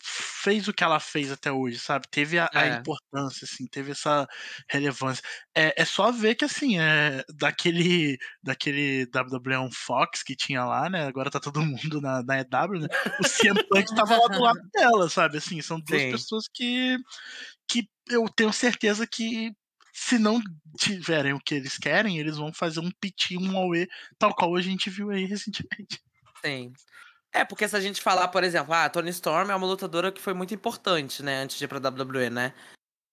fez 0.00 0.68
o 0.68 0.72
que 0.72 0.84
ela 0.84 1.00
fez 1.00 1.30
até 1.32 1.50
hoje, 1.52 1.78
sabe? 1.78 2.06
Teve 2.10 2.38
a, 2.38 2.48
a 2.54 2.66
É. 2.66 2.68
importância, 2.68 3.44
assim, 3.44 3.66
teve 3.66 3.90
essa 3.92 4.26
relevância. 4.70 5.22
É, 5.54 5.82
é 5.82 5.84
só 5.84 6.12
ver 6.12 6.34
que, 6.36 6.44
assim, 6.44 6.78
é 6.78 7.22
daquele, 7.38 8.16
daquele 8.42 9.06
WWE 9.06 9.70
Fox 9.74 10.22
que 10.22 10.36
tinha 10.36 10.64
lá, 10.64 10.88
né? 10.88 11.06
Agora 11.06 11.30
tá 11.30 11.40
todo 11.40 11.60
mundo 11.62 12.00
na, 12.00 12.22
na 12.22 12.40
EW, 12.40 12.80
né? 12.80 12.88
O 13.18 13.24
CM 13.24 13.60
Punk 13.68 13.92
tava 13.94 14.16
lá 14.16 14.28
do 14.28 14.40
lado 14.40 14.60
dela, 14.72 15.08
sabe? 15.10 15.38
Assim, 15.38 15.60
são 15.62 15.80
duas 15.80 16.04
Sim. 16.04 16.06
pessoas 16.06 16.44
que, 16.52 16.96
que 17.68 17.88
eu 18.10 18.26
tenho 18.36 18.52
certeza 18.52 19.06
que 19.06 19.52
se 19.92 20.18
não 20.18 20.40
tiverem 20.78 21.32
o 21.34 21.40
que 21.40 21.54
eles 21.56 21.76
querem, 21.78 22.18
eles 22.18 22.36
vão 22.36 22.52
fazer 22.52 22.80
um 22.80 22.90
piti, 23.00 23.36
um 23.36 23.56
auê, 23.58 23.86
tal 24.18 24.34
qual 24.34 24.54
a 24.56 24.60
gente 24.62 24.90
viu 24.90 25.10
aí 25.10 25.24
recentemente. 25.24 26.00
Sim. 26.44 26.78
É, 27.32 27.44
porque 27.44 27.68
se 27.68 27.76
a 27.76 27.80
gente 27.80 28.00
falar, 28.00 28.28
por 28.28 28.42
exemplo, 28.42 28.72
ah, 28.72 28.84
a 28.84 28.90
Tony 28.90 29.10
Storm 29.10 29.50
é 29.50 29.54
uma 29.54 29.66
lutadora 29.66 30.10
que 30.10 30.20
foi 30.20 30.32
muito 30.32 30.54
importante, 30.54 31.22
né, 31.22 31.42
antes 31.42 31.58
de 31.58 31.64
ir 31.64 31.68
pra 31.68 31.78
WWE, 31.78 32.30
né? 32.30 32.54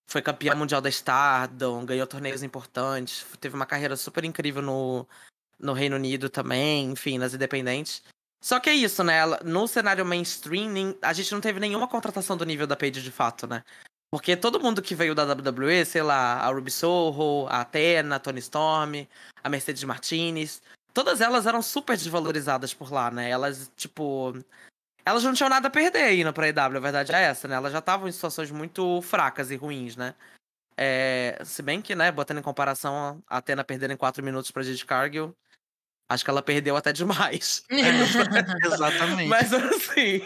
Foi 0.08 0.22
campeã 0.22 0.54
mundial 0.54 0.80
da 0.80 0.88
Stardom, 0.88 1.84
ganhou 1.84 2.06
torneios 2.06 2.42
importantes, 2.42 3.26
teve 3.40 3.56
uma 3.56 3.66
carreira 3.66 3.96
super 3.96 4.24
incrível 4.24 4.62
no, 4.62 5.06
no 5.58 5.72
Reino 5.72 5.96
Unido 5.96 6.30
também, 6.30 6.90
enfim, 6.92 7.18
nas 7.18 7.34
independentes. 7.34 8.02
Só 8.42 8.60
que 8.60 8.70
é 8.70 8.74
isso, 8.74 9.02
né? 9.02 9.22
No 9.44 9.66
cenário 9.66 10.04
mainstream, 10.06 10.96
a 11.02 11.12
gente 11.12 11.32
não 11.32 11.40
teve 11.40 11.58
nenhuma 11.58 11.88
contratação 11.88 12.36
do 12.36 12.44
nível 12.44 12.66
da 12.66 12.76
Paige 12.76 13.02
de 13.02 13.10
fato, 13.10 13.46
né? 13.46 13.64
Porque 14.10 14.36
todo 14.36 14.60
mundo 14.60 14.80
que 14.80 14.94
veio 14.94 15.14
da 15.14 15.24
WWE, 15.24 15.84
sei 15.84 16.02
lá, 16.02 16.38
a 16.38 16.48
Ruby 16.48 16.70
Soho, 16.70 17.46
a 17.48 17.62
Athena, 17.62 18.16
a 18.16 18.18
Tony 18.20 18.38
Storm, 18.38 19.06
a 19.42 19.48
Mercedes 19.48 19.82
Martinez, 19.82 20.62
todas 20.96 21.20
elas 21.20 21.44
eram 21.44 21.60
super 21.60 21.94
desvalorizadas 21.94 22.72
por 22.72 22.90
lá, 22.90 23.10
né? 23.10 23.28
Elas, 23.28 23.70
tipo. 23.76 24.32
Elas 25.04 25.22
não 25.22 25.34
tinham 25.34 25.50
nada 25.50 25.68
a 25.68 25.70
perder 25.70 26.14
indo 26.14 26.32
pra 26.32 26.48
EW, 26.48 26.78
a 26.78 26.80
verdade 26.80 27.12
é 27.12 27.22
essa, 27.22 27.46
né? 27.46 27.54
Elas 27.54 27.70
já 27.70 27.80
estavam 27.80 28.08
em 28.08 28.12
situações 28.12 28.50
muito 28.50 29.02
fracas 29.02 29.50
e 29.50 29.56
ruins, 29.56 29.94
né? 29.94 30.14
É, 30.74 31.38
se 31.44 31.62
bem 31.62 31.82
que, 31.82 31.94
né, 31.94 32.10
botando 32.10 32.38
em 32.38 32.42
comparação 32.42 33.22
a 33.28 33.36
Athena 33.36 33.62
perdendo 33.62 33.92
em 33.92 33.96
4 33.96 34.24
minutos 34.24 34.50
pra 34.50 34.62
Jade 34.62 34.84
Cargill, 34.84 35.36
acho 36.08 36.24
que 36.24 36.30
ela 36.30 36.42
perdeu 36.42 36.76
até 36.76 36.94
demais. 36.94 37.62
Exatamente. 38.64 39.28
Mas 39.28 39.52
assim. 39.52 40.22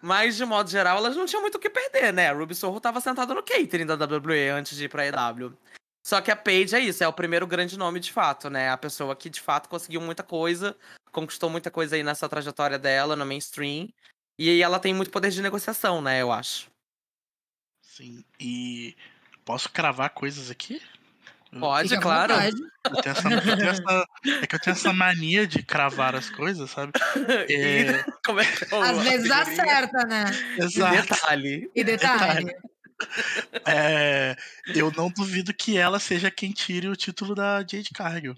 Mas 0.00 0.36
de 0.36 0.44
modo 0.46 0.70
geral, 0.70 0.96
elas 0.96 1.14
não 1.14 1.26
tinham 1.26 1.42
muito 1.42 1.56
o 1.56 1.60
que 1.60 1.68
perder, 1.68 2.14
né? 2.14 2.30
A 2.30 2.32
Ruby 2.32 2.54
Soho 2.54 2.80
tava 2.80 3.00
sentada 3.00 3.34
no 3.34 3.42
catering 3.42 3.86
da 3.86 3.94
WWE 3.94 4.48
antes 4.48 4.76
de 4.76 4.86
ir 4.86 4.88
pra 4.88 5.06
EW. 5.06 5.52
Só 6.06 6.20
que 6.20 6.30
a 6.30 6.36
Paige 6.36 6.76
é 6.76 6.78
isso, 6.78 7.02
é 7.02 7.08
o 7.08 7.12
primeiro 7.12 7.48
grande 7.48 7.76
nome 7.76 7.98
de 7.98 8.12
fato, 8.12 8.48
né? 8.48 8.70
A 8.70 8.76
pessoa 8.76 9.16
que 9.16 9.28
de 9.28 9.40
fato 9.40 9.68
conseguiu 9.68 10.00
muita 10.00 10.22
coisa, 10.22 10.76
conquistou 11.10 11.50
muita 11.50 11.68
coisa 11.68 11.96
aí 11.96 12.04
nessa 12.04 12.28
trajetória 12.28 12.78
dela 12.78 13.16
no 13.16 13.26
mainstream. 13.26 13.88
E 14.38 14.48
aí 14.48 14.62
ela 14.62 14.78
tem 14.78 14.94
muito 14.94 15.10
poder 15.10 15.32
de 15.32 15.42
negociação, 15.42 16.00
né? 16.00 16.22
Eu 16.22 16.30
acho. 16.30 16.70
Sim, 17.82 18.24
e 18.38 18.94
posso 19.44 19.68
cravar 19.68 20.10
coisas 20.10 20.48
aqui? 20.48 20.80
Pode, 21.58 21.92
à 21.92 22.00
claro. 22.00 22.34
Eu 22.34 23.02
tenho 23.02 23.12
essa, 23.16 23.28
eu 23.28 23.56
tenho 23.56 23.70
essa- 23.70 24.06
é 24.42 24.46
que 24.46 24.54
eu 24.54 24.60
tenho 24.60 24.76
essa 24.76 24.92
mania 24.92 25.44
de 25.44 25.60
cravar 25.64 26.14
as 26.14 26.30
coisas, 26.30 26.70
sabe? 26.70 26.92
É, 27.50 28.04
Como 28.24 28.38
é 28.38 28.44
que 28.44 28.72
é 28.72 28.80
Às 28.80 29.02
vezes 29.02 29.32
figurinha? 29.34 29.42
acerta, 29.42 30.06
né? 30.06 30.24
E 30.56 30.62
exato. 30.62 31.02
detalhe. 31.02 31.70
E 31.74 31.82
detalhe. 31.82 32.75
É, 33.68 34.36
eu 34.74 34.92
não 34.92 35.10
duvido 35.10 35.52
que 35.52 35.76
ela 35.76 35.98
seja 35.98 36.30
quem 36.30 36.52
tire 36.52 36.88
o 36.88 36.96
título 36.96 37.34
da 37.34 37.58
Jade 37.58 37.90
Cargill. 37.92 38.36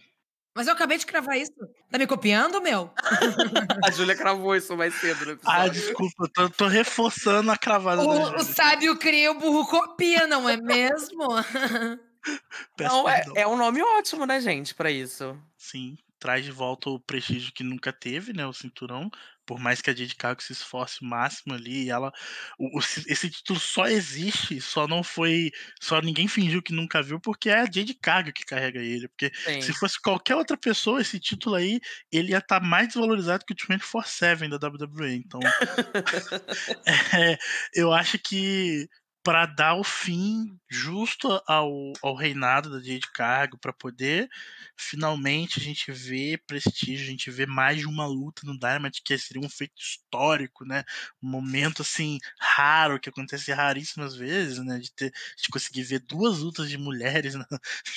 Mas 0.55 0.67
eu 0.67 0.73
acabei 0.73 0.99
de 0.99 1.07
cravar 1.07 1.37
isso. 1.37 1.53
Tá 1.91 1.99
me 1.99 2.07
copiando, 2.07 2.61
meu? 2.61 2.91
A 3.85 3.91
Júlia 3.93 4.17
cravou 4.17 4.57
isso 4.57 4.77
mais 4.77 4.95
cedo 4.95 5.27
no 5.27 5.39
Ah, 5.45 5.69
desculpa, 5.69 6.25
eu 6.25 6.29
tô, 6.29 6.51
tô 6.51 6.67
reforçando 6.67 7.51
a 7.51 7.57
cravada 7.57 8.03
da 8.03 8.09
O, 8.09 8.37
o 8.37 8.43
sábio 8.43 8.97
cria, 8.97 9.31
o 9.31 9.39
burro 9.39 9.67
copia, 9.67 10.27
não 10.27 10.49
é 10.49 10.57
mesmo? 10.57 11.27
Peço 12.77 12.97
Não, 12.97 13.09
é, 13.09 13.23
é 13.37 13.47
um 13.47 13.57
nome 13.57 13.81
ótimo, 13.83 14.27
né, 14.27 14.41
gente, 14.41 14.75
pra 14.75 14.91
isso. 14.91 15.39
Sim, 15.57 15.97
traz 16.19 16.45
de 16.45 16.51
volta 16.53 16.91
o 16.91 17.01
prestígio 17.01 17.53
que 17.53 17.63
nunca 17.65 17.93
teve, 17.93 18.33
né? 18.33 18.47
O 18.47 18.53
cinturão. 18.53 19.11
Por 19.47 19.59
mais 19.59 19.81
que 19.81 19.89
a 19.91 19.95
Jade 19.95 20.15
Cargill 20.15 20.43
se 20.47 20.53
esforce 20.53 21.01
o 21.03 21.07
máximo 21.07 21.55
ali, 21.55 21.85
e 21.87 21.91
ela. 21.91 22.13
o- 22.59 22.79
o- 22.79 22.81
esse 23.07 23.31
título 23.31 23.59
só 23.59 23.87
existe, 23.87 24.61
só 24.61 24.87
não 24.87 25.03
foi. 25.03 25.51
Só 25.81 26.01
ninguém 26.03 26.29
fingiu 26.29 26.63
que 26.63 26.73
nunca 26.73 27.03
viu, 27.03 27.19
porque 27.21 27.49
é 27.51 27.61
a 27.61 27.65
Jade 27.65 27.95
Cargill 27.95 28.35
que 28.35 28.45
carrega 28.45 28.81
ele. 28.81 29.09
Porque 29.09 29.31
Sim. 29.45 29.61
se 29.63 29.73
fosse 29.73 30.01
qualquer 30.01 30.37
outra 30.37 30.57
pessoa, 30.57 31.01
esse 31.01 31.19
título 31.19 31.55
aí, 31.57 31.81
ele 32.13 32.33
ia 32.33 32.39
estar 32.39 32.61
mais 32.61 32.89
desvalorizado 32.89 33.45
que 33.47 33.55
o 33.55 33.57
24-7 33.57 34.49
da 34.51 34.59
WWE. 34.59 35.15
Então. 35.17 35.41
é, 37.15 37.39
eu 37.75 37.93
acho 37.93 38.19
que 38.19 38.89
para 39.29 39.45
dar 39.45 39.75
o 39.75 39.85
fim 39.85 40.59
justo 40.71 41.29
ao, 41.47 41.93
ao 42.03 42.15
reinado 42.15 42.71
da 42.71 42.79
Jade 42.79 43.13
Cargo, 43.13 43.59
para 43.59 43.75
poder 43.75 44.27
finalmente 44.75 45.61
a 45.61 45.63
gente 45.63 45.93
ver 45.93 46.43
prestígio, 46.47 47.05
a 47.05 47.11
gente 47.11 47.31
ver 47.31 47.47
mais 47.47 47.77
de 47.77 47.87
uma 47.87 48.07
luta 48.07 48.41
no 48.47 48.59
Dynamite, 48.59 49.03
que 49.03 49.19
seria 49.19 49.47
um 49.47 49.51
feito 49.51 49.75
histórico, 49.77 50.65
né? 50.65 50.83
Um 51.23 51.29
momento 51.29 51.83
assim 51.83 52.19
raro, 52.41 52.99
que 52.99 53.11
acontece 53.11 53.53
raríssimas 53.53 54.17
vezes, 54.17 54.65
né? 54.65 54.79
De, 54.79 54.91
ter, 54.93 55.11
de 55.11 55.49
conseguir 55.53 55.83
ver 55.83 55.99
duas 55.99 56.39
lutas 56.39 56.71
de 56.71 56.79
mulheres 56.79 57.35
na, 57.37 57.47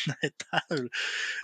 na 0.08 0.18
EW. 0.22 0.90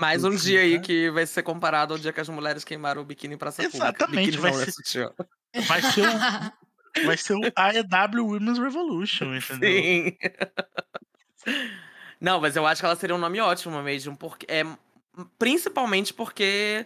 Mais 0.02 0.22
um 0.26 0.34
Enfim, 0.34 0.48
dia 0.48 0.60
aí 0.64 0.74
né? 0.80 0.84
que 0.84 1.10
vai 1.12 1.26
ser 1.26 1.44
comparado 1.44 1.94
ao 1.94 2.00
dia 2.00 2.12
que 2.12 2.20
as 2.20 2.28
mulheres 2.28 2.66
queimaram 2.66 3.04
o 3.04 3.06
biquíni 3.06 3.38
praça 3.38 3.64
pública. 3.64 3.86
Exatamente, 3.86 4.32
Biquíni 4.32 4.38
vai 4.42 4.52
não, 4.52 4.60
né, 4.60 4.66
ser-. 4.84 5.14
Vai 5.66 5.82
ser 5.82 6.02
o, 6.02 6.67
vai 7.06 7.18
ser 7.18 7.36
o 7.36 7.42
AEW 7.56 8.28
Women's 8.28 8.60
Revolution, 8.60 9.36
entendeu? 9.36 9.70
Sim. 9.70 10.18
Não, 12.20 12.42
mas 12.42 12.56
eu 12.56 12.66
acho 12.66 12.82
que 12.82 12.86
ela 12.86 12.96
seria 12.96 13.16
um 13.16 13.20
nome 13.20 13.40
ótimo 13.40 13.82
mesmo, 13.82 14.18
porque 14.18 14.46
é 14.50 14.64
principalmente 15.38 16.14
porque 16.14 16.86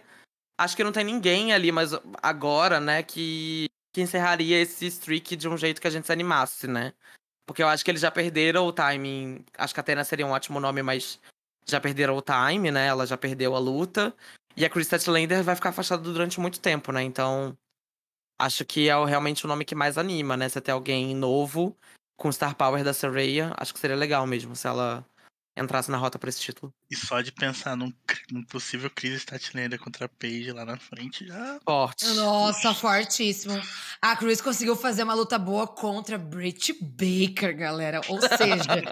acho 0.58 0.76
que 0.76 0.84
não 0.84 0.92
tem 0.92 1.04
ninguém 1.04 1.52
ali, 1.52 1.72
mas 1.72 1.90
agora, 2.22 2.78
né, 2.80 3.02
que 3.02 3.66
que 3.92 4.00
encerraria 4.00 4.58
esse 4.58 4.86
streak 4.86 5.36
de 5.36 5.48
um 5.48 5.56
jeito 5.56 5.80
que 5.80 5.86
a 5.86 5.90
gente 5.90 6.06
se 6.06 6.12
animasse, 6.12 6.66
né? 6.66 6.94
Porque 7.46 7.62
eu 7.62 7.68
acho 7.68 7.84
que 7.84 7.90
eles 7.90 8.00
já 8.00 8.10
perderam 8.10 8.66
o 8.66 8.72
timing. 8.72 9.44
Acho 9.58 9.74
que 9.74 9.80
a 9.80 9.82
Atena 9.82 10.02
seria 10.02 10.26
um 10.26 10.30
ótimo 10.30 10.58
nome, 10.58 10.82
mas 10.82 11.20
já 11.68 11.78
perderam 11.78 12.16
o 12.16 12.22
time, 12.22 12.70
né? 12.70 12.86
Ela 12.86 13.06
já 13.06 13.18
perdeu 13.18 13.54
a 13.54 13.58
luta. 13.58 14.14
E 14.56 14.64
a 14.64 14.70
Chris 14.70 14.86
Statlander 14.86 15.42
vai 15.42 15.54
ficar 15.54 15.70
afastada 15.70 16.02
durante 16.02 16.40
muito 16.40 16.58
tempo, 16.58 16.90
né? 16.90 17.02
Então, 17.02 17.56
acho 18.38 18.64
que 18.64 18.88
é 18.88 18.96
o- 18.96 19.04
realmente 19.04 19.44
o 19.44 19.48
nome 19.48 19.64
que 19.64 19.74
mais 19.74 19.96
anima, 19.98 20.36
né? 20.36 20.48
Você 20.48 20.60
ter 20.60 20.70
alguém 20.72 21.14
novo 21.14 21.76
com 22.16 22.30
Star 22.30 22.54
Power 22.54 22.84
da 22.84 22.92
Saraya, 22.94 23.52
acho 23.56 23.72
que 23.74 23.80
seria 23.80 23.96
legal 23.96 24.26
mesmo 24.26 24.54
se 24.54 24.66
ela 24.66 25.04
entrasse 25.56 25.90
na 25.90 25.98
rota 25.98 26.18
pra 26.18 26.30
esse 26.30 26.40
título. 26.40 26.72
E 26.90 26.96
só 26.96 27.20
de 27.20 27.30
pensar 27.30 27.76
num, 27.76 27.92
num 28.30 28.42
possível 28.42 28.88
crise 28.88 29.18
Statlander 29.18 29.78
contra 29.78 30.06
a 30.06 30.08
Paige 30.08 30.50
lá 30.52 30.64
na 30.64 30.78
frente, 30.78 31.26
já. 31.26 31.60
Forte. 31.62 32.06
Nossa, 32.14 32.72
fortíssimo. 32.74 33.60
A 34.00 34.16
Cruz 34.16 34.40
conseguiu 34.40 34.74
fazer 34.76 35.02
uma 35.02 35.12
luta 35.14 35.38
boa 35.38 35.66
contra 35.66 36.16
Britt 36.16 36.72
Baker, 36.80 37.54
galera. 37.56 38.00
Ou 38.08 38.18
seja, 38.38 38.82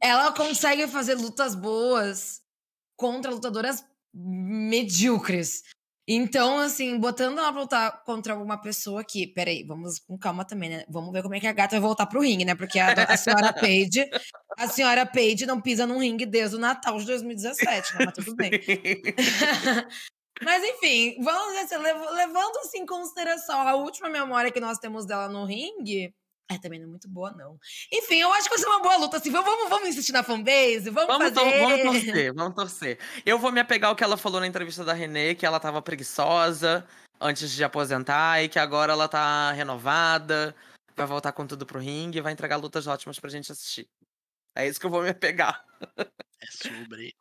ela 0.00 0.32
consegue 0.32 0.88
fazer 0.88 1.14
lutas 1.14 1.54
boas 1.54 2.42
contra 2.96 3.30
lutadoras 3.30 3.84
medíocres. 4.12 5.62
Então, 6.06 6.58
assim, 6.58 6.98
botando 6.98 7.38
ela 7.38 7.52
pra 7.52 7.60
lutar 7.60 8.02
contra 8.04 8.34
uma 8.36 8.60
pessoa 8.60 9.04
que. 9.04 9.26
Peraí, 9.26 9.64
vamos 9.64 10.00
com 10.00 10.18
calma 10.18 10.44
também, 10.44 10.68
né? 10.68 10.84
Vamos 10.88 11.12
ver 11.12 11.22
como 11.22 11.34
é 11.34 11.40
que 11.40 11.46
a 11.46 11.52
gata 11.52 11.76
vai 11.76 11.80
voltar 11.80 12.06
pro 12.06 12.20
ringue, 12.20 12.44
né? 12.44 12.54
Porque 12.54 12.78
a, 12.78 12.92
a 12.92 13.16
senhora 13.16 13.52
Paige. 13.54 14.08
A 14.58 14.68
senhora 14.68 15.06
Paige 15.06 15.46
não 15.46 15.60
pisa 15.60 15.86
num 15.86 15.98
ringue 15.98 16.26
desde 16.26 16.56
o 16.56 16.58
Natal 16.58 16.98
de 16.98 17.06
2017, 17.06 17.98
né? 17.98 18.04
Mas 18.06 18.14
tudo 18.14 18.34
bem. 18.34 18.50
Mas 20.42 20.64
enfim, 20.64 21.22
vamos 21.22 21.70
ver 21.70 21.78
levando 21.78 22.56
assim 22.58 22.80
em 22.80 22.86
consideração 22.86 23.60
a 23.60 23.76
última 23.76 24.08
memória 24.08 24.50
que 24.50 24.58
nós 24.58 24.78
temos 24.78 25.06
dela 25.06 25.28
no 25.28 25.44
ringue. 25.44 26.12
É, 26.54 26.58
também 26.58 26.78
não 26.78 26.86
é 26.86 26.90
muito 26.90 27.08
boa, 27.08 27.30
não. 27.32 27.58
Enfim, 27.92 28.16
eu 28.20 28.32
acho 28.32 28.44
que 28.44 28.50
vai 28.50 28.58
ser 28.58 28.66
uma 28.66 28.80
boa 28.82 28.96
luta. 28.96 29.16
Assim, 29.16 29.30
vamos, 29.30 29.46
vamos, 29.46 29.70
vamos 29.70 29.88
insistir 29.88 30.12
na 30.12 30.22
fanbase? 30.22 30.90
Vamos, 30.90 31.08
Vamos, 31.08 31.32
fazer. 31.32 31.34
tor- 31.34 31.68
vamos 31.68 31.82
torcer, 32.04 32.34
vamos 32.34 32.54
torcer. 32.54 32.98
Eu 33.24 33.38
vou 33.38 33.52
me 33.52 33.60
apegar 33.60 33.90
ao 33.90 33.96
que 33.96 34.04
ela 34.04 34.16
falou 34.16 34.40
na 34.40 34.46
entrevista 34.46 34.84
da 34.84 34.92
Renê, 34.92 35.34
que 35.34 35.46
ela 35.46 35.58
tava 35.60 35.80
preguiçosa 35.82 36.86
antes 37.20 37.50
de 37.52 37.62
aposentar 37.62 38.42
e 38.42 38.48
que 38.48 38.58
agora 38.58 38.92
ela 38.92 39.06
tá 39.08 39.52
renovada, 39.52 40.54
vai 40.96 41.06
voltar 41.06 41.32
com 41.32 41.46
tudo 41.46 41.64
pro 41.64 41.78
ringue 41.78 42.18
e 42.18 42.20
vai 42.22 42.32
entregar 42.32 42.56
lutas 42.56 42.86
ótimas 42.86 43.18
pra 43.18 43.30
gente 43.30 43.50
assistir. 43.52 43.88
É 44.56 44.66
isso 44.66 44.78
que 44.80 44.86
eu 44.86 44.90
vou 44.90 45.02
me 45.02 45.10
apegar. 45.10 45.64
É 45.96 46.46
sobre. 46.50 47.14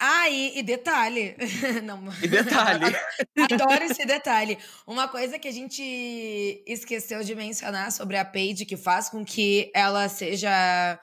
Ah, 0.00 0.28
e, 0.28 0.58
e 0.58 0.62
detalhe. 0.62 1.36
Não, 1.82 2.00
E 2.22 2.28
detalhe. 2.28 2.84
Adoro 3.52 3.84
esse 3.84 4.04
detalhe. 4.06 4.56
Uma 4.86 5.08
coisa 5.08 5.38
que 5.38 5.48
a 5.48 5.52
gente 5.52 6.62
esqueceu 6.66 7.22
de 7.24 7.34
mencionar 7.34 7.90
sobre 7.90 8.16
a 8.16 8.24
Paige, 8.24 8.64
que 8.64 8.76
faz 8.76 9.08
com 9.08 9.24
que 9.24 9.70
ela 9.74 10.08
seja 10.08 10.98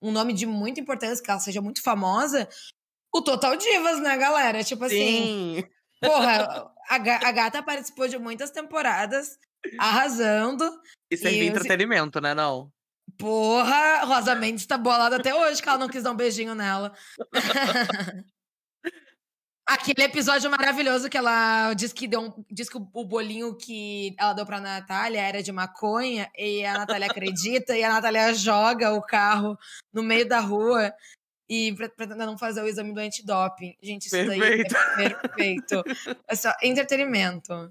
um 0.00 0.10
nome 0.10 0.32
de 0.32 0.46
muita 0.46 0.80
importância, 0.80 1.22
que 1.22 1.30
ela 1.30 1.40
seja 1.40 1.60
muito 1.60 1.82
famosa, 1.82 2.48
o 3.14 3.20
Total 3.20 3.54
Divas, 3.56 4.00
né, 4.00 4.16
galera? 4.16 4.64
Tipo 4.64 4.84
assim. 4.84 5.56
Sim. 5.56 5.64
Porra, 6.00 6.70
a, 6.88 6.94
a 6.94 7.32
gata 7.32 7.62
participou 7.62 8.08
de 8.08 8.18
muitas 8.18 8.50
temporadas, 8.50 9.36
arrasando. 9.78 10.64
E 11.10 11.16
servir 11.16 11.42
E- 11.42 11.46
entretenimento, 11.48 12.18
né, 12.20 12.32
não? 12.34 12.70
Porra, 13.18 14.04
Rosa 14.04 14.34
Mendes 14.34 14.64
tá 14.66 14.78
bolada 14.78 15.16
até 15.16 15.34
hoje 15.34 15.60
que 15.62 15.68
ela 15.68 15.78
não 15.78 15.88
quis 15.88 16.02
dar 16.04 16.12
um 16.12 16.16
beijinho 16.16 16.54
nela. 16.54 16.94
Aquele 19.68 20.02
episódio 20.02 20.50
maravilhoso 20.50 21.10
que 21.10 21.18
ela 21.18 21.74
diz 21.74 21.92
que 21.92 22.08
deu 22.08 22.22
um, 22.22 22.44
diz 22.50 22.70
que 22.70 22.78
o 22.78 23.04
bolinho 23.04 23.54
que 23.54 24.14
ela 24.18 24.32
deu 24.32 24.46
pra 24.46 24.58
Natália 24.58 25.20
era 25.20 25.42
de 25.42 25.52
maconha 25.52 26.30
e 26.34 26.64
a 26.64 26.72
Natália 26.72 27.06
acredita 27.06 27.76
e 27.76 27.84
a 27.84 27.90
Natália 27.90 28.32
joga 28.32 28.94
o 28.94 29.02
carro 29.02 29.58
no 29.92 30.02
meio 30.02 30.26
da 30.26 30.40
rua 30.40 30.90
e 31.46 31.74
tentar 31.98 32.16
não 32.16 32.38
fazer 32.38 32.62
o 32.62 32.66
exame 32.66 32.94
do 32.94 33.00
antidoping. 33.00 33.76
Gente, 33.82 34.06
isso 34.06 34.16
Perfeito. 34.16 34.74
daí 34.96 35.06
é 35.06 35.10
perfeito. 35.10 35.84
É 36.26 36.34
só 36.34 36.50
entretenimento. 36.62 37.70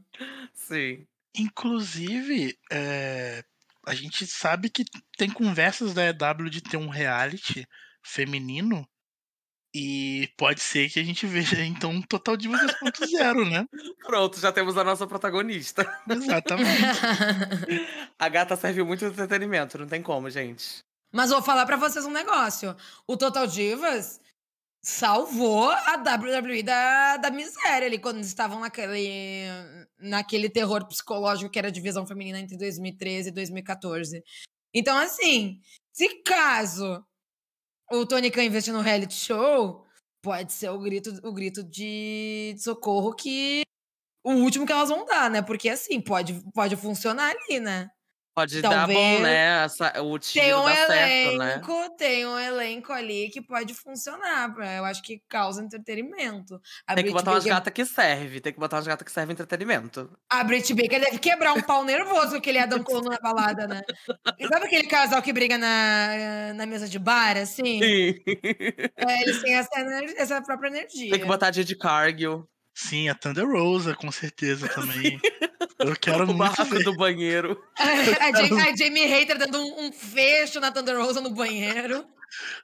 Sim. 0.53 1.03
Inclusive, 1.35 2.55
é, 2.71 3.43
a 3.87 3.95
gente 3.95 4.27
sabe 4.27 4.69
que 4.69 4.85
tem 5.17 5.31
conversas 5.31 5.95
da 5.95 6.05
EW 6.05 6.47
de 6.47 6.61
ter 6.61 6.77
um 6.77 6.89
reality 6.89 7.67
feminino. 8.03 8.87
E 9.79 10.27
pode 10.35 10.59
ser 10.59 10.89
que 10.89 10.99
a 10.99 11.03
gente 11.03 11.27
veja 11.27 11.63
então 11.63 11.91
um 11.91 12.01
Total 12.01 12.35
Divas 12.35 12.59
2.0, 12.61 13.47
né? 13.47 13.67
Pronto, 14.03 14.39
já 14.39 14.51
temos 14.51 14.75
a 14.75 14.83
nossa 14.83 15.05
protagonista. 15.05 15.85
Exatamente. 16.09 16.99
A 18.17 18.27
gata 18.27 18.55
serve 18.55 18.81
muito 18.81 19.05
entretenimento, 19.05 19.77
não 19.77 19.85
tem 19.85 20.01
como, 20.01 20.31
gente. 20.31 20.79
Mas 21.13 21.29
vou 21.29 21.43
falar 21.43 21.63
pra 21.67 21.77
vocês 21.77 22.03
um 22.05 22.11
negócio. 22.11 22.75
O 23.05 23.15
Total 23.15 23.45
Divas 23.45 24.19
salvou 24.81 25.69
a 25.69 25.95
WWE 25.95 26.63
da, 26.63 27.17
da 27.17 27.29
miséria 27.29 27.85
ali, 27.85 27.99
quando 27.99 28.15
eles 28.15 28.29
estavam 28.29 28.59
naquele, 28.59 29.45
naquele 29.99 30.49
terror 30.49 30.87
psicológico 30.87 31.51
que 31.51 31.59
era 31.59 31.67
a 31.67 31.71
divisão 31.71 32.07
feminina 32.07 32.39
entre 32.39 32.57
2013 32.57 33.29
e 33.29 33.31
2014. 33.31 34.23
Então, 34.73 34.97
assim, 34.97 35.61
se 35.93 36.23
caso 36.23 37.05
o 37.91 38.05
Tony 38.05 38.31
Khan 38.31 38.43
investir 38.43 38.73
no 38.73 38.81
reality 38.81 39.13
show, 39.13 39.85
pode 40.21 40.53
ser 40.53 40.69
o 40.69 40.79
grito, 40.79 41.11
o 41.23 41.31
grito 41.33 41.63
de 41.63 42.55
socorro 42.59 43.13
que. 43.13 43.63
O 44.23 44.33
último 44.33 44.65
que 44.65 44.73
elas 44.73 44.89
vão 44.89 45.05
dar, 45.05 45.29
né? 45.29 45.41
Porque 45.41 45.69
assim, 45.69 46.01
pode, 46.01 46.33
pode 46.53 46.75
funcionar 46.75 47.31
ali, 47.31 47.59
né? 47.61 47.89
Pode 48.37 48.61
dar 48.61 48.85
bom, 48.85 48.93
Talvez 48.93 49.21
né? 49.23 49.63
Essa, 49.63 49.99
o 50.03 50.19
Tem 50.19 50.43
tiro 50.43 50.61
um 50.61 50.65
dá 50.65 50.75
certo, 50.75 51.37
né? 51.39 51.53
elenco, 51.53 51.89
tem 51.97 52.27
um 52.27 52.37
elenco 52.37 52.93
ali 52.93 53.31
que 53.31 53.41
pode 53.41 53.73
funcionar. 53.73 54.53
Eu 54.77 54.85
acho 54.85 55.01
que 55.01 55.23
causa 55.27 55.63
entretenimento. 55.63 56.61
A 56.85 56.93
Tem 56.93 57.03
que 57.03 57.09
Brit 57.09 57.13
botar 57.15 57.31
umas 57.31 57.43
Baker, 57.43 57.57
gatas 57.57 57.73
que 57.73 57.83
serve. 57.83 58.39
Tem 58.39 58.53
que 58.53 58.59
botar 58.59 58.75
umas 58.75 58.85
gatas 58.85 59.03
que 59.03 59.11
servem 59.11 59.33
entretenimento. 59.33 60.07
a 60.29 60.43
Brit 60.43 60.71
Baker 60.71 60.99
deve 60.99 61.17
quebrar 61.17 61.53
um 61.53 61.63
pau 61.63 61.83
nervoso 61.83 62.29
com 62.29 62.37
aquele 62.37 62.59
Adam 62.59 62.83
Cole 62.83 63.09
na 63.09 63.17
balada, 63.17 63.65
né? 63.67 63.81
Sabe 64.47 64.67
aquele 64.67 64.85
casal 64.85 65.19
que 65.23 65.33
briga 65.33 65.57
na, 65.57 66.53
na 66.53 66.67
mesa 66.67 66.87
de 66.87 66.99
bar, 66.99 67.37
assim? 67.37 67.79
Sim. 67.81 68.15
É, 68.97 69.21
eles 69.23 69.41
têm 69.41 69.55
essa, 69.55 69.79
essa 70.15 70.41
própria 70.43 70.67
energia. 70.67 71.09
Tem 71.09 71.19
que 71.19 71.25
botar 71.25 71.47
a 71.47 71.49
Didi 71.49 71.75
Cargill. 71.75 72.47
Sim, 72.79 73.09
a 73.09 73.15
Thunder 73.15 73.47
Rosa, 73.49 73.95
com 73.95 74.11
certeza 74.11 74.67
também. 74.69 75.19
Eu 75.79 75.95
quero 75.95 76.23
O 76.23 76.27
muito 76.27 76.37
barraco 76.37 76.65
ver. 76.75 76.83
do 76.83 76.95
banheiro. 76.95 77.59
a, 77.75 78.29
Ja- 78.31 78.69
a 78.71 78.75
Jamie 78.75 79.05
Hater 79.07 79.37
dando 79.39 79.57
um, 79.59 79.87
um 79.87 79.91
fecho 79.91 80.59
na 80.59 80.71
Thunder 80.71 80.95
Rosa 80.99 81.19
no 81.19 81.31
banheiro. 81.31 82.05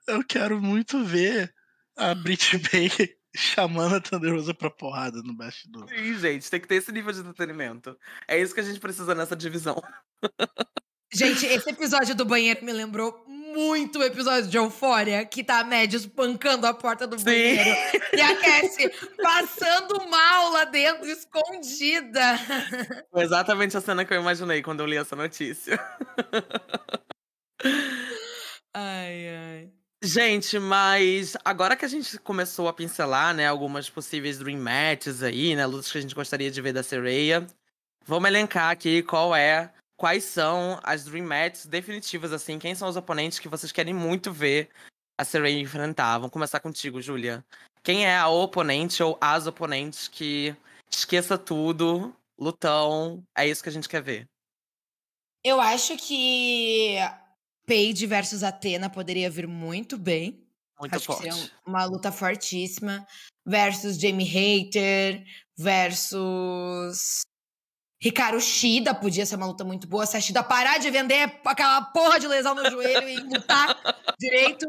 Eu 0.08 0.24
quero 0.24 0.62
muito 0.62 1.04
ver 1.04 1.52
a 1.98 2.14
Brit 2.14 2.58
Baker 2.62 3.10
chamando 3.36 3.96
a 3.96 4.00
Thunder 4.02 4.34
Rosa 4.34 4.54
pra 4.54 4.70
porrada 4.70 5.20
no 5.24 5.36
bastidor. 5.36 5.90
Sim, 5.90 6.20
gente, 6.20 6.50
tem 6.52 6.60
que 6.60 6.68
ter 6.68 6.76
esse 6.76 6.92
nível 6.92 7.12
de 7.12 7.22
entretenimento. 7.22 7.98
É 8.28 8.40
isso 8.40 8.54
que 8.54 8.60
a 8.60 8.64
gente 8.64 8.80
precisa 8.80 9.16
nessa 9.16 9.36
divisão. 9.36 9.82
Gente, 11.12 11.46
esse 11.46 11.70
episódio 11.72 12.14
do 12.16 12.26
banheiro 12.26 12.64
me 12.64 12.72
lembrou 12.72 13.24
muito 13.54 14.00
o 14.00 14.04
episódio 14.04 14.50
de 14.50 14.58
Eufória, 14.58 15.24
que 15.26 15.44
tá 15.44 15.60
a 15.60 15.64
Mad 15.64 15.94
espancando 15.94 16.66
a 16.66 16.74
porta 16.74 17.06
do 17.06 17.18
Sim. 17.18 17.26
banheiro. 17.26 17.64
E 18.14 18.22
a 18.22 18.36
Cassie 18.36 18.92
passando 19.22 20.08
mal 20.08 20.52
lá 20.52 20.66
dentro, 20.66 21.08
escondida. 21.08 22.38
Foi 23.12 23.24
exatamente 23.24 23.76
a 23.76 23.82
cena 23.82 24.06
que 24.06 24.14
eu 24.14 24.22
imaginei 24.22 24.62
quando 24.62 24.82
eu 24.82 24.86
li 24.86 24.98
essa 24.98 25.16
notícia. 25.16 25.80
Ai, 28.74 29.30
ai. 29.30 29.72
Gente, 30.04 30.60
mas 30.60 31.38
agora 31.46 31.76
que 31.76 31.86
a 31.86 31.88
gente 31.88 32.20
começou 32.20 32.68
a 32.68 32.74
pincelar, 32.74 33.34
né, 33.34 33.48
algumas 33.48 33.90
possíveis 33.90 34.38
Dream 34.38 34.60
Matches 34.60 35.24
aí, 35.24 35.56
né, 35.56 35.66
lutas 35.66 35.92
que 35.92 35.98
a 35.98 36.02
gente 36.02 36.14
gostaria 36.14 36.52
de 36.52 36.62
ver 36.62 36.74
da 36.74 36.84
Sereia, 36.84 37.48
vamos 38.06 38.28
elencar 38.28 38.70
aqui 38.70 39.02
qual 39.02 39.34
é, 39.34 39.72
quais 40.04 40.26
são 40.26 40.82
as 40.84 41.06
Dream 41.06 41.26
Matches 41.26 41.66
definitivas, 41.66 42.34
assim, 42.34 42.60
quem 42.60 42.76
são 42.76 42.90
os 42.90 42.98
oponentes 42.98 43.40
que 43.40 43.48
vocês 43.48 43.72
querem 43.72 43.94
muito 43.94 44.34
ver 44.34 44.70
a 45.18 45.24
Sereia 45.24 45.58
enfrentar. 45.58 46.18
Vamos 46.18 46.34
começar 46.34 46.60
contigo, 46.60 47.02
Júlia. 47.02 47.42
Quem 47.82 48.06
é 48.06 48.18
a 48.18 48.28
oponente 48.28 49.02
ou 49.02 49.18
as 49.22 49.48
oponentes 49.48 50.10
que 50.10 50.54
esqueça 50.92 51.38
tudo, 51.38 52.14
lutão, 52.38 53.24
é 53.34 53.48
isso 53.48 53.64
que 53.64 53.70
a 53.70 53.72
gente 53.72 53.88
quer 53.88 54.02
ver. 54.04 54.28
Eu 55.42 55.62
acho 55.62 55.96
que 55.96 56.98
Paige 57.66 58.06
versus 58.06 58.44
Atena 58.44 58.90
poderia 58.90 59.30
vir 59.30 59.48
muito 59.48 59.98
bem. 59.98 60.46
Muito 60.82 60.96
acho 60.96 61.08
que 61.08 61.14
forte. 61.14 61.32
seria 61.34 61.36
um- 61.66 61.72
uma 61.72 61.86
luta 61.86 62.12
fortíssima. 62.12 63.08
Versus 63.48 63.98
Jamie 63.98 64.26
Hater, 64.28 65.24
versus. 65.58 67.22
Ricardo 68.04 68.42
Shida 68.42 68.94
podia 68.94 69.26
ser 69.26 69.38
uma 69.38 69.46
luta 69.46 69.64
muito 69.64 69.88
boa. 69.88 70.06
Se 70.06 70.18
a 70.18 70.20
Shida 70.22 70.44
parar 70.44 70.78
de 70.78 70.92
vender 70.92 71.40
aquela 71.46 71.82
porra 71.82 72.20
de 72.20 72.28
lesão 72.28 72.54
no 72.54 72.70
joelho 72.70 73.08
e 73.08 73.16
lutar 73.16 73.78
direito. 74.20 74.68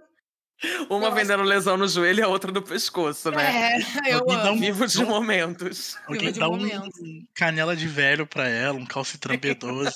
Uma 0.89 1.07
eu 1.07 1.07
acho- 1.09 1.17
vendendo 1.17 1.43
lesão 1.43 1.77
no 1.77 1.89
joelho 1.89 2.21
e 2.21 2.23
a 2.23 2.29
outra 2.29 2.53
no 2.53 2.63
pescoço, 2.63 3.33
né? 3.33 3.75
É, 4.07 4.13
eu 4.15 4.25
um- 4.25 4.31
amo. 4.31 4.61
Vivo 4.61 4.87
de 4.87 4.99
Não. 5.03 5.09
momentos. 5.09 5.97
Alguém 6.07 6.31
de 6.31 6.39
dá 6.39 6.49
um 6.49 6.53
momentos. 6.57 6.95
canela 7.35 7.75
de 7.75 7.89
velho 7.89 8.25
pra 8.25 8.49
ela, 8.49 8.79
um 8.79 8.87
calcitran 8.87 9.37
B12, 9.37 9.91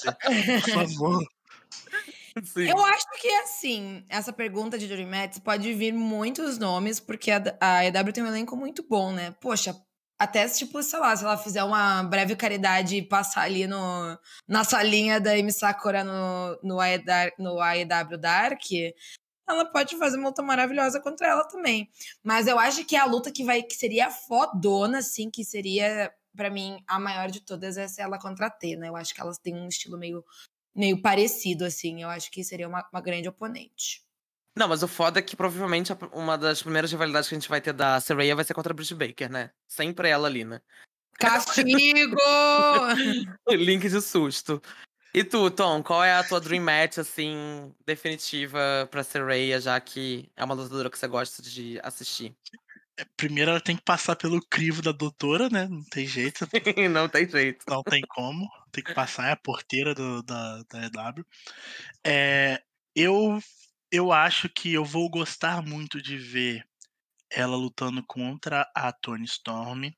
por 0.64 0.70
favor. 0.72 1.24
Sim. 2.44 2.68
Eu 2.68 2.84
acho 2.84 3.06
que, 3.20 3.28
assim, 3.38 4.04
essa 4.08 4.32
pergunta 4.32 4.78
de 4.78 4.86
Dream 4.86 5.08
Match 5.08 5.38
pode 5.38 5.72
vir 5.74 5.92
muitos 5.92 6.56
nomes, 6.58 7.00
porque 7.00 7.30
a, 7.32 7.42
a 7.60 7.84
EW 7.86 8.12
tem 8.12 8.22
um 8.22 8.28
elenco 8.28 8.56
muito 8.56 8.84
bom, 8.88 9.12
né? 9.12 9.34
Poxa, 9.40 9.74
até, 10.18 10.48
tipo, 10.48 10.82
sei 10.82 10.98
lá, 10.98 11.14
se 11.16 11.24
ela 11.24 11.36
fizer 11.36 11.62
uma 11.62 12.02
breve 12.02 12.34
caridade 12.34 12.96
e 12.96 13.02
passar 13.02 13.42
ali 13.42 13.66
no, 13.66 14.18
na 14.48 14.64
salinha 14.64 15.20
da 15.20 15.32
Amy 15.32 15.52
Sakura 15.52 16.02
no, 16.02 16.58
no, 16.62 16.80
AEW, 16.80 17.32
no 17.38 17.60
AEW 17.60 18.18
Dark, 18.18 18.62
ela 19.48 19.64
pode 19.64 19.96
fazer 19.96 20.18
uma 20.18 20.28
luta 20.28 20.42
maravilhosa 20.42 21.00
contra 21.00 21.28
ela 21.28 21.44
também. 21.44 21.88
Mas 22.22 22.46
eu 22.46 22.58
acho 22.58 22.84
que 22.84 22.96
a 22.96 23.04
luta 23.04 23.30
que 23.30 23.44
vai 23.44 23.62
que 23.62 23.74
seria 23.74 24.10
fodona, 24.10 24.98
assim, 24.98 25.30
que 25.30 25.44
seria, 25.44 26.12
pra 26.36 26.50
mim, 26.50 26.82
a 26.86 26.98
maior 26.98 27.30
de 27.30 27.40
todas, 27.40 27.76
é 27.76 27.86
se 27.86 28.02
ela 28.02 28.18
contra 28.18 28.48
a? 28.48 28.86
Eu 28.88 28.96
acho 28.96 29.14
que 29.14 29.20
elas 29.20 29.38
têm 29.38 29.54
um 29.54 29.68
estilo 29.68 29.96
meio 29.98 30.24
meio 30.74 31.00
parecido, 31.02 31.64
assim. 31.64 32.02
Eu 32.02 32.08
acho 32.08 32.30
que 32.30 32.44
seria 32.44 32.68
uma, 32.68 32.86
uma 32.92 33.00
grande 33.00 33.28
oponente. 33.28 34.02
Não, 34.56 34.68
mas 34.68 34.82
o 34.82 34.88
foda 34.88 35.18
é 35.20 35.22
que 35.22 35.36
provavelmente 35.36 35.92
uma 36.12 36.36
das 36.36 36.62
primeiras 36.62 36.90
rivalidades 36.90 37.28
que 37.28 37.34
a 37.34 37.38
gente 37.38 37.48
vai 37.48 37.60
ter 37.60 37.72
da 37.72 38.00
Saraya 38.00 38.34
vai 38.34 38.44
ser 38.44 38.54
contra 38.54 38.72
a 38.72 38.74
Britt 38.76 38.94
Baker, 38.94 39.30
né? 39.30 39.50
Sempre 39.68 40.08
ela 40.08 40.26
ali, 40.26 40.44
né? 40.44 40.60
Castigo! 41.18 42.16
Link 43.50 43.88
de 43.88 44.00
susto. 44.00 44.60
E 45.14 45.24
tu, 45.24 45.50
Tom, 45.50 45.82
qual 45.82 46.04
é 46.04 46.12
a 46.12 46.22
tua 46.22 46.40
dream 46.40 46.62
match, 46.62 46.98
assim, 46.98 47.74
definitiva 47.86 48.86
pra 48.90 49.02
Saraya, 49.02 49.60
já 49.60 49.80
que 49.80 50.30
é 50.36 50.44
uma 50.44 50.54
lutadora 50.54 50.90
que 50.90 50.98
você 50.98 51.08
gosta 51.08 51.42
de 51.42 51.80
assistir? 51.82 52.36
Primeiro 53.16 53.52
ela 53.52 53.60
tem 53.60 53.76
que 53.76 53.82
passar 53.82 54.16
pelo 54.16 54.40
crivo 54.40 54.82
da 54.82 54.92
doutora, 54.92 55.48
né? 55.48 55.66
Não 55.68 55.84
tem 55.84 56.06
jeito, 56.06 56.46
Não 56.90 57.08
tem 57.08 57.28
jeito. 57.28 57.64
não 57.68 57.82
tem 57.82 58.02
como. 58.08 58.48
Tem 58.72 58.82
que 58.82 58.92
passar, 58.92 59.28
é 59.28 59.32
a 59.32 59.36
porteira 59.36 59.94
do- 59.94 60.22
da, 60.22 60.62
da 60.68 60.86
EW. 60.86 61.24
É, 62.04 62.60
eu, 62.94 63.38
eu 63.90 64.12
acho 64.12 64.48
que 64.48 64.72
eu 64.72 64.84
vou 64.84 65.10
gostar 65.10 65.62
muito 65.62 66.00
de 66.02 66.16
ver 66.16 66.62
ela 67.30 67.56
lutando 67.56 68.04
contra 68.06 68.70
a 68.74 68.92
Tony 68.92 69.24
Storm. 69.24 69.90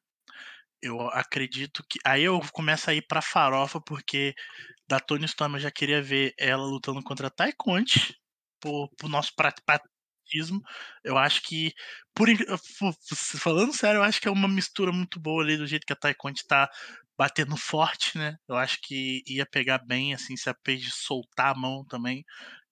Eu 0.82 1.01
acredito 1.11 1.84
que. 1.88 1.99
Aí 2.05 2.22
eu 2.24 2.41
começo 2.53 2.91
a 2.91 2.95
ir 2.95 3.07
pra 3.07 3.22
farofa, 3.22 3.80
porque 3.80 4.34
da 4.88 5.01
Tony 5.01 5.26
Storm 5.26 5.55
eu 5.55 5.61
já 5.61 5.70
queria 5.70 6.03
ver 6.03 6.34
ela 6.38 6.64
lutando 6.64 7.03
contra 7.03 7.28
a 7.28 7.53
Conte. 7.57 8.16
Por, 8.61 8.91
por 8.99 9.09
nosso 9.09 9.32
favoritismo. 10.30 10.62
Eu 11.05 11.18
acho 11.18 11.43
que, 11.43 11.72
por, 12.14 12.28
falando 13.38 13.72
sério, 13.72 13.99
eu 13.99 14.03
acho 14.03 14.20
que 14.20 14.28
é 14.28 14.30
uma 14.30 14.49
mistura 14.49 14.93
muito 14.93 15.20
boa 15.20 15.43
ali 15.43 15.57
do 15.57 15.66
jeito 15.66 15.86
que 15.86 15.93
a 15.93 15.97
Taekwondo 15.97 16.41
tá 16.47 16.68
batendo 17.18 17.57
forte, 17.57 18.16
né? 18.16 18.36
Eu 18.49 18.57
acho 18.57 18.78
que 18.82 19.22
ia 19.26 19.45
pegar 19.45 19.78
bem, 19.78 20.14
assim, 20.14 20.36
se 20.36 20.49
a 20.49 20.55
Paige 20.55 20.91
soltar 20.91 21.55
a 21.55 21.59
mão 21.59 21.84
também. 21.84 22.24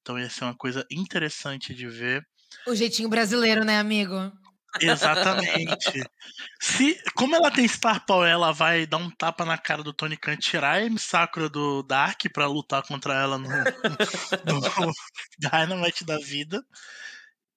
Então 0.09 0.19
ia 0.19 0.31
ser 0.31 0.45
uma 0.45 0.57
coisa 0.57 0.87
interessante 0.91 1.75
de 1.75 1.87
ver. 1.87 2.27
O 2.67 2.75
jeitinho 2.75 3.11
brasileiro, 3.11 3.63
né, 3.63 3.79
amigo? 3.79 4.33
Exatamente. 4.81 6.03
Se, 6.59 6.99
como 7.15 7.37
ela 7.37 7.51
tem 7.51 7.69
Star 7.69 8.07
Power, 8.07 8.27
ela 8.27 8.51
vai 8.51 8.87
dar 8.87 8.97
um 8.97 9.11
tapa 9.11 9.45
na 9.45 9.59
cara 9.59 9.83
do 9.83 9.93
Tony 9.93 10.17
Khan, 10.17 10.39
tirar 10.39 10.77
a 10.77 10.83
M 10.83 10.99
Sakura 10.99 11.51
do 11.51 11.83
Dark 11.83 12.23
para 12.33 12.47
lutar 12.47 12.83
contra 12.85 13.21
ela 13.21 13.37
no, 13.37 13.49
no, 14.47 14.87
no 14.87 14.93
Dynamite 15.39 16.07
da 16.07 16.17
vida. 16.17 16.65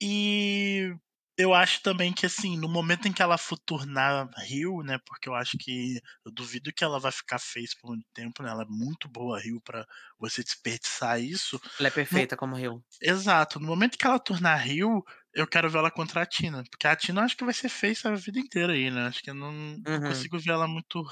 E 0.01 0.93
eu 1.41 1.53
acho 1.53 1.81
também 1.81 2.13
que, 2.13 2.25
assim, 2.25 2.57
no 2.57 2.69
momento 2.69 3.07
em 3.07 3.13
que 3.13 3.21
ela 3.21 3.37
for 3.37 3.57
tornar 3.57 4.29
Rio, 4.37 4.81
né? 4.83 4.99
Porque 5.05 5.27
eu 5.27 5.33
acho 5.33 5.57
que. 5.57 5.99
Eu 6.25 6.31
duvido 6.31 6.71
que 6.73 6.83
ela 6.83 6.99
vai 6.99 7.11
ficar 7.11 7.39
face 7.39 7.75
por 7.79 7.89
muito 7.89 8.05
tempo, 8.13 8.43
né? 8.43 8.49
Ela 8.49 8.63
é 8.63 8.67
muito 8.67 9.09
boa 9.09 9.39
Rio 9.39 9.59
para 9.61 9.85
você 10.19 10.43
desperdiçar 10.43 11.21
isso. 11.21 11.59
Ela 11.79 11.87
é 11.87 11.91
perfeita 11.91 12.35
no... 12.35 12.39
como 12.39 12.55
Rio. 12.55 12.83
Exato. 13.01 13.59
No 13.59 13.67
momento 13.67 13.97
que 13.97 14.05
ela 14.05 14.19
tornar 14.19 14.55
Rio, 14.57 15.03
eu 15.33 15.47
quero 15.47 15.69
ver 15.69 15.79
ela 15.79 15.91
contra 15.91 16.21
a 16.21 16.25
Tina. 16.25 16.63
Porque 16.69 16.87
a 16.87 16.95
Tina 16.95 17.21
eu 17.21 17.25
acho 17.25 17.37
que 17.37 17.45
vai 17.45 17.53
ser 17.53 17.69
face 17.69 18.07
a 18.07 18.15
vida 18.15 18.39
inteira 18.39 18.73
aí, 18.73 18.91
né? 18.91 19.07
Acho 19.07 19.21
que 19.21 19.29
eu 19.29 19.35
não, 19.35 19.49
uhum. 19.49 19.83
não 19.85 20.01
consigo 20.01 20.39
ver 20.39 20.51
ela 20.51 20.67
muito 20.67 21.03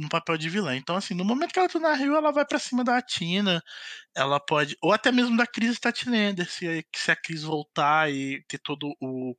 no 0.00 0.08
papel 0.08 0.38
de 0.38 0.48
vilã. 0.48 0.74
Então, 0.76 0.96
assim, 0.96 1.14
no 1.14 1.24
momento 1.24 1.52
que 1.52 1.58
ela 1.58 1.68
tornar 1.68 1.94
Rio, 1.94 2.16
ela 2.16 2.32
vai 2.32 2.44
para 2.44 2.58
cima 2.58 2.82
da 2.82 3.00
Tina. 3.02 3.62
Ela 4.14 4.40
pode. 4.40 4.76
Ou 4.82 4.92
até 4.92 5.12
mesmo 5.12 5.36
da 5.36 5.46
Cris 5.46 5.72
Statlander, 5.72 6.50
se, 6.50 6.86
se 6.94 7.10
a 7.10 7.16
Cris 7.16 7.42
voltar 7.42 8.10
e 8.10 8.42
ter 8.48 8.58
todo 8.58 8.94
o. 9.00 9.36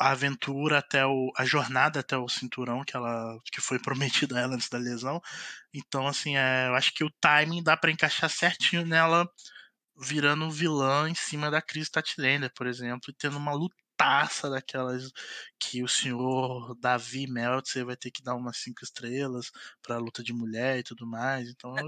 A 0.00 0.10
aventura 0.10 0.78
até 0.78 1.06
o. 1.06 1.32
a 1.36 1.44
jornada 1.44 2.00
até 2.00 2.16
o 2.16 2.28
cinturão 2.28 2.84
que 2.84 2.96
ela. 2.96 3.38
que 3.52 3.60
foi 3.60 3.78
prometida 4.28 4.38
a 4.38 4.42
ela 4.42 4.54
antes 4.54 4.68
da 4.68 4.78
lesão. 4.78 5.20
Então, 5.72 6.06
assim, 6.08 6.36
é, 6.36 6.68
eu 6.68 6.74
acho 6.74 6.92
que 6.94 7.04
o 7.04 7.10
timing 7.20 7.62
dá 7.62 7.76
para 7.76 7.90
encaixar 7.92 8.30
certinho 8.30 8.84
nela 8.86 9.28
virando 9.96 10.50
vilã 10.50 11.08
em 11.08 11.14
cima 11.14 11.50
da 11.50 11.62
Cris 11.62 11.84
Statlander, 11.86 12.52
por 12.54 12.66
exemplo, 12.66 13.10
e 13.10 13.14
tendo 13.14 13.36
uma 13.36 13.52
luta 13.52 13.76
taça 13.96 14.50
daquelas 14.50 15.10
que 15.58 15.82
o 15.82 15.88
senhor 15.88 16.74
Davi 16.76 17.26
Meltzer 17.26 17.84
vai 17.86 17.96
ter 17.96 18.10
que 18.10 18.22
dar 18.22 18.34
umas 18.34 18.58
cinco 18.58 18.84
estrelas 18.84 19.50
pra 19.82 19.98
luta 19.98 20.22
de 20.22 20.32
mulher 20.32 20.78
e 20.78 20.82
tudo 20.82 21.06
mais. 21.06 21.48
Então 21.48 21.74
eu, 21.78 21.86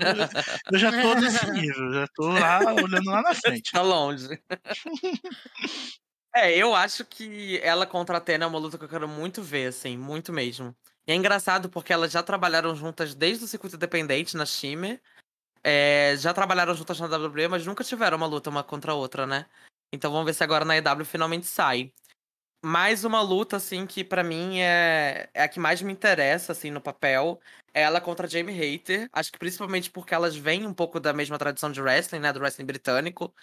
eu 0.73 0.79
já 0.79 0.91
tô 0.91 1.15
nesse 1.15 1.51
nível, 1.53 1.93
já 1.93 2.09
tô 2.09 2.29
lá 2.29 2.61
olhando 2.75 3.11
lá 3.11 3.23
na 3.23 3.35
frente. 3.35 3.73
Tá 3.73 3.83
longe. 3.83 4.29
é, 6.35 6.57
eu 6.57 6.75
acho 6.75 7.05
que 7.05 7.59
ela 7.63 7.87
contra 7.87 8.17
a 8.17 8.19
Atena 8.19 8.45
é 8.45 8.49
uma 8.49 8.59
luta 8.59 8.79
que 8.79 8.85
eu 8.85 8.89
quero 8.89 9.09
muito 9.09 9.43
ver, 9.43 9.69
assim, 9.69 9.97
muito 9.97 10.33
mesmo. 10.33 10.75
E 11.07 11.13
é 11.13 11.15
engraçado 11.15 11.69
porque 11.69 11.93
elas 11.93 12.11
já 12.11 12.23
trabalharam 12.23 12.75
juntas 12.75 13.15
desde 13.15 13.45
o 13.45 13.49
circuito 13.49 13.77
independente 13.77 14.37
na 14.37 14.45
Shimmer. 14.45 15.01
É, 15.63 16.15
já 16.17 16.33
trabalharam 16.33 16.75
juntas 16.75 16.99
na 17.01 17.07
WWE, 17.07 17.49
mas 17.49 17.67
nunca 17.67 17.83
tiveram 17.83 18.17
uma 18.17 18.27
luta 18.27 18.51
uma 18.51 18.63
contra 18.63 18.93
a 18.93 18.95
outra, 18.95 19.27
né? 19.27 19.47
Então 19.97 20.13
vamos 20.13 20.27
ver 20.27 20.35
se 20.35 20.45
agora 20.45 20.65
na 20.65 20.77
EW 20.77 21.05
finalmente 21.05 21.47
sai. 21.47 21.91
Mais 22.63 23.05
uma 23.05 23.23
luta, 23.23 23.57
assim, 23.57 23.87
que 23.87 24.05
para 24.05 24.23
mim 24.23 24.61
é, 24.61 25.29
é 25.33 25.43
a 25.43 25.49
que 25.49 25.59
mais 25.59 25.81
me 25.81 25.93
interessa, 25.93 26.53
assim, 26.53 26.71
no 26.71 26.81
papel. 26.81 27.41
É 27.73 27.83
ela 27.83 28.01
contra 28.01 28.29
Jamie 28.29 28.55
Hater. 28.55 29.09
Acho 29.13 29.33
que 29.33 29.39
principalmente 29.39 29.91
porque 29.91 30.15
elas 30.15 30.37
vêm 30.37 30.67
um 30.67 30.75
pouco 30.75 31.01
da 31.01 31.13
mesma 31.13 31.39
tradição 31.39 31.71
de 31.71 31.81
wrestling, 31.81 32.19
né? 32.19 32.33
Do 32.33 32.41
wrestling 32.41 32.67
britânico. 32.67 33.35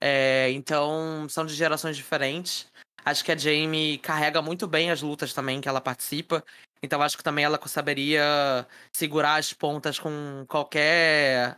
É, 0.00 0.50
então, 0.50 1.26
são 1.28 1.46
de 1.46 1.54
gerações 1.54 1.96
diferentes. 1.96 2.66
Acho 3.04 3.24
que 3.24 3.32
a 3.32 3.36
Jamie 3.36 3.98
carrega 3.98 4.42
muito 4.42 4.66
bem 4.66 4.90
as 4.90 5.00
lutas 5.00 5.32
também 5.32 5.60
que 5.60 5.68
ela 5.68 5.80
participa. 5.80 6.44
Então, 6.82 7.00
acho 7.00 7.16
que 7.16 7.22
também 7.22 7.44
ela 7.44 7.60
saberia 7.68 8.66
segurar 8.92 9.36
as 9.36 9.52
pontas 9.52 9.98
com 9.98 10.44
qualquer. 10.48 11.56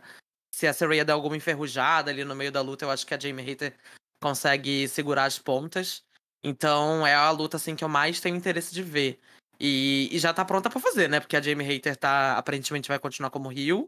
Se 0.53 0.67
a 0.67 0.73
Saraya 0.73 1.03
der 1.03 1.13
alguma 1.13 1.35
enferrujada 1.35 2.11
ali 2.11 2.23
no 2.23 2.35
meio 2.35 2.51
da 2.51 2.61
luta, 2.61 2.85
eu 2.85 2.91
acho 2.91 3.05
que 3.05 3.13
a 3.13 3.19
Jamie 3.19 3.43
Hater 3.43 3.75
consegue 4.25 4.87
segurar 4.87 5.25
as 5.25 5.37
pontas. 5.37 6.03
Então 6.43 7.05
é 7.05 7.13
a 7.13 7.29
luta 7.29 7.57
assim 7.57 7.75
que 7.75 7.83
eu 7.83 7.89
mais 7.89 8.19
tenho 8.19 8.35
interesse 8.35 8.73
de 8.73 8.81
ver. 8.81 9.19
E, 9.59 10.09
e 10.11 10.17
já 10.17 10.33
tá 10.33 10.43
pronta 10.43 10.67
para 10.67 10.79
fazer, 10.79 11.07
né? 11.07 11.19
Porque 11.19 11.37
a 11.37 11.41
Jamie 11.41 11.65
Hater 11.65 11.95
tá 11.95 12.35
aparentemente 12.35 12.87
vai 12.87 12.97
continuar 12.97 13.29
como 13.29 13.49
Rio. 13.49 13.87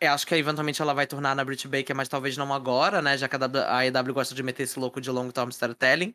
Acho 0.00 0.26
que 0.26 0.34
eventualmente 0.34 0.80
ela 0.80 0.94
vai 0.94 1.06
tornar 1.06 1.36
na 1.36 1.44
Brit 1.44 1.68
Baker, 1.68 1.94
mas 1.94 2.08
talvez 2.08 2.38
não 2.38 2.54
agora, 2.54 3.02
né? 3.02 3.18
Já 3.18 3.28
que 3.28 3.36
a 3.36 3.86
EW 3.86 4.14
gosta 4.14 4.34
de 4.34 4.42
meter 4.42 4.62
esse 4.62 4.78
louco 4.78 4.98
de 4.98 5.10
long 5.10 5.30
term 5.30 5.50
storytelling. 5.50 6.14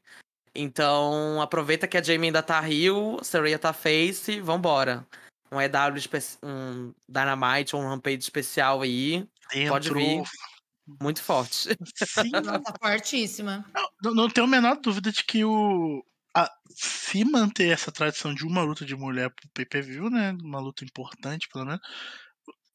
Então, 0.56 1.40
aproveita 1.40 1.88
que 1.88 1.98
a 1.98 2.02
Jamie 2.02 2.30
ainda 2.30 2.42
tá 2.42 2.60
Rio, 2.60 3.20
Saraya 3.22 3.60
tá 3.60 3.72
Face, 3.72 4.42
vambora. 4.42 5.06
Um 5.52 5.62
EW, 5.62 6.02
um 6.42 6.94
Dynamite, 7.08 7.76
um 7.76 7.88
Rampage 7.88 8.24
especial 8.24 8.82
aí. 8.82 9.28
Dentro. 9.54 9.70
Pode 9.70 9.94
vir. 9.94 10.24
Muito 11.02 11.22
forte. 11.22 11.70
Sim. 11.96 12.32
Nossa, 12.44 12.74
fortíssima. 12.82 13.66
Não, 14.02 14.14
não 14.14 14.30
tenho 14.30 14.48
a 14.48 14.50
menor 14.50 14.78
dúvida 14.78 15.12
de 15.12 15.24
que 15.24 15.44
o. 15.44 16.04
A, 16.36 16.50
se 16.70 17.26
manter 17.26 17.72
essa 17.72 17.92
tradição 17.92 18.34
de 18.34 18.46
uma 18.46 18.62
luta 18.62 18.86
de 18.86 18.96
mulher 18.96 19.30
pro 19.30 19.50
pay-per-view, 19.54 20.10
né? 20.10 20.32
Uma 20.42 20.60
luta 20.60 20.84
importante, 20.84 21.48
pelo 21.52 21.66
menos. 21.66 21.82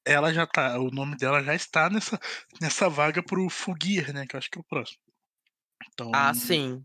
Ela 0.05 0.33
já 0.33 0.47
tá. 0.47 0.79
O 0.79 0.91
nome 0.91 1.17
dela 1.17 1.43
já 1.43 1.55
está 1.55 1.89
nessa, 1.89 2.21
nessa 2.61 2.89
vaga 2.89 3.23
pro 3.23 3.49
Fugir, 3.49 4.12
né? 4.12 4.27
Que 4.27 4.37
eu 4.37 4.39
acho 4.39 4.51
que 4.51 4.59
é 4.59 4.61
o 4.61 4.65
próximo. 4.65 4.99
Então, 5.93 6.11
ah, 6.15 6.35
sim. 6.35 6.83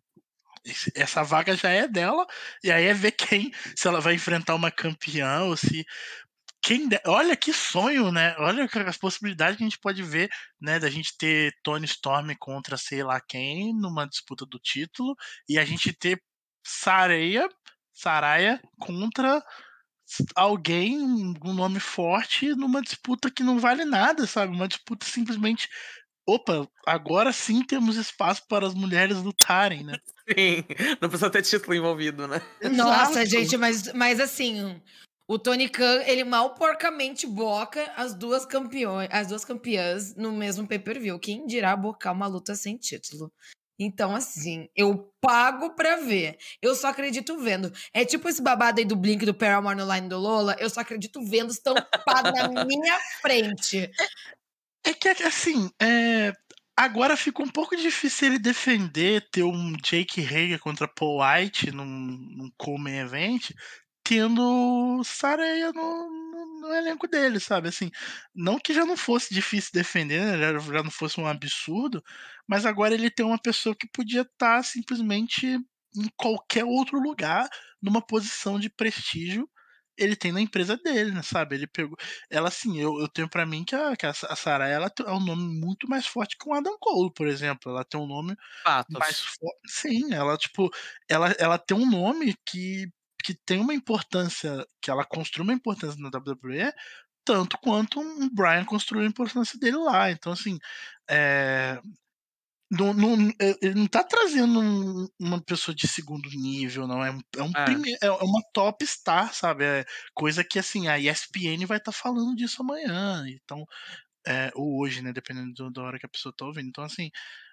Esse, 0.65 0.91
essa 0.95 1.23
vaga 1.23 1.55
já 1.55 1.69
é 1.69 1.87
dela, 1.87 2.27
e 2.63 2.71
aí 2.71 2.85
é 2.85 2.93
ver 2.93 3.13
quem, 3.13 3.51
se 3.75 3.87
ela 3.87 4.01
vai 4.01 4.15
enfrentar 4.15 4.55
uma 4.55 4.69
campeã 4.69 5.43
ou 5.43 5.55
se 5.55 5.85
quem 6.61 6.87
de... 6.87 6.99
olha 7.05 7.35
que 7.35 7.53
sonho, 7.53 8.11
né? 8.11 8.35
Olha 8.37 8.69
as 8.85 8.97
possibilidades 8.97 9.57
que 9.57 9.63
a 9.63 9.67
gente 9.67 9.79
pode 9.79 10.03
ver, 10.03 10.29
né? 10.59 10.79
Da 10.79 10.89
gente 10.89 11.17
ter 11.17 11.53
Tony 11.63 11.85
Storm 11.85 12.33
contra 12.39 12.77
sei 12.77 13.03
lá 13.03 13.19
quem 13.19 13.73
numa 13.73 14.07
disputa 14.07 14.45
do 14.45 14.59
título 14.59 15.15
e 15.47 15.57
a 15.57 15.65
gente 15.65 15.93
ter 15.93 16.21
Sareia, 16.65 17.47
Saraya 17.93 18.61
contra 18.79 19.43
alguém, 20.35 20.99
um 21.43 21.53
nome 21.53 21.79
forte 21.79 22.49
numa 22.55 22.81
disputa 22.81 23.29
que 23.29 23.43
não 23.43 23.59
vale 23.59 23.85
nada, 23.85 24.25
sabe? 24.25 24.53
Uma 24.53 24.67
disputa 24.67 25.05
simplesmente 25.05 25.69
opa, 26.29 26.67
agora 26.85 27.33
sim 27.33 27.63
temos 27.63 27.95
espaço 27.95 28.43
para 28.47 28.67
as 28.67 28.73
mulheres 28.73 29.17
lutarem, 29.17 29.83
né? 29.83 29.97
Sim, 30.37 30.63
não 31.01 31.09
precisa 31.09 31.29
ter 31.31 31.41
título 31.41 31.73
envolvido, 31.73 32.27
né? 32.27 32.39
Nossa, 32.71 33.25
gente, 33.25 33.57
mas, 33.57 33.91
mas 33.93 34.19
assim, 34.19 34.79
o 35.29 35.37
Tony 35.37 35.69
Khan, 35.69 36.01
ele 36.07 36.23
mal 36.23 36.55
porcamente 36.55 37.27
boca 37.27 37.93
as 37.95 38.15
duas 38.15 38.47
campeões, 38.47 39.07
as 39.11 39.27
duas 39.27 39.45
campeãs 39.45 40.15
no 40.15 40.31
mesmo 40.31 40.67
pay-per-view. 40.67 41.19
Quem 41.19 41.45
dirá 41.45 41.75
bocar 41.75 42.13
uma 42.13 42.25
luta 42.25 42.55
sem 42.55 42.75
título? 42.75 43.31
Então, 43.77 44.15
assim, 44.15 44.67
eu 44.75 45.13
pago 45.21 45.75
pra 45.75 45.97
ver. 45.97 46.35
Eu 46.59 46.73
só 46.73 46.87
acredito 46.87 47.37
vendo. 47.37 47.71
É 47.93 48.03
tipo 48.03 48.27
esse 48.27 48.41
babado 48.41 48.79
aí 48.79 48.85
do 48.85 48.95
Blink 48.95 49.23
do 49.23 49.33
Paramore 49.33 49.77
no 49.77 49.93
Line 49.93 50.09
do 50.09 50.17
Lola. 50.17 50.55
Eu 50.59 50.67
só 50.67 50.81
acredito 50.81 51.23
vendo 51.23 51.51
estampado 51.51 52.31
na 52.31 52.65
minha 52.65 52.99
frente. 53.21 53.87
É, 54.83 54.89
é 54.89 54.93
que, 54.95 55.09
assim, 55.09 55.69
é, 55.79 56.33
agora 56.75 57.15
fica 57.15 57.43
um 57.43 57.49
pouco 57.49 57.77
difícil 57.77 58.29
ele 58.29 58.39
defender 58.39 59.29
ter 59.29 59.43
um 59.43 59.73
Jake 59.73 60.25
Hager 60.25 60.59
contra 60.59 60.87
Paul 60.87 61.21
White 61.21 61.69
num, 61.69 61.85
num 61.85 62.51
Coleman 62.57 63.01
Event, 63.01 63.51
tendo 64.09 65.03
Sareia 65.03 65.71
no, 65.71 66.09
no, 66.09 66.61
no, 66.61 66.73
elenco 66.73 67.07
dele, 67.07 67.39
sabe? 67.39 67.69
Assim, 67.69 67.91
não 68.33 68.57
que 68.57 68.73
já 68.73 68.83
não 68.83 68.97
fosse 68.97 69.31
difícil 69.31 69.69
defender, 69.71 70.19
né? 70.19 70.35
já, 70.39 70.57
já, 70.57 70.81
não 70.81 70.89
fosse 70.89 71.21
um 71.21 71.27
absurdo, 71.27 72.03
mas 72.47 72.65
agora 72.65 72.95
ele 72.95 73.11
tem 73.11 73.23
uma 73.23 73.37
pessoa 73.37 73.75
que 73.75 73.87
podia 73.87 74.21
estar 74.21 74.57
tá 74.57 74.63
simplesmente 74.63 75.45
em 75.45 76.09
qualquer 76.17 76.65
outro 76.65 76.99
lugar, 76.99 77.47
numa 77.79 78.01
posição 78.01 78.59
de 78.59 78.67
prestígio, 78.67 79.47
ele 79.95 80.15
tem 80.15 80.31
na 80.31 80.41
empresa 80.41 80.75
dele, 80.75 81.11
né, 81.11 81.21
sabe? 81.21 81.55
Ele 81.55 81.67
pegou. 81.67 81.95
Ela, 82.31 82.47
assim, 82.47 82.79
eu, 82.79 82.99
eu 82.99 83.07
tenho 83.07 83.29
para 83.29 83.45
mim 83.45 83.63
que 83.63 83.75
a, 83.75 83.95
que 83.95 84.07
a 84.07 84.13
Sarah 84.13 84.67
ela 84.67 84.91
é 85.05 85.11
um 85.11 85.19
nome 85.19 85.59
muito 85.59 85.87
mais 85.87 86.07
forte 86.07 86.35
que 86.35 86.49
o 86.49 86.53
Adam 86.53 86.77
Cole, 86.79 87.13
por 87.13 87.27
exemplo. 87.27 87.71
Ela 87.71 87.83
tem 87.83 87.99
um 87.99 88.07
nome 88.07 88.35
Fatos. 88.63 88.97
mais 88.97 89.19
forte. 89.19 89.59
Sim, 89.67 90.13
ela, 90.13 90.35
tipo, 90.37 90.71
ela, 91.07 91.31
ela 91.37 91.57
tem 91.59 91.77
um 91.77 91.89
nome 91.89 92.33
que 92.45 92.89
que 93.23 93.33
tem 93.45 93.59
uma 93.59 93.73
importância, 93.73 94.65
que 94.81 94.89
ela 94.89 95.05
construiu 95.05 95.43
uma 95.43 95.53
importância 95.53 95.99
na 95.99 96.09
WWE, 96.09 96.71
tanto 97.25 97.57
quanto 97.59 97.99
um 97.99 98.29
Brian 98.33 98.65
construiu 98.65 99.03
a 99.03 99.09
importância 99.09 99.59
dele 99.59 99.77
lá. 99.77 100.09
Então, 100.11 100.31
assim, 100.31 100.57
é, 101.09 101.79
não, 102.71 102.93
não, 102.93 103.29
é, 103.41 103.55
ele 103.61 103.75
não 103.75 103.87
tá 103.87 104.03
trazendo 104.03 104.59
um, 104.59 105.07
uma 105.19 105.41
pessoa 105.41 105.73
de 105.75 105.87
segundo 105.87 106.29
nível, 106.29 106.87
não. 106.87 107.03
É, 107.03 107.09
é, 107.37 107.43
um 107.43 107.51
é. 107.55 107.65
Prime, 107.65 107.97
é 108.01 108.11
uma 108.11 108.41
top 108.53 108.85
star, 108.85 109.33
sabe? 109.33 109.63
É 109.63 109.85
coisa 110.13 110.43
que, 110.43 110.59
assim, 110.59 110.87
a 110.87 110.99
ESPN 110.99 111.65
vai 111.65 111.77
estar 111.77 111.91
tá 111.91 111.97
falando 111.97 112.35
disso 112.35 112.61
amanhã. 112.61 113.25
Então, 113.27 113.65
é, 114.25 114.51
ou 114.55 114.79
hoje, 114.81 115.01
né? 115.01 115.11
Dependendo 115.11 115.71
da 115.71 115.81
hora 115.81 115.99
que 115.99 116.05
a 116.05 116.09
pessoa 116.09 116.33
tá 116.35 116.45
ouvindo. 116.45 116.67
Então, 116.69 116.83
assim, 116.83 117.09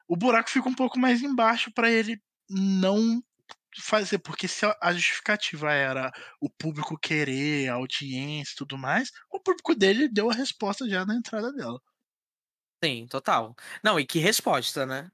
o 0.07 0.17
buraco 0.17 0.51
fica 0.51 0.69
um 0.69 0.75
pouco 0.75 0.99
mais 0.99 1.23
embaixo 1.23 1.73
para 1.73 1.91
ele 1.91 2.21
não 2.49 3.23
fazer, 3.81 4.18
porque 4.18 4.49
se 4.49 4.64
a 4.81 4.93
justificativa 4.93 5.72
era 5.72 6.12
o 6.41 6.49
público 6.51 6.99
querer, 6.99 7.68
a 7.68 7.74
audiência 7.74 8.53
e 8.53 8.57
tudo 8.57 8.79
mais, 8.79 9.11
o 9.31 9.41
público 9.41 9.74
dele 9.74 10.09
deu 10.09 10.31
a 10.31 10.35
resposta 10.35 10.89
já 10.89 11.05
na 11.05 11.14
entrada 11.14 11.53
dela. 11.53 11.81
Sim, 12.83 13.07
total. 13.07 13.55
Não, 13.83 13.99
e 13.99 14.07
que 14.07 14.18
resposta, 14.18 14.85
né? 14.85 15.11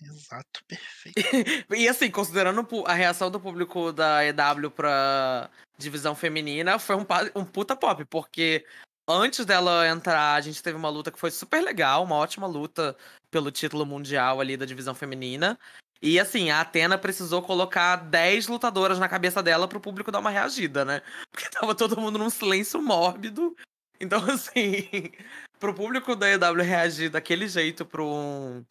Exato, 0.00 0.62
perfeito. 0.68 1.74
e 1.74 1.88
assim, 1.88 2.10
considerando 2.10 2.66
a 2.86 2.92
reação 2.92 3.30
do 3.30 3.40
público 3.40 3.92
da 3.92 4.22
EW 4.24 4.70
pra 4.70 5.50
divisão 5.78 6.14
feminina, 6.14 6.78
foi 6.78 6.96
um, 6.96 7.06
um 7.34 7.44
puta 7.44 7.74
pop, 7.74 8.04
porque 8.04 8.66
antes 9.08 9.46
dela 9.46 9.88
entrar, 9.88 10.34
a 10.34 10.40
gente 10.40 10.62
teve 10.62 10.76
uma 10.76 10.90
luta 10.90 11.10
que 11.10 11.18
foi 11.18 11.30
super 11.30 11.62
legal, 11.62 12.04
uma 12.04 12.16
ótima 12.16 12.46
luta 12.46 12.96
pelo 13.30 13.50
título 13.50 13.86
mundial 13.86 14.40
ali 14.40 14.56
da 14.56 14.66
divisão 14.66 14.94
feminina. 14.94 15.58
E 16.02 16.20
assim, 16.20 16.50
a 16.50 16.60
Atena 16.60 16.98
precisou 16.98 17.42
colocar 17.42 17.96
10 17.96 18.48
lutadoras 18.48 18.98
na 18.98 19.08
cabeça 19.08 19.42
dela 19.42 19.66
pro 19.66 19.80
público 19.80 20.12
dar 20.12 20.18
uma 20.18 20.30
reagida, 20.30 20.84
né? 20.84 21.02
Porque 21.32 21.48
tava 21.48 21.74
todo 21.74 22.00
mundo 22.00 22.18
num 22.18 22.30
silêncio 22.30 22.80
mórbido. 22.82 23.56
Então, 24.00 24.20
assim, 24.30 25.10
pro 25.58 25.74
público 25.74 26.14
da 26.14 26.28
EW 26.30 26.62
reagir 26.62 27.10
daquele 27.10 27.48
jeito 27.48 27.84
pro 27.84 28.06
um, 28.06 28.64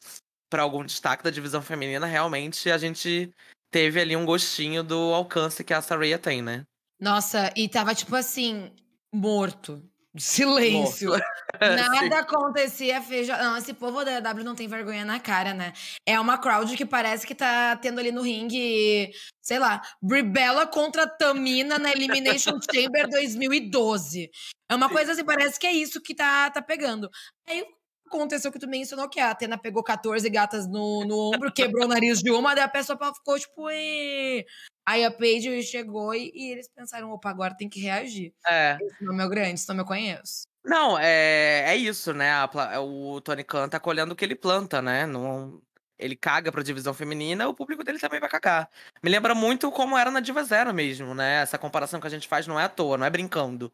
pra 0.49 0.63
algum 0.63 0.85
destaque 0.85 1.23
da 1.23 1.29
divisão 1.29 1.61
feminina, 1.61 2.05
realmente 2.05 2.69
a 2.69 2.77
gente 2.77 3.31
teve 3.71 3.99
ali 3.99 4.15
um 4.15 4.25
gostinho 4.25 4.83
do 4.83 5.13
alcance 5.13 5.63
que 5.63 5.73
a 5.73 5.81
Saraya 5.81 6.19
tem, 6.19 6.41
né? 6.41 6.65
Nossa, 6.99 7.51
e 7.55 7.67
tava 7.67 7.93
tipo 7.93 8.15
assim, 8.15 8.71
morto. 9.13 9.83
Silêncio. 10.17 11.11
Nada 11.59 12.19
acontecia, 12.19 13.01
feijão. 13.01 13.37
Não, 13.37 13.57
esse 13.57 13.73
povo 13.73 14.03
da 14.03 14.13
EW 14.19 14.43
não 14.43 14.55
tem 14.55 14.67
vergonha 14.67 15.03
na 15.03 15.19
cara, 15.19 15.53
né? 15.53 15.73
É 16.05 16.19
uma 16.19 16.37
crowd 16.37 16.75
que 16.75 16.85
parece 16.85 17.25
que 17.25 17.35
tá 17.35 17.75
tendo 17.77 17.99
ali 17.99 18.11
no 18.11 18.21
ringue, 18.21 19.11
sei 19.41 19.59
lá, 19.59 19.81
Bribella 20.01 20.65
contra 20.65 21.07
Tamina 21.07 21.77
na 21.77 21.91
Elimination 21.91 22.57
Chamber 22.73 23.09
2012. 23.09 24.29
É 24.69 24.75
uma 24.75 24.89
coisa 24.89 25.11
assim, 25.11 25.23
parece 25.23 25.59
que 25.59 25.67
é 25.67 25.73
isso 25.73 26.01
que 26.01 26.15
tá, 26.15 26.49
tá 26.49 26.61
pegando. 26.61 27.09
Aí 27.47 27.65
aconteceu 28.07 28.51
que 28.51 28.59
tu 28.59 28.67
mencionou 28.67 29.09
que 29.09 29.19
a 29.19 29.31
Atena 29.31 29.57
pegou 29.57 29.83
14 29.83 30.29
gatas 30.29 30.67
no, 30.67 31.05
no 31.05 31.33
ombro, 31.33 31.51
quebrou 31.51 31.85
o 31.85 31.87
nariz 31.87 32.19
de 32.19 32.31
uma, 32.31 32.55
daí 32.55 32.63
a 32.63 32.69
pessoa 32.69 32.97
ficou 33.13 33.37
tipo, 33.37 33.69
e... 33.69 34.45
Aí 34.85 35.03
a 35.03 35.11
Paige 35.11 35.63
chegou 35.63 36.13
e, 36.13 36.31
e, 36.35 36.51
eles 36.51 36.69
pensaram, 36.69 37.11
opa, 37.11 37.29
agora 37.29 37.57
tem 37.57 37.67
que 37.67 37.79
reagir. 37.79 38.33
É. 38.45 38.77
Esse 38.79 39.03
nome 39.03 39.23
é 39.23 39.27
grande, 39.27 39.53
esse 39.55 39.67
nome 39.67 39.81
eu 39.81 39.85
conheço. 39.85 40.47
Não, 40.63 40.97
é, 40.97 41.63
é 41.67 41.75
isso, 41.75 42.13
né? 42.13 42.31
A, 42.31 42.81
o 42.81 43.19
Tony 43.21 43.43
Khan 43.43 43.67
tá 43.67 43.79
colhendo 43.79 44.13
o 44.13 44.15
que 44.15 44.23
ele 44.23 44.35
planta, 44.35 44.81
né? 44.81 45.05
Não, 45.05 45.61
ele 45.97 46.15
caga 46.15 46.51
pra 46.51 46.63
divisão 46.63 46.93
feminina, 46.93 47.47
o 47.47 47.53
público 47.53 47.83
dele 47.83 47.99
também 47.99 48.19
vai 48.19 48.29
cagar. 48.29 48.69
Me 49.01 49.09
lembra 49.09 49.33
muito 49.33 49.71
como 49.71 49.97
era 49.97 50.11
na 50.11 50.19
Diva 50.19 50.43
Zero 50.43 50.73
mesmo, 50.73 51.15
né? 51.15 51.41
Essa 51.41 51.57
comparação 51.57 51.99
que 51.99 52.07
a 52.07 52.09
gente 52.09 52.27
faz 52.27 52.45
não 52.45 52.59
é 52.59 52.65
à 52.65 52.69
toa, 52.69 52.97
não 52.97 53.05
é 53.05 53.09
brincando. 53.09 53.71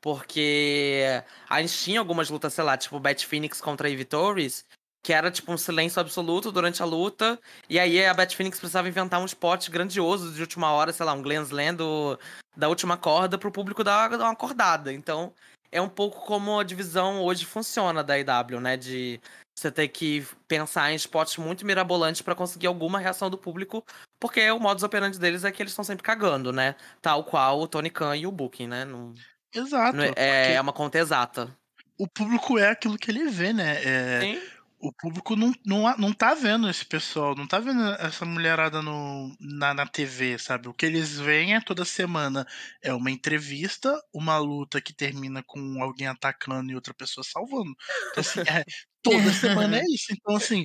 Porque 0.00 1.22
a 1.48 1.60
gente 1.60 1.76
tinha 1.76 2.00
algumas 2.00 2.30
lutas, 2.30 2.54
sei 2.54 2.64
lá, 2.64 2.76
tipo 2.76 2.98
Bat 2.98 3.26
Phoenix 3.26 3.60
contra 3.60 3.86
a 3.86 3.90
Eve 3.90 4.04
Torres, 4.04 4.64
que 5.02 5.12
era 5.12 5.30
tipo 5.30 5.52
um 5.52 5.56
silêncio 5.56 6.00
absoluto 6.00 6.52
durante 6.52 6.82
a 6.82 6.86
luta. 6.86 7.38
E 7.68 7.78
aí 7.78 8.04
a 8.04 8.14
Bat 8.14 8.36
Phoenix 8.36 8.58
precisava 8.58 8.88
inventar 8.88 9.20
um 9.20 9.24
spot 9.24 9.68
grandioso 9.70 10.32
de 10.32 10.40
última 10.40 10.72
hora, 10.72 10.92
sei 10.92 11.06
lá, 11.06 11.12
um 11.12 11.22
Glenn 11.22 11.42
Slam 11.42 11.74
do, 11.74 12.18
da 12.56 12.68
última 12.68 12.96
corda 12.96 13.38
pro 13.38 13.52
público 13.52 13.82
dar, 13.84 14.10
dar 14.10 14.24
uma 14.24 14.32
acordada. 14.32 14.92
Então 14.92 15.32
é 15.72 15.80
um 15.80 15.88
pouco 15.88 16.24
como 16.26 16.58
a 16.58 16.64
divisão 16.64 17.22
hoje 17.22 17.46
funciona 17.46 18.02
da 18.02 18.18
IW, 18.18 18.60
né? 18.60 18.76
De 18.76 19.20
você 19.56 19.70
ter 19.70 19.88
que 19.88 20.26
pensar 20.48 20.90
em 20.90 20.96
spots 20.96 21.36
muito 21.36 21.66
mirabolantes 21.66 22.22
para 22.22 22.34
conseguir 22.34 22.66
alguma 22.66 22.98
reação 22.98 23.28
do 23.28 23.36
público, 23.36 23.84
porque 24.18 24.50
o 24.50 24.58
modus 24.58 24.82
operandi 24.82 25.18
deles 25.18 25.44
é 25.44 25.52
que 25.52 25.62
eles 25.62 25.72
estão 25.72 25.84
sempre 25.84 26.02
cagando, 26.02 26.52
né? 26.52 26.74
Tal 27.02 27.24
qual 27.24 27.60
o 27.60 27.68
Tony 27.68 27.90
Khan 27.90 28.16
e 28.16 28.26
o 28.26 28.32
Booking, 28.32 28.68
né? 28.68 28.84
Não, 28.84 29.12
Exato. 29.54 29.96
Não 29.96 30.04
é, 30.16 30.54
é 30.54 30.60
uma 30.60 30.72
conta 30.72 30.98
exata. 30.98 31.54
O 31.98 32.08
público 32.08 32.58
é 32.58 32.70
aquilo 32.70 32.96
que 32.96 33.10
ele 33.10 33.28
vê, 33.28 33.52
né? 33.52 33.82
É, 33.84 34.20
Sim. 34.20 34.40
O 34.82 34.92
público 34.92 35.36
não, 35.36 35.52
não, 35.64 35.96
não 35.98 36.12
tá 36.12 36.34
vendo 36.34 36.68
esse 36.68 36.86
pessoal, 36.86 37.34
não 37.34 37.46
tá 37.46 37.58
vendo 37.58 37.82
essa 37.94 38.24
mulherada 38.24 38.80
no, 38.80 39.36
na, 39.38 39.74
na 39.74 39.86
TV, 39.86 40.38
sabe? 40.38 40.68
O 40.68 40.74
que 40.74 40.86
eles 40.86 41.18
veem 41.18 41.54
é 41.54 41.60
toda 41.60 41.84
semana 41.84 42.46
é 42.82 42.92
uma 42.94 43.10
entrevista, 43.10 43.94
uma 44.12 44.38
luta 44.38 44.80
que 44.80 44.94
termina 44.94 45.42
com 45.46 45.82
alguém 45.82 46.06
atacando 46.06 46.72
e 46.72 46.74
outra 46.74 46.94
pessoa 46.94 47.22
salvando. 47.22 47.74
Então, 48.10 48.20
assim, 48.22 48.40
é, 48.40 48.64
toda 49.02 49.32
semana 49.34 49.78
é 49.78 49.84
isso. 49.84 50.12
Então, 50.12 50.34
assim, 50.36 50.64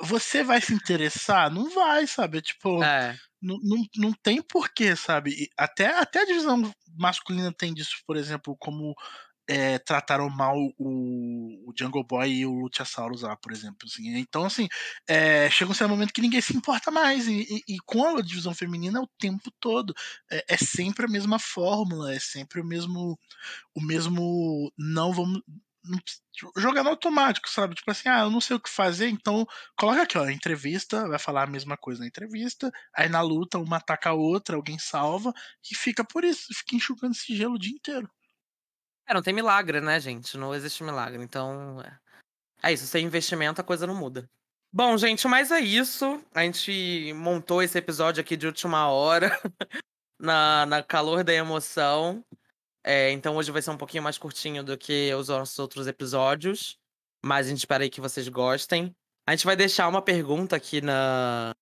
você 0.00 0.42
vai 0.44 0.60
se 0.60 0.72
interessar? 0.74 1.50
Não 1.50 1.70
vai, 1.70 2.06
sabe? 2.06 2.40
Tipo, 2.42 2.82
é. 2.82 3.16
não, 3.40 3.58
não, 3.62 3.84
não 3.96 4.12
tem 4.12 4.42
porquê, 4.42 4.94
sabe? 4.94 5.48
Até, 5.56 5.86
até 5.98 6.22
a 6.22 6.26
divisão 6.26 6.70
masculina 6.96 7.52
tem 7.52 7.72
disso, 7.72 7.96
por 8.06 8.16
exemplo, 8.16 8.56
como 8.58 8.94
é, 9.48 9.78
trataram 9.78 10.28
mal 10.28 10.56
o, 10.78 11.68
o, 11.68 11.72
Jungle 11.78 12.04
Boy 12.04 12.28
e 12.30 12.46
o 12.46 12.52
Luchasaurus 12.52 13.22
lá, 13.22 13.36
por 13.36 13.52
exemplo. 13.52 13.86
Assim. 13.86 14.16
Então, 14.16 14.44
assim, 14.44 14.66
é, 15.08 15.48
chega 15.50 15.70
um 15.70 15.74
certo 15.74 15.90
momento 15.90 16.12
que 16.12 16.20
ninguém 16.20 16.40
se 16.40 16.56
importa 16.56 16.90
mais. 16.90 17.28
E, 17.28 17.42
e, 17.42 17.74
e 17.74 17.78
com 17.84 18.16
a 18.16 18.22
divisão 18.22 18.54
feminina 18.54 19.00
o 19.00 19.08
tempo 19.18 19.50
todo. 19.60 19.94
É, 20.30 20.44
é, 20.48 20.56
sempre 20.56 21.06
a 21.06 21.08
mesma 21.08 21.38
fórmula, 21.38 22.14
é 22.14 22.18
sempre 22.18 22.60
o 22.60 22.64
mesmo. 22.64 23.18
O 23.74 23.80
mesmo. 23.80 24.72
Não 24.78 25.12
vamos. 25.12 25.42
jogar 26.56 26.82
no 26.82 26.90
automático, 26.90 27.48
sabe? 27.48 27.74
Tipo 27.76 27.90
assim, 27.90 28.08
ah, 28.08 28.20
eu 28.20 28.30
não 28.30 28.40
sei 28.40 28.56
o 28.56 28.60
que 28.60 28.70
fazer, 28.70 29.08
então 29.08 29.46
coloca 29.76 30.02
aqui, 30.02 30.18
ó, 30.18 30.28
entrevista, 30.28 31.06
vai 31.08 31.18
falar 31.18 31.44
a 31.44 31.50
mesma 31.50 31.76
coisa 31.76 32.00
na 32.00 32.06
entrevista, 32.08 32.70
aí 32.94 33.08
na 33.08 33.20
luta 33.22 33.58
uma 33.58 33.76
ataca 33.78 34.10
a 34.10 34.14
outra, 34.14 34.56
alguém 34.56 34.78
salva, 34.78 35.32
e 35.70 35.76
fica 35.76 36.04
por 36.04 36.24
isso, 36.24 36.46
fica 36.54 36.76
enxugando 36.76 37.12
esse 37.12 37.36
gelo 37.36 37.54
o 37.54 37.58
dia 37.58 37.72
inteiro. 37.72 38.10
É, 39.06 39.14
não 39.14 39.22
tem 39.22 39.32
milagre, 39.32 39.80
né, 39.80 40.00
gente? 40.00 40.36
Não 40.36 40.54
existe 40.54 40.82
milagre. 40.82 41.22
Então, 41.22 41.80
é, 41.80 42.70
é 42.70 42.72
isso. 42.72 42.86
Sem 42.86 43.06
investimento, 43.06 43.60
a 43.60 43.64
coisa 43.64 43.86
não 43.86 43.94
muda. 43.94 44.28
Bom, 44.72 44.96
gente, 44.98 45.26
mas 45.28 45.50
é 45.50 45.60
isso. 45.60 46.22
A 46.34 46.42
gente 46.42 47.12
montou 47.14 47.62
esse 47.62 47.78
episódio 47.78 48.20
aqui 48.20 48.36
de 48.36 48.46
última 48.46 48.88
hora, 48.90 49.30
na, 50.20 50.66
na 50.66 50.82
calor 50.82 51.22
da 51.24 51.32
emoção. 51.32 52.24
É, 52.84 53.10
então 53.10 53.36
hoje 53.36 53.50
vai 53.50 53.62
ser 53.62 53.70
um 53.70 53.76
pouquinho 53.76 54.02
mais 54.02 54.18
curtinho 54.18 54.62
do 54.62 54.76
que 54.76 55.12
os 55.14 55.28
nossos 55.28 55.58
outros 55.58 55.86
episódios. 55.86 56.78
Mas 57.24 57.46
a 57.46 57.50
gente 57.50 57.58
espera 57.58 57.84
aí 57.84 57.90
que 57.90 58.00
vocês 58.00 58.28
gostem. 58.28 58.94
A 59.26 59.32
gente 59.32 59.46
vai 59.46 59.56
deixar 59.56 59.88
uma 59.88 60.02
pergunta 60.02 60.54
aqui 60.54 60.80
na, 60.80 61.52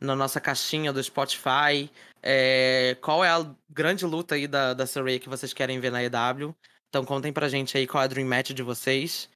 na 0.00 0.14
nossa 0.14 0.40
caixinha 0.40 0.92
do 0.92 1.02
Spotify. 1.02 1.90
É, 2.22 2.96
qual 3.02 3.24
é 3.24 3.28
a 3.28 3.54
grande 3.68 4.06
luta 4.06 4.34
aí 4.34 4.46
da, 4.46 4.72
da 4.74 4.86
Surrey 4.86 5.18
que 5.18 5.28
vocês 5.28 5.52
querem 5.52 5.80
ver 5.80 5.90
na 5.90 6.02
EW? 6.02 6.54
Então 6.94 7.04
contem 7.04 7.32
pra 7.32 7.48
gente 7.48 7.76
aí 7.76 7.88
qual 7.88 8.02
é 8.02 8.04
a 8.04 8.06
Dream 8.06 8.28
Match 8.28 8.50
de 8.50 8.62
vocês, 8.62 9.28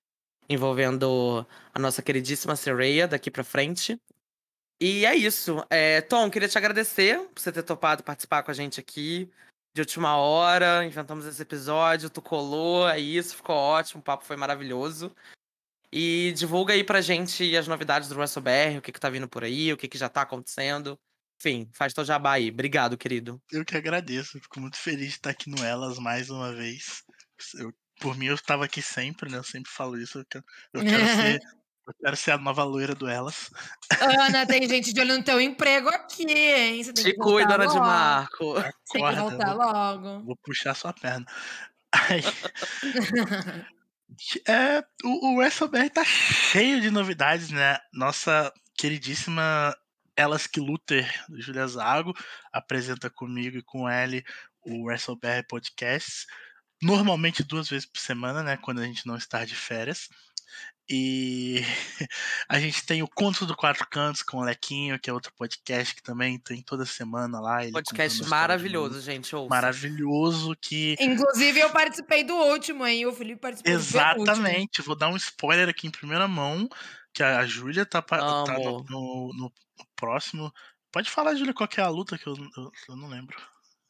envolvendo 0.48 1.44
a 1.74 1.78
nossa 1.80 2.00
queridíssima 2.00 2.54
Sereia 2.54 3.08
daqui 3.08 3.32
pra 3.32 3.42
frente. 3.42 4.00
E 4.80 5.04
é 5.04 5.16
isso. 5.16 5.56
É, 5.68 6.00
Tom, 6.00 6.30
queria 6.30 6.48
te 6.48 6.56
agradecer 6.56 7.18
por 7.30 7.40
você 7.40 7.50
ter 7.50 7.64
topado 7.64 8.04
participar 8.04 8.44
com 8.44 8.52
a 8.52 8.54
gente 8.54 8.78
aqui 8.78 9.28
de 9.74 9.80
última 9.80 10.16
hora. 10.16 10.84
Inventamos 10.84 11.26
esse 11.26 11.42
episódio, 11.42 12.08
tu 12.08 12.22
colou, 12.22 12.88
é 12.88 13.00
isso, 13.00 13.34
ficou 13.34 13.56
ótimo, 13.56 14.02
o 14.02 14.04
papo 14.04 14.24
foi 14.24 14.36
maravilhoso. 14.36 15.12
E 15.90 16.32
divulga 16.36 16.74
aí 16.74 16.84
pra 16.84 17.00
gente 17.00 17.56
as 17.56 17.66
novidades 17.66 18.08
do 18.08 18.14
WrestleBR, 18.16 18.78
o 18.78 18.82
que 18.82 18.92
que 18.92 19.00
tá 19.00 19.10
vindo 19.10 19.28
por 19.28 19.42
aí, 19.42 19.72
o 19.72 19.76
que 19.76 19.88
que 19.88 19.98
já 19.98 20.08
tá 20.08 20.22
acontecendo. 20.22 20.96
Enfim, 21.40 21.68
faz 21.72 21.92
teu 21.92 22.04
jabá 22.04 22.34
aí. 22.34 22.50
Obrigado, 22.50 22.96
querido. 22.96 23.42
Eu 23.50 23.64
que 23.64 23.76
agradeço, 23.76 24.38
fico 24.38 24.60
muito 24.60 24.76
feliz 24.76 25.08
de 25.08 25.14
estar 25.14 25.30
aqui 25.30 25.50
no 25.50 25.64
Elas 25.64 25.98
mais 25.98 26.30
uma 26.30 26.54
vez. 26.54 27.02
Eu, 27.54 27.72
por 28.00 28.16
mim, 28.16 28.26
eu 28.26 28.34
estava 28.34 28.64
aqui 28.64 28.82
sempre, 28.82 29.30
né? 29.30 29.38
Eu 29.38 29.44
sempre 29.44 29.70
falo 29.70 29.98
isso. 29.98 30.18
Eu 30.18 30.24
quero, 30.28 30.44
eu 30.74 30.82
quero 30.82 31.06
ser. 31.06 31.40
Eu 31.88 31.94
quero 31.94 32.16
ser 32.18 32.32
a 32.32 32.38
nova 32.38 32.64
loira 32.64 32.94
do 32.94 33.08
Elas. 33.08 33.50
Ana, 33.98 34.46
tem 34.46 34.60
gente 34.68 34.92
de 34.92 35.00
olho 35.00 35.16
no 35.16 35.24
teu 35.24 35.40
emprego 35.40 35.88
aqui, 35.88 36.30
hein? 36.30 36.84
Você 36.84 36.92
tem 36.92 37.02
Te 37.02 37.12
que 37.12 37.16
cuida, 37.16 37.54
Ana 37.54 37.64
logo. 37.64 37.72
de 37.72 37.80
Marco. 37.80 38.50
Acorda, 38.58 38.74
tem 38.92 39.02
que 39.02 39.14
voltar 39.14 39.54
vou, 39.54 39.56
logo. 39.56 40.24
Vou 40.26 40.36
puxar 40.36 40.74
sua 40.74 40.92
perna. 40.92 41.24
Aí, 41.90 42.20
é, 44.46 44.84
o, 45.02 45.28
o 45.28 45.36
WrestleBR 45.36 45.88
tá 45.88 46.04
cheio 46.04 46.82
de 46.82 46.90
novidades, 46.90 47.50
né? 47.50 47.78
Nossa 47.90 48.52
queridíssima 48.76 49.74
Elas 50.14 50.46
que 50.46 50.60
Luther, 50.60 51.10
Julia 51.38 51.66
Zago, 51.66 52.14
apresenta 52.52 53.08
comigo 53.08 53.56
e 53.56 53.62
com 53.62 53.88
ele 53.88 54.22
o 54.60 54.84
WrestleBR 54.84 55.46
Podcast 55.48 56.26
normalmente 56.82 57.42
duas 57.42 57.68
vezes 57.68 57.86
por 57.86 58.00
semana, 58.00 58.42
né? 58.42 58.56
Quando 58.56 58.80
a 58.80 58.84
gente 58.84 59.06
não 59.06 59.16
está 59.16 59.44
de 59.44 59.54
férias. 59.54 60.08
E 60.90 61.60
a 62.48 62.58
gente 62.58 62.86
tem 62.86 63.02
o 63.02 63.08
Conto 63.08 63.44
do 63.44 63.54
Quatro 63.54 63.86
Cantos 63.86 64.22
com 64.22 64.38
o 64.38 64.44
Lequinho, 64.44 64.98
que 64.98 65.10
é 65.10 65.12
outro 65.12 65.32
podcast 65.36 65.94
que 65.94 66.02
também 66.02 66.38
tem 66.38 66.62
toda 66.62 66.86
semana 66.86 67.38
lá. 67.40 67.62
Ele 67.62 67.72
podcast 67.72 68.24
maravilhoso, 68.24 69.00
gente. 69.02 69.36
Ouça. 69.36 69.50
Maravilhoso 69.50 70.56
que. 70.60 70.96
Inclusive, 70.98 71.60
eu 71.60 71.70
participei 71.70 72.24
do 72.24 72.34
último, 72.34 72.86
hein? 72.86 73.04
O 73.04 73.12
Felipe 73.12 73.40
participou 73.40 73.70
Exatamente. 73.70 74.80
Vou 74.80 74.96
dar 74.96 75.08
um 75.08 75.16
spoiler 75.16 75.68
aqui 75.68 75.86
em 75.86 75.90
primeira 75.90 76.26
mão. 76.26 76.68
Que 77.12 77.22
a 77.22 77.44
Júlia 77.44 77.84
tá, 77.84 78.00
tá 78.00 78.44
no, 78.88 79.32
no, 79.34 79.52
próximo. 79.94 80.52
Pode 80.90 81.10
falar, 81.10 81.34
Julia, 81.34 81.52
qual 81.52 81.68
que 81.68 81.80
é 81.80 81.82
a 81.82 81.88
luta 81.88 82.16
que 82.16 82.26
eu, 82.26 82.34
eu, 82.56 82.72
eu 82.88 82.96
não 82.96 83.08
lembro. 83.08 83.36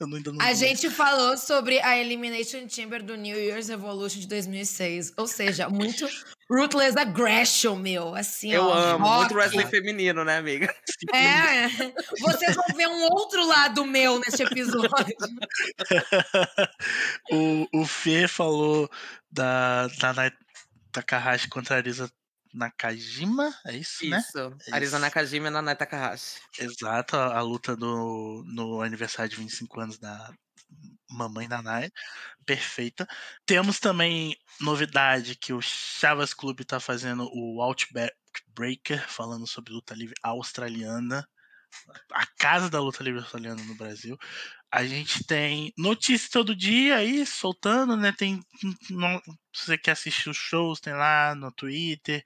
Eu 0.00 0.06
ainda 0.06 0.32
não 0.32 0.40
a 0.40 0.52
gente 0.54 0.88
falou 0.88 1.36
sobre 1.36 1.80
a 1.80 1.98
Elimination 1.98 2.68
Chamber 2.68 3.02
do 3.02 3.16
New 3.16 3.36
Year's 3.36 3.68
Revolution 3.68 4.20
de 4.20 4.28
2006. 4.28 5.12
Ou 5.16 5.26
seja, 5.26 5.68
muito 5.68 6.08
Ruthless 6.48 6.96
Aggression, 6.96 7.74
meu. 7.74 8.14
Assim, 8.14 8.52
Eu 8.52 8.62
ó, 8.62 8.78
amo. 8.78 9.04
rock. 9.04 9.18
Muito 9.18 9.34
wrestling 9.34 9.66
feminino, 9.66 10.24
né, 10.24 10.38
amiga? 10.38 10.72
É, 11.12 11.68
vocês 12.20 12.54
vão 12.54 12.76
ver 12.76 12.86
um 12.86 13.02
outro 13.10 13.44
lado 13.44 13.84
meu 13.84 14.20
neste 14.20 14.42
episódio. 14.44 15.16
o, 17.32 17.80
o 17.80 17.84
Fê 17.84 18.28
falou 18.28 18.88
da, 19.30 19.88
da 19.98 20.12
Nai 20.12 20.32
Takahashi 20.92 21.48
contra 21.48 21.74
a 21.74 21.78
Arisa 21.78 22.10
Nakajima, 22.58 23.54
é 23.64 23.76
isso, 23.76 24.04
né? 24.08 24.18
Isso. 24.18 24.56
É 24.72 24.82
isso. 24.82 24.98
Nakajima 24.98 25.46
e 25.46 25.50
Nanai 25.50 25.76
Takahashi. 25.76 26.40
Exato, 26.58 27.16
a, 27.16 27.38
a 27.38 27.40
luta 27.40 27.76
do, 27.76 28.42
no 28.46 28.82
aniversário 28.82 29.30
de 29.30 29.36
25 29.36 29.80
anos 29.80 29.98
da 29.98 30.32
mamãe 31.08 31.48
da 31.48 31.62
Nai. 31.62 31.90
Perfeita. 32.44 33.06
Temos 33.46 33.78
também 33.78 34.36
novidade 34.60 35.36
que 35.36 35.52
o 35.52 35.62
Chavas 35.62 36.34
Clube 36.34 36.64
tá 36.64 36.80
fazendo 36.80 37.28
o 37.32 37.62
Outback 37.62 38.14
Breaker, 38.48 39.08
falando 39.08 39.46
sobre 39.46 39.72
luta 39.72 39.94
livre 39.94 40.14
australiana. 40.22 41.26
A 42.12 42.26
casa 42.38 42.68
da 42.68 42.80
luta 42.80 43.02
livre 43.02 43.20
australiana 43.20 43.62
no 43.62 43.74
Brasil. 43.76 44.16
A 44.70 44.84
gente 44.84 45.24
tem 45.24 45.72
notícias 45.78 46.28
todo 46.30 46.54
dia 46.54 46.96
aí, 46.96 47.24
soltando, 47.24 47.96
né? 47.96 48.12
Tem. 48.12 48.42
não- 48.90 49.20
se 49.52 49.64
você 49.66 49.78
quer 49.78 49.92
assistir 49.92 50.28
os 50.28 50.36
shows, 50.36 50.78
tem 50.80 50.92
lá 50.92 51.34
no 51.34 51.50
Twitter. 51.52 52.22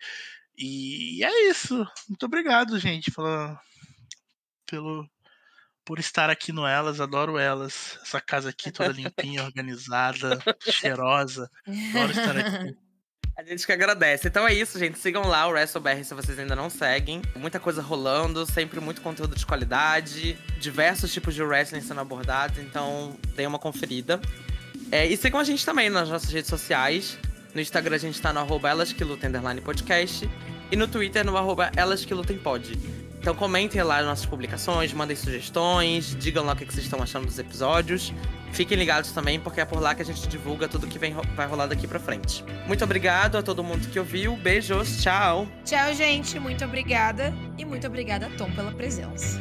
E 0.58 1.24
é 1.24 1.48
isso. 1.50 1.86
Muito 2.08 2.26
obrigado, 2.26 2.78
gente, 2.78 3.10
pela, 3.12 3.60
pelo, 4.66 5.08
por 5.84 5.98
estar 6.00 6.30
aqui 6.30 6.52
no 6.52 6.66
Elas. 6.66 7.00
Adoro 7.00 7.38
Elas. 7.38 7.98
Essa 8.02 8.20
casa 8.20 8.50
aqui 8.50 8.70
toda 8.72 8.92
limpinha, 8.92 9.44
organizada, 9.44 10.42
cheirosa. 10.60 11.48
Adoro 11.66 12.10
estar 12.12 12.36
aqui. 12.36 12.76
A 13.44 13.50
gente 13.50 13.66
que 13.66 13.72
agradece. 13.72 14.28
Então 14.28 14.46
é 14.46 14.54
isso, 14.54 14.78
gente. 14.78 14.96
Sigam 15.00 15.26
lá 15.26 15.48
o 15.48 15.50
WrestleBR 15.50 16.04
se 16.04 16.14
vocês 16.14 16.38
ainda 16.38 16.54
não 16.54 16.70
seguem. 16.70 17.20
Muita 17.34 17.58
coisa 17.58 17.82
rolando, 17.82 18.46
sempre 18.46 18.78
muito 18.78 19.00
conteúdo 19.00 19.34
de 19.34 19.44
qualidade, 19.44 20.38
diversos 20.60 21.12
tipos 21.12 21.34
de 21.34 21.42
wrestling 21.42 21.80
sendo 21.80 22.00
abordados, 22.00 22.58
então 22.58 23.16
deem 23.34 23.48
uma 23.48 23.58
conferida. 23.58 24.20
É, 24.92 25.06
e 25.06 25.16
sigam 25.16 25.40
a 25.40 25.44
gente 25.44 25.66
também 25.66 25.90
nas 25.90 26.08
nossas 26.08 26.30
redes 26.30 26.48
sociais. 26.48 27.18
No 27.52 27.60
Instagram 27.60 27.96
a 27.96 27.98
gente 27.98 28.20
tá 28.20 28.32
no 28.32 28.38
arroba 28.38 28.70
Podcast. 29.64 30.30
E 30.70 30.76
no 30.76 30.86
Twitter 30.86 31.24
no 31.24 31.36
arroba. 31.36 31.72
Então 33.22 33.36
comentem 33.36 33.80
lá 33.84 33.98
as 33.98 34.04
nossas 34.04 34.26
publicações, 34.26 34.92
mandem 34.92 35.14
sugestões, 35.16 36.16
digam 36.18 36.44
lá 36.44 36.54
o 36.54 36.56
que 36.56 36.66
que 36.66 36.72
vocês 36.74 36.84
estão 36.84 37.00
achando 37.00 37.24
dos 37.24 37.38
episódios. 37.38 38.12
Fiquem 38.50 38.76
ligados 38.76 39.12
também, 39.12 39.38
porque 39.38 39.60
é 39.60 39.64
por 39.64 39.80
lá 39.80 39.94
que 39.94 40.02
a 40.02 40.04
gente 40.04 40.26
divulga 40.26 40.66
tudo 40.66 40.88
que 40.88 40.98
vem, 40.98 41.14
vai 41.36 41.46
rolar 41.46 41.68
daqui 41.68 41.86
pra 41.86 42.00
frente. 42.00 42.44
Muito 42.66 42.82
obrigado 42.82 43.38
a 43.38 43.42
todo 43.42 43.62
mundo 43.62 43.88
que 43.88 43.98
ouviu. 43.98 44.36
Beijos, 44.36 45.00
tchau! 45.00 45.46
Tchau, 45.64 45.94
gente. 45.94 46.36
Muito 46.40 46.64
obrigada. 46.64 47.32
E 47.56 47.64
muito 47.64 47.86
obrigada, 47.86 48.28
Tom, 48.36 48.50
pela 48.50 48.72
presença. 48.72 49.40